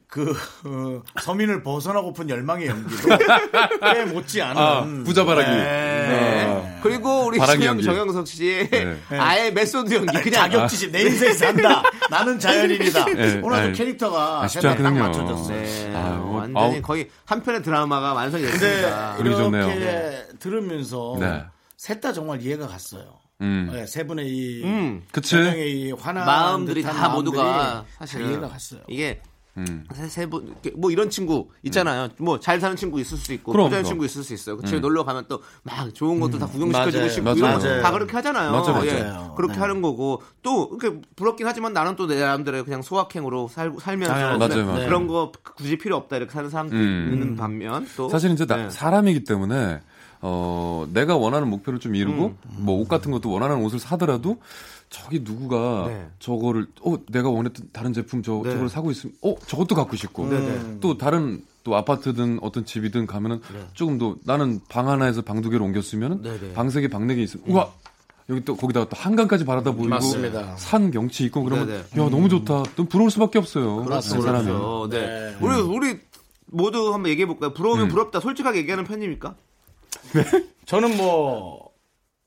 그 0.07 0.35
어, 0.65 1.01
서민을 1.21 1.63
벗어나고픈 1.63 2.29
열망의 2.29 2.67
연기도 2.67 3.07
꽤 3.93 4.03
못지 4.03 4.41
않은 4.41 4.61
아, 4.61 4.83
부자 5.05 5.23
바라기. 5.23 5.49
네. 5.49 6.79
그리고 6.83 7.27
우리 7.27 7.37
바라기 7.39 7.61
지금 7.61 7.67
연기. 7.75 7.83
정영석 7.85 8.27
씨의 8.27 8.69
네. 8.69 8.97
아예 9.17 9.51
method 9.51 9.93
연기 9.93 10.11
그냥 10.21 10.51
자격지심 10.51 10.91
내 10.91 11.03
인생 11.03 11.33
산다 11.33 11.81
나는 12.09 12.37
자연인이다 12.37 13.05
네, 13.05 13.39
오늘도 13.41 13.77
캐릭터가 13.77 14.41
아, 14.43 14.47
쉽지 14.49 14.67
세상에 14.67 14.99
딱. 14.99 15.07
맞춰졌어요 15.07 15.61
네, 15.61 15.93
아, 15.95 16.09
뭐, 16.17 16.39
완전히 16.41 16.75
아우. 16.75 16.81
거의 16.81 17.09
한 17.23 17.41
편의 17.41 17.63
드라마가 17.63 18.11
완성이 18.13 18.43
됐습니다. 18.43 19.15
이렇게 19.17 20.27
들으면서 20.39 21.15
네. 21.21 21.45
셋다 21.77 22.11
정말 22.11 22.41
이해가 22.41 22.67
갔어요 22.67 23.20
음. 23.41 23.69
네, 23.71 23.85
세 23.85 24.05
분의 24.05 24.27
이 24.29 24.63
음. 24.63 25.01
그치? 25.11 25.35
세 25.35 25.41
명의 25.41 25.71
이 25.81 25.91
화나 25.91 26.23
마음들이 26.25 26.83
다 26.83 27.09
모두가 27.09 27.85
사실 27.97 28.21
이해가 28.21 28.47
갔어요 28.49 28.81
이게 28.87 29.21
음. 29.57 29.83
세분 30.07 30.55
뭐 30.77 30.91
이런 30.91 31.09
친구 31.09 31.49
있잖아요. 31.63 32.07
뭐잘 32.19 32.61
사는 32.61 32.73
친구 32.77 33.01
있을 33.01 33.17
수 33.17 33.33
있고 33.33 33.51
그럼, 33.51 33.65
부자인 33.67 33.83
그럼. 33.83 33.91
친구 33.91 34.05
있을 34.05 34.23
수 34.23 34.33
있어요. 34.33 34.55
그 34.55 34.65
집에 34.65 34.79
놀러 34.79 35.03
가면 35.03 35.25
또 35.27 35.41
막 35.63 35.93
좋은 35.93 36.21
것도 36.21 36.39
다 36.39 36.47
구경시켜주고 36.47 36.97
맞아요. 36.99 37.09
싶고 37.09 37.23
맞아요. 37.25 37.37
이런 37.37 37.59
맞아요. 37.59 37.81
다 37.81 37.91
그렇게 37.91 38.13
하잖아요. 38.13 38.51
맞아요, 38.51 38.85
예, 38.87 39.03
맞아요. 39.03 39.33
그렇게 39.35 39.55
네. 39.55 39.59
하는 39.59 39.81
거고 39.81 40.23
또 40.41 40.69
이렇게 40.79 41.01
부럽긴 41.17 41.47
하지만 41.47 41.73
나는 41.73 41.97
또 41.97 42.07
내 42.07 42.17
나름대로 42.21 42.63
그냥 42.63 42.81
소확행으로 42.81 43.49
살, 43.49 43.73
살면서. 43.77 44.13
그냥 44.13 44.39
맞아요, 44.39 44.65
맞아요. 44.65 44.85
그런 44.85 45.07
거 45.07 45.33
굳이 45.57 45.77
필요 45.77 45.97
없다 45.97 46.15
이렇게 46.15 46.31
사는 46.31 46.49
사람도 46.49 46.73
음. 46.73 47.09
있는 47.11 47.35
반면 47.35 47.85
또 47.97 48.07
사실 48.07 48.31
이제 48.31 48.45
나- 48.45 48.55
네. 48.55 48.69
사람이기 48.69 49.25
때문에 49.25 49.81
어 50.21 50.87
내가 50.93 51.17
원하는 51.17 51.49
목표를 51.49 51.79
좀 51.79 51.95
이루고 51.95 52.35
뭐옷 52.59 52.87
같은 52.87 53.11
것도 53.11 53.31
원하는 53.31 53.57
옷을 53.63 53.79
사더라도 53.79 54.37
저기 54.89 55.21
누구가 55.23 55.85
네. 55.87 56.07
저거를 56.19 56.67
어 56.81 56.95
내가 57.11 57.29
원했던 57.29 57.69
다른 57.71 57.93
제품 57.93 58.21
저 58.21 58.41
네. 58.43 58.51
저걸 58.51 58.69
사고 58.69 58.91
있으면 58.91 59.15
어 59.23 59.35
저것도 59.47 59.73
갖고 59.75 59.95
싶고 59.95 60.29
또 60.79 60.97
다른 60.97 61.43
또 61.63 61.75
아파트든 61.75 62.39
어떤 62.41 62.65
집이든 62.65 63.07
가면은 63.07 63.39
조금 63.73 63.97
더 63.97 64.15
나는 64.25 64.59
방 64.69 64.89
하나에서 64.89 65.21
방 65.21 65.41
두 65.41 65.49
개로 65.49 65.65
옮겼으면은 65.65 66.21
네, 66.21 66.39
네. 66.39 66.53
방세 66.53 66.81
개 66.81 66.87
방 66.87 67.07
네 67.07 67.15
개 67.15 67.21
있으면 67.23 67.45
우와 67.47 67.71
여기 68.29 68.45
또 68.45 68.55
거기다가 68.55 68.87
또 68.89 68.95
한강까지 68.95 69.43
바라다 69.45 69.71
보이고 69.71 69.89
맞습니다. 69.89 70.55
산 70.57 70.91
경치 70.91 71.25
있고 71.25 71.43
그러면 71.43 71.67
네, 71.67 71.77
야 71.79 72.09
너무 72.09 72.29
좋다. 72.29 72.63
또 72.75 72.85
부러울 72.85 73.09
수밖에 73.11 73.39
없어요. 73.39 73.83
그렇습니다. 73.83 74.39
그. 74.39 74.43
그렇죠. 74.45 74.87
네. 74.91 75.35
우리 75.41 75.55
우리 75.59 75.99
모두 76.45 76.93
한번 76.93 77.09
얘기해 77.11 77.25
볼까요? 77.25 77.53
부러우면 77.53 77.85
음. 77.85 77.89
부럽다. 77.89 78.19
솔직하게 78.19 78.59
얘기하는 78.59 78.83
편입니까? 78.85 79.35
저는 80.65 80.97
뭐, 80.97 81.71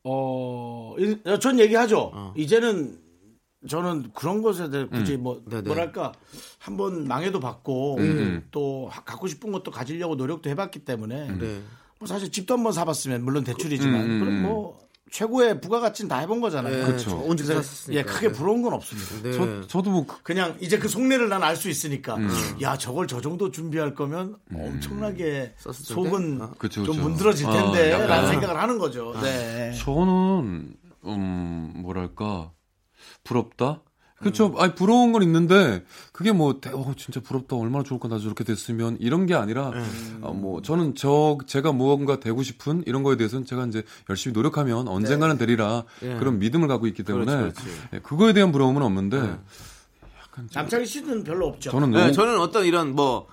어, 0.04 0.94
이- 0.98 1.18
전 1.40 1.58
얘기하죠. 1.58 2.32
이제는 2.36 2.98
저는 3.66 4.10
그런 4.12 4.42
것에 4.42 4.68
대해 4.68 4.86
굳이 4.86 5.16
뭐, 5.16 5.42
네네. 5.48 5.62
뭐랄까, 5.62 6.12
한번 6.58 7.06
망해도 7.08 7.40
받고, 7.40 7.96
음. 7.96 8.46
또 8.50 8.88
하- 8.90 9.02
갖고 9.04 9.26
싶은 9.26 9.52
것도 9.52 9.70
가지려고 9.70 10.16
노력도 10.16 10.50
해봤기 10.50 10.80
때문에, 10.80 11.28
네. 11.38 11.60
뭐 11.98 12.06
사실 12.06 12.30
집도 12.30 12.54
한번 12.54 12.72
사봤으면, 12.72 13.24
물론 13.24 13.42
대출이지만, 13.42 13.94
음, 14.04 14.10
음, 14.10 14.20
그럼 14.20 14.34
음. 14.34 14.42
뭐, 14.42 14.83
최고의 15.18 15.60
부가가치는 15.60 16.08
다 16.08 16.18
해본 16.18 16.40
거잖아요. 16.40 16.86
그쵸. 16.86 17.10
좋은 17.10 17.36
집 17.36 17.44
그래서 17.46 17.62
샀으니까. 17.62 18.00
예, 18.00 18.02
크게 18.02 18.32
부러운 18.32 18.62
건 18.62 18.72
없습니다. 18.72 19.22
네. 19.22 19.32
저 19.32 19.66
저도 19.68 19.90
뭐 19.92 20.06
그- 20.06 20.20
그냥 20.24 20.56
이제 20.60 20.76
그 20.76 20.88
속내를 20.88 21.28
난 21.28 21.40
알 21.44 21.54
수 21.56 21.68
있으니까 21.70 22.16
음. 22.16 22.28
야 22.62 22.76
저걸 22.76 23.06
저 23.06 23.20
정도 23.20 23.52
준비할 23.52 23.94
거면 23.94 24.34
엄청나게 24.52 25.54
썼을 25.58 25.74
속은? 25.74 26.38
아. 26.42 26.50
그쵸, 26.58 26.82
좀 26.82 26.96
그쵸. 26.96 27.08
문드러질 27.08 27.46
어, 27.46 27.52
텐데 27.52 27.92
약간. 27.92 28.08
라는 28.08 28.30
생각을 28.30 28.60
하는 28.60 28.76
거죠. 28.78 29.14
네. 29.22 29.72
저는 29.78 30.74
음 31.04 31.72
뭐랄까 31.76 32.50
부럽다. 33.22 33.82
그렇죠. 34.24 34.54
아니 34.58 34.74
부러운 34.74 35.12
건 35.12 35.22
있는데 35.22 35.84
그게 36.12 36.32
뭐 36.32 36.60
대- 36.60 36.70
어, 36.70 36.92
진짜 36.96 37.20
부럽다. 37.20 37.56
얼마나 37.56 37.84
좋을까 37.84 38.08
나 38.08 38.18
저렇게 38.18 38.42
됐으면 38.44 38.96
이런 39.00 39.26
게 39.26 39.34
아니라 39.34 39.72
어, 40.22 40.32
뭐 40.32 40.60
저는 40.62 40.94
저 40.96 41.38
제가 41.46 41.72
무언가 41.72 42.18
되고 42.18 42.42
싶은 42.42 42.82
이런 42.86 43.02
거에 43.02 43.16
대해서는 43.16 43.46
제가 43.46 43.66
이제 43.66 43.82
열심히 44.10 44.32
노력하면 44.34 44.88
언젠가는 44.88 45.38
되리라 45.38 45.84
예. 46.02 46.14
그런 46.16 46.38
믿음을 46.38 46.66
갖고 46.68 46.86
있기 46.86 47.02
때문에 47.04 47.26
그렇지, 47.36 47.62
그렇지. 47.62 47.78
예, 47.94 47.98
그거에 48.00 48.32
대한 48.32 48.50
부러움은 48.50 48.82
없는데 48.82 49.16
약간 49.18 49.38
좀- 50.34 50.48
남창희 50.52 50.86
씨는 50.86 51.24
별로 51.24 51.46
없죠. 51.46 51.70
저는 51.70 51.90
네, 51.92 52.00
너무 52.00 52.12
저는 52.12 52.38
어떤 52.40 52.64
이런 52.66 52.94
뭐, 52.94 53.26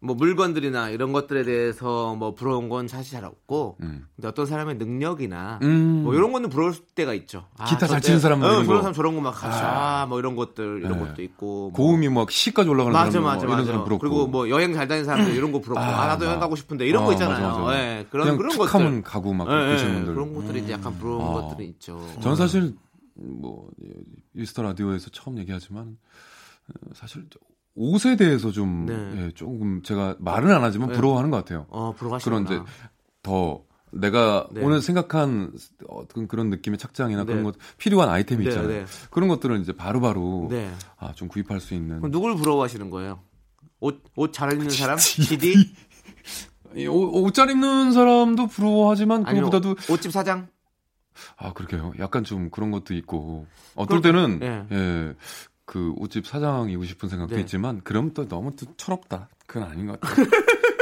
뭐 0.00 0.14
물건들이나 0.14 0.90
이런 0.90 1.12
것들에 1.12 1.42
대해서 1.42 2.14
뭐 2.14 2.32
부러운 2.32 2.68
건 2.68 2.86
사실 2.86 3.12
잘 3.14 3.24
없고, 3.24 3.78
음. 3.80 4.06
근데 4.14 4.28
어떤 4.28 4.46
사람의 4.46 4.76
능력이나 4.76 5.58
음. 5.62 6.04
뭐 6.04 6.14
이런 6.14 6.30
거는 6.32 6.50
부러울 6.50 6.72
때가 6.94 7.14
있죠. 7.14 7.46
아, 7.56 7.64
기타 7.64 7.88
잘 7.88 8.00
치는 8.00 8.20
사람 8.20 8.38
뭐 8.38 8.48
어, 8.48 8.52
이런 8.52 8.64
그런 8.66 8.76
거. 8.78 8.82
사람 8.82 8.94
저런 8.94 9.16
거막 9.16 9.34
같이 9.34 9.58
아, 9.60 10.06
뭐 10.06 10.20
이런 10.20 10.36
것들 10.36 10.82
이런 10.84 10.92
네. 11.00 11.06
것도 11.08 11.22
있고. 11.22 11.70
뭐. 11.70 11.72
고음이 11.72 12.08
막 12.10 12.30
C까지 12.30 12.68
올라가는 12.68 12.92
맞아 12.92 13.20
맞아 13.20 13.44
뭐 13.46 13.56
맞아. 13.56 13.66
사람 13.66 13.82
부럽고 13.84 13.98
그리고 13.98 14.26
뭐 14.28 14.48
여행 14.48 14.72
잘 14.72 14.86
다니는 14.86 15.04
사람들 15.04 15.34
이런 15.34 15.50
거 15.50 15.58
부럽고 15.60 15.80
아, 15.80 16.02
아, 16.02 16.06
나도 16.06 16.26
여행 16.26 16.38
막. 16.38 16.44
가고 16.44 16.54
싶은데 16.54 16.86
이런 16.86 17.02
거 17.04 17.10
어, 17.10 17.12
있잖아요. 17.14 17.48
맞아, 17.48 17.58
맞아. 17.58 17.78
예, 17.78 18.06
그런 18.08 18.36
그런 18.36 18.50
툭 18.52 18.58
것들. 18.70 19.02
가고 19.02 19.34
막 19.34 19.48
예, 19.48 19.52
예, 19.52 19.66
그러시는 19.66 19.94
분들 19.94 20.14
그런 20.14 20.32
것들이 20.34 20.60
이제 20.62 20.72
약간 20.74 20.96
부러운 20.98 21.22
어. 21.22 21.32
것들은 21.48 21.68
있죠. 21.70 22.06
저는 22.20 22.36
사실 22.36 22.76
뭐 23.14 23.68
미스터 24.30 24.62
라디오에서 24.62 25.10
처음 25.10 25.38
얘기하지만 25.38 25.98
어, 26.68 26.90
사실 26.94 27.26
옷에 27.78 28.16
대해서 28.16 28.50
좀 28.50 28.86
네. 28.86 29.26
예, 29.26 29.30
조금 29.30 29.82
제가 29.82 30.16
말은 30.18 30.50
안 30.52 30.62
하지만 30.64 30.88
네. 30.88 30.94
부러워하는 30.96 31.30
것 31.30 31.36
같아요. 31.38 31.66
어, 31.70 31.92
부러워하시구나. 31.96 32.44
그런 32.44 32.60
이제 32.60 32.70
더 33.22 33.62
내가 33.92 34.48
네. 34.52 34.62
오늘 34.62 34.82
생각한 34.82 35.52
어떤 35.88 36.26
그런 36.28 36.50
느낌의 36.50 36.76
착장이나 36.78 37.22
네. 37.24 37.26
그런 37.26 37.44
것 37.44 37.54
필요한 37.78 38.08
아이템이 38.08 38.44
네, 38.44 38.50
있잖아요. 38.50 38.68
네. 38.80 38.84
그런 39.10 39.28
것들을 39.28 39.60
이제 39.60 39.72
바로바로 39.72 40.48
네. 40.50 40.70
아, 40.98 41.12
좀 41.12 41.28
구입할 41.28 41.60
수 41.60 41.74
있는 41.74 41.98
그럼 42.00 42.10
누굴 42.10 42.34
부러워하시는 42.36 42.90
거예요? 42.90 43.20
옷 43.80 44.02
옷 44.16 44.32
잘 44.32 44.52
입는 44.52 44.70
사람? 44.70 44.98
GD? 44.98 45.54
이 46.76 46.86
옷- 46.86 47.14
옷잘 47.14 47.48
입는 47.50 47.92
사람도 47.92 48.48
부러워하지만 48.48 49.24
그거보다도 49.24 49.76
옷집 49.90 50.12
사장? 50.12 50.48
아 51.36 51.52
그렇게요. 51.52 51.92
약간 51.98 52.22
좀 52.24 52.50
그런 52.50 52.70
것도 52.70 52.94
있고 52.94 53.46
어떨 53.74 54.00
그럼- 54.02 54.38
때는 54.38 54.66
예. 54.70 54.76
예. 54.76 55.14
그 55.68 55.92
옷집 55.98 56.26
사장이고 56.26 56.82
싶은 56.84 57.10
생각도 57.10 57.34
네. 57.34 57.42
있지만 57.42 57.82
그럼 57.84 58.12
또 58.14 58.26
너무 58.26 58.56
또 58.56 58.64
철없다. 58.78 59.28
그건 59.46 59.64
아닌 59.68 59.86
것 59.86 60.00
같아요. 60.00 60.26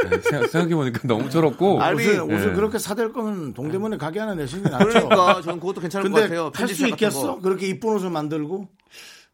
네, 0.09 0.21
생각, 0.49 0.71
해보니까 0.71 1.01
너무 1.09 1.29
철없고 1.29 1.83
아니, 1.83 1.97
옷을, 1.97 2.21
옷을 2.21 2.51
예. 2.51 2.53
그렇게 2.55 2.79
사댈 2.79 3.13
거면 3.13 3.53
동대문에 3.53 3.97
가게 3.97 4.21
하나 4.21 4.35
내시는 4.37 4.63
게 4.63 4.71
낫죠. 4.71 4.87
그러니까 4.87 5.43
저는 5.43 5.59
그것도 5.59 5.81
괜찮을 5.81 6.09
것 6.09 6.15
근데 6.15 6.23
같아요. 6.29 6.45
할수 6.55 6.59
편집샵 6.59 6.91
같은 6.91 7.07
있겠어? 7.09 7.35
거. 7.35 7.41
그렇게 7.41 7.67
이쁜 7.67 7.95
옷을 7.97 8.11
만들고 8.11 8.69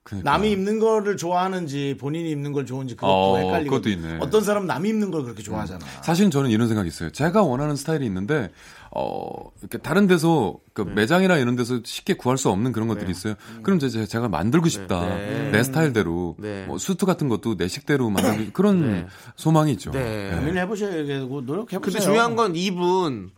그러니까. 0.05 0.31
남이 0.33 0.51
입는 0.51 0.81
거를 0.81 1.17
좋아하는지 1.17 1.97
본인이 2.01 2.31
입는 2.31 2.53
걸 2.53 2.67
좋은지 2.67 2.97
그것도 2.97 3.13
어, 3.13 3.39
헷갈리고 3.39 3.71
그것도 3.77 3.89
있네. 3.91 4.19
어떤 4.21 4.43
사람은 4.43 4.67
남이 4.67 4.89
입는 4.89 5.11
걸 5.11 5.23
그렇게 5.23 5.43
좋아하잖아. 5.43 5.85
사실은 6.03 6.31
저는 6.31 6.51
이런 6.51 6.67
생각이 6.67 6.89
있어요. 6.89 7.11
제가 7.11 7.43
원하는 7.43 7.77
스타일이 7.77 8.05
있는데 8.07 8.51
어 8.95 9.51
이렇게 9.61 9.79
다른 9.79 10.07
데서 10.07 10.59
그 10.75 10.83
네. 10.83 10.93
매장이나 10.93 11.39
이런 11.39 11.55
데서 11.57 11.81
쉽게 11.85 12.15
구할 12.15 12.37
수 12.37 12.51
없는 12.51 12.73
그런 12.73 12.89
것들이 12.89 13.11
있어요. 13.11 13.35
그럼 13.63 13.79
이제 13.81 14.05
제가 14.05 14.29
만들고 14.29 14.69
싶다. 14.69 15.07
네. 15.07 15.51
내 15.53 15.63
스타일대로 15.63 16.37
네. 16.39 16.67
뭐 16.67 16.79
수트 16.79 17.07
같은 17.07 17.29
것도 17.29 17.57
내 17.57 17.69
식대로 17.69 18.11
만들고 18.11 18.53
그런 18.53 18.93
네. 18.93 19.07
소망이 19.37 19.73
있죠. 19.73 19.93
네. 19.93 20.31
네. 20.31 20.37
고민해 20.37 20.67
보셔야 20.67 21.05
되고 21.07 21.41
노력해 21.43 21.79
보세요. 21.79 21.81
근데 21.81 22.01
중요한 22.01 22.35
건 22.37 22.57
이분 22.57 23.31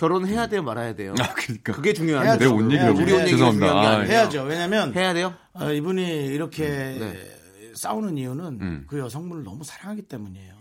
결혼해야 0.00 0.46
돼요, 0.46 0.62
말아야 0.62 0.94
돼요. 0.94 1.14
아, 1.20 1.34
그러니까. 1.34 1.72
그게 1.74 1.92
중요한. 1.92 2.38
내 2.38 2.46
옷 2.46 2.64
얘기를 2.72 2.80
해야죠. 2.84 2.94
우리 3.02 3.12
옷 3.12 3.20
얘기가 3.20 3.24
죄송합니다. 3.26 3.66
중요한 3.66 3.82
게 3.82 3.86
아, 3.86 3.90
아니에요. 3.98 4.10
해야죠. 4.12 4.42
왜냐면 4.44 4.94
해야 4.94 5.12
돼요? 5.12 5.34
어, 5.52 5.70
이분이 5.70 6.26
이렇게 6.26 6.64
네. 6.68 7.14
싸우는 7.74 8.16
이유는 8.16 8.44
음. 8.60 8.84
그 8.88 8.98
여성분을 8.98 9.44
너무 9.44 9.62
사랑하기 9.62 10.02
때문이에요. 10.02 10.54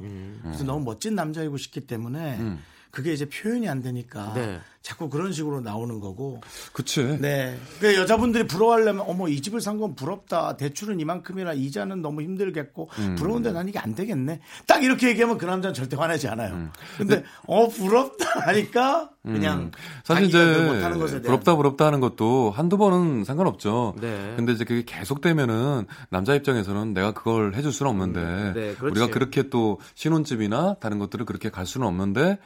그래서 0.43 0.63
너무 0.63 0.83
멋진 0.85 1.15
남자이고 1.15 1.57
싶기 1.57 1.81
때문에 1.87 2.37
음. 2.37 2.59
그게 2.91 3.13
이제 3.13 3.27
표현이 3.29 3.67
안 3.69 3.81
되니까 3.81 4.33
네. 4.33 4.59
자꾸 4.81 5.09
그런 5.09 5.31
식으로 5.33 5.59
나오는 5.61 5.99
거고. 5.99 6.41
그치. 6.73 7.17
네. 7.19 7.57
그 7.79 7.95
여자분들이 7.95 8.47
부러워하려면 8.47 9.03
어머 9.07 9.27
이 9.27 9.41
집을 9.41 9.61
산 9.61 9.79
건 9.79 9.95
부럽다. 9.95 10.57
대출은 10.57 10.99
이만큼이라 10.99 11.53
이자는 11.53 12.01
너무 12.01 12.21
힘들겠고 12.21 12.89
음. 12.99 13.15
부러운데 13.15 13.51
난 13.53 13.69
이게 13.69 13.79
안 13.79 13.95
되겠네. 13.95 14.41
딱 14.67 14.83
이렇게 14.83 15.07
얘기하면 15.09 15.37
그 15.37 15.45
남자는 15.45 15.73
절대 15.73 15.95
화내지 15.95 16.27
않아요. 16.27 16.53
음. 16.53 16.71
근데 16.97 17.23
어 17.45 17.67
부럽다 17.69 18.41
하니까 18.47 19.09
그냥 19.23 19.71
사실 20.03 20.29
자기가 20.31 20.43
그 20.43 20.51
이제 20.51 20.61
못하는 20.73 20.97
것에 20.99 21.11
대한 21.21 21.23
부럽다 21.23 21.55
부럽다 21.55 21.85
하는 21.85 21.99
것도 21.99 22.51
한두 22.51 22.77
번은 22.77 23.23
상관없죠. 23.25 23.95
네. 24.01 24.33
근데 24.35 24.51
이제 24.53 24.63
그게 24.65 24.83
계속되면은 24.85 25.85
남자 26.09 26.33
입장에서는 26.35 26.93
내가 26.93 27.11
그걸 27.13 27.53
해줄 27.53 27.71
수는 27.71 27.91
없는데 27.91 28.53
네, 28.53 28.73
그렇지. 28.75 28.99
우리가 28.99 29.07
그렇게 29.13 29.49
또 29.49 29.79
신혼집이나 29.95 30.75
다른 30.81 30.99
것들을 30.99 31.25
그렇게 31.25 31.49
갈 31.49 31.65
수는 31.65 31.85
없는데 31.87 32.39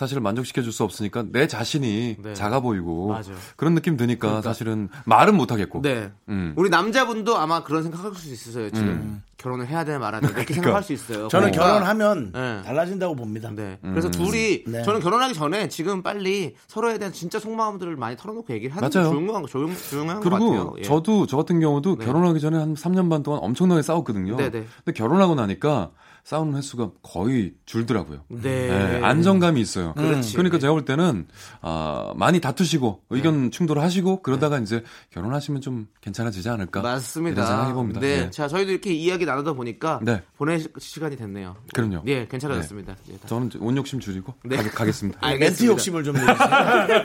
사실 0.00 0.18
만족시켜 0.18 0.62
줄 0.62 0.70
수 0.72 0.82
없으니까 0.84 1.26
내 1.30 1.46
자신이 1.46 2.16
네. 2.22 2.32
작아 2.32 2.60
보이고 2.60 3.08
맞아. 3.08 3.32
그런 3.56 3.74
느낌 3.74 3.98
드니까 3.98 4.40
사실은 4.40 4.88
말은 5.04 5.36
못 5.36 5.52
하겠고. 5.52 5.82
네. 5.82 6.10
음. 6.30 6.54
우리 6.56 6.70
남자분도 6.70 7.36
아마 7.36 7.62
그런 7.64 7.82
생각할 7.82 8.14
수 8.14 8.32
있어요. 8.32 8.70
지금 8.70 9.20
결혼을 9.36 9.66
해야 9.66 9.84
되나 9.84 9.98
말아야 9.98 10.22
되나 10.22 10.32
이렇게 10.38 10.54
생각할 10.54 10.82
수 10.82 10.94
있어요. 10.94 11.28
저는 11.28 11.50
그러니까 11.50 11.74
결혼하면 11.74 12.32
네. 12.32 12.62
달라진다고 12.64 13.14
봅니다. 13.14 13.50
네. 13.54 13.78
그래서 13.82 14.10
둘이 14.10 14.64
네. 14.66 14.82
저는 14.84 15.00
결혼하기 15.00 15.34
전에 15.34 15.68
지금 15.68 16.02
빨리 16.02 16.54
서로에 16.66 16.96
대한 16.96 17.12
진짜 17.12 17.38
속마음들을 17.38 17.94
많이 17.96 18.16
털어놓고 18.16 18.54
얘기를 18.54 18.74
하는 18.74 18.88
게 18.88 18.98
맞아요. 18.98 19.10
중요한 19.12 19.42
거 19.42 19.48
조용, 19.48 19.74
조용한 19.74 20.20
것 20.20 20.30
같아요. 20.30 20.48
그리고 20.48 20.76
예. 20.78 20.82
저도 20.82 21.26
저 21.26 21.36
같은 21.36 21.60
경우도 21.60 21.96
결혼하기 21.96 22.40
전에 22.40 22.56
한 22.56 22.72
3년 22.74 23.10
반 23.10 23.22
동안 23.22 23.40
엄청나게 23.42 23.82
싸웠거든요. 23.82 24.36
네네. 24.36 24.50
근데 24.50 24.92
결혼하고 24.94 25.34
나니까 25.34 25.90
싸우는 26.22 26.54
횟수가 26.56 26.90
거의 27.02 27.54
줄더라고요. 27.64 28.20
네. 28.28 28.68
네, 28.68 29.00
안정감이 29.02 29.58
있어요. 29.60 29.89
그렇지. 29.94 30.34
그러니까 30.36 30.58
제가 30.58 30.72
볼 30.72 30.84
때는 30.84 31.26
아, 31.60 32.12
많이 32.16 32.40
다투시고 32.40 33.02
의견 33.10 33.50
충돌하시고 33.50 34.22
그러다가 34.22 34.58
이제 34.58 34.82
결혼하시면 35.10 35.60
좀 35.60 35.86
괜찮아지지 36.00 36.48
않을까? 36.48 36.80
맞습니다. 36.82 37.46
생각해 37.46 37.72
봅니다. 37.72 38.00
네. 38.00 38.20
네. 38.24 38.30
자, 38.30 38.48
저희도 38.48 38.70
이렇게 38.72 38.92
이야기 38.92 39.24
나누다 39.24 39.52
보니까 39.52 40.00
네. 40.02 40.22
보낼 40.36 40.64
시간이 40.78 41.16
됐네요. 41.16 41.56
그럼요. 41.74 42.02
네, 42.04 42.26
괜찮아졌습니다. 42.30 42.96
예, 43.10 43.16
다- 43.18 43.26
저는 43.28 43.50
온 43.60 43.76
욕심 43.76 44.00
줄이고 44.00 44.34
네. 44.44 44.56
가, 44.56 44.70
가겠습니다. 44.70 45.18
아, 45.22 45.28
멘트 45.30 45.44
알겠습니다. 45.44 45.72
욕심을 45.72 46.04
좀 46.04 46.14
내주세요. 46.14 46.36
네, 46.88 47.02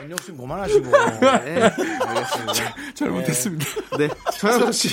멘트 0.00 0.10
욕심 0.12 0.36
그만하시고. 0.36 0.90
네, 0.90 1.62
알겠습니다. 2.04 2.74
잘못했습니다. 2.94 3.66
네, 3.98 4.08
정영석 4.38 4.74
씨 4.74 4.88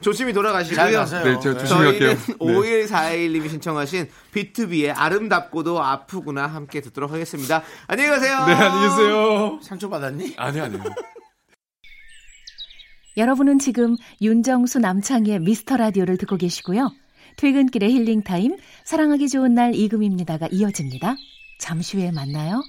조심히 0.00 0.32
돌아가시고요. 0.32 0.76
잘 0.76 0.92
가세요. 0.92 1.24
네, 1.24 1.40
제가 1.40 1.58
조심히 1.58 1.68
저희는 1.68 1.98
갈게요. 2.08 2.08
네. 2.10 2.34
5141님이 2.38 3.50
신청하신 3.50 4.08
비투비의 4.32 4.92
아름답고도 4.92 5.82
아프구나 5.82 6.46
함께 6.46 6.80
듣도록 6.80 7.12
하겠습니다. 7.12 7.62
안녕히 7.86 8.10
가세요. 8.10 8.46
네, 8.46 8.52
안녕히 8.52 8.88
계세요. 8.88 9.58
상처 9.62 9.88
받았니? 9.88 10.34
아니 10.36 10.60
아니요. 10.60 10.82
여러분은 13.16 13.58
지금 13.58 13.96
윤정수 14.22 14.78
남창희의 14.78 15.40
미스터 15.40 15.76
라디오를 15.76 16.16
듣고 16.16 16.36
계시고요. 16.36 16.90
퇴근길의 17.36 17.92
힐링 17.92 18.22
타임, 18.22 18.56
사랑하기 18.84 19.28
좋은 19.28 19.54
날 19.54 19.74
이금입니다가 19.74 20.48
이어집니다. 20.50 21.16
잠시 21.58 21.96
후에 21.96 22.10
만나요. 22.12 22.62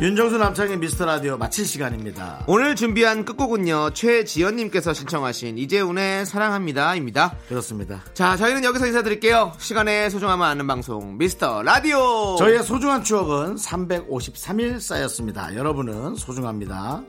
윤정수 0.00 0.38
남창의 0.38 0.78
미스터 0.78 1.06
라디오 1.06 1.36
마칠 1.36 1.66
시간입니다. 1.66 2.44
오늘 2.46 2.76
준비한 2.76 3.24
끝곡은요. 3.24 3.90
최지연님께서 3.94 4.92
신청하신 4.94 5.58
이재훈의 5.58 6.24
사랑합니다입니다. 6.24 7.34
그렇습니다. 7.48 8.04
자, 8.14 8.36
저희는 8.36 8.62
여기서 8.62 8.86
인사드릴게요. 8.86 9.54
시간의 9.58 10.12
소중함을 10.12 10.46
아는 10.46 10.68
방송 10.68 11.18
미스터 11.18 11.62
라디오. 11.64 12.36
저희의 12.38 12.62
소중한 12.62 13.02
추억은 13.02 13.56
353일 13.56 14.78
쌓였습니다. 14.78 15.56
여러분은 15.56 16.14
소중합니다. 16.14 17.02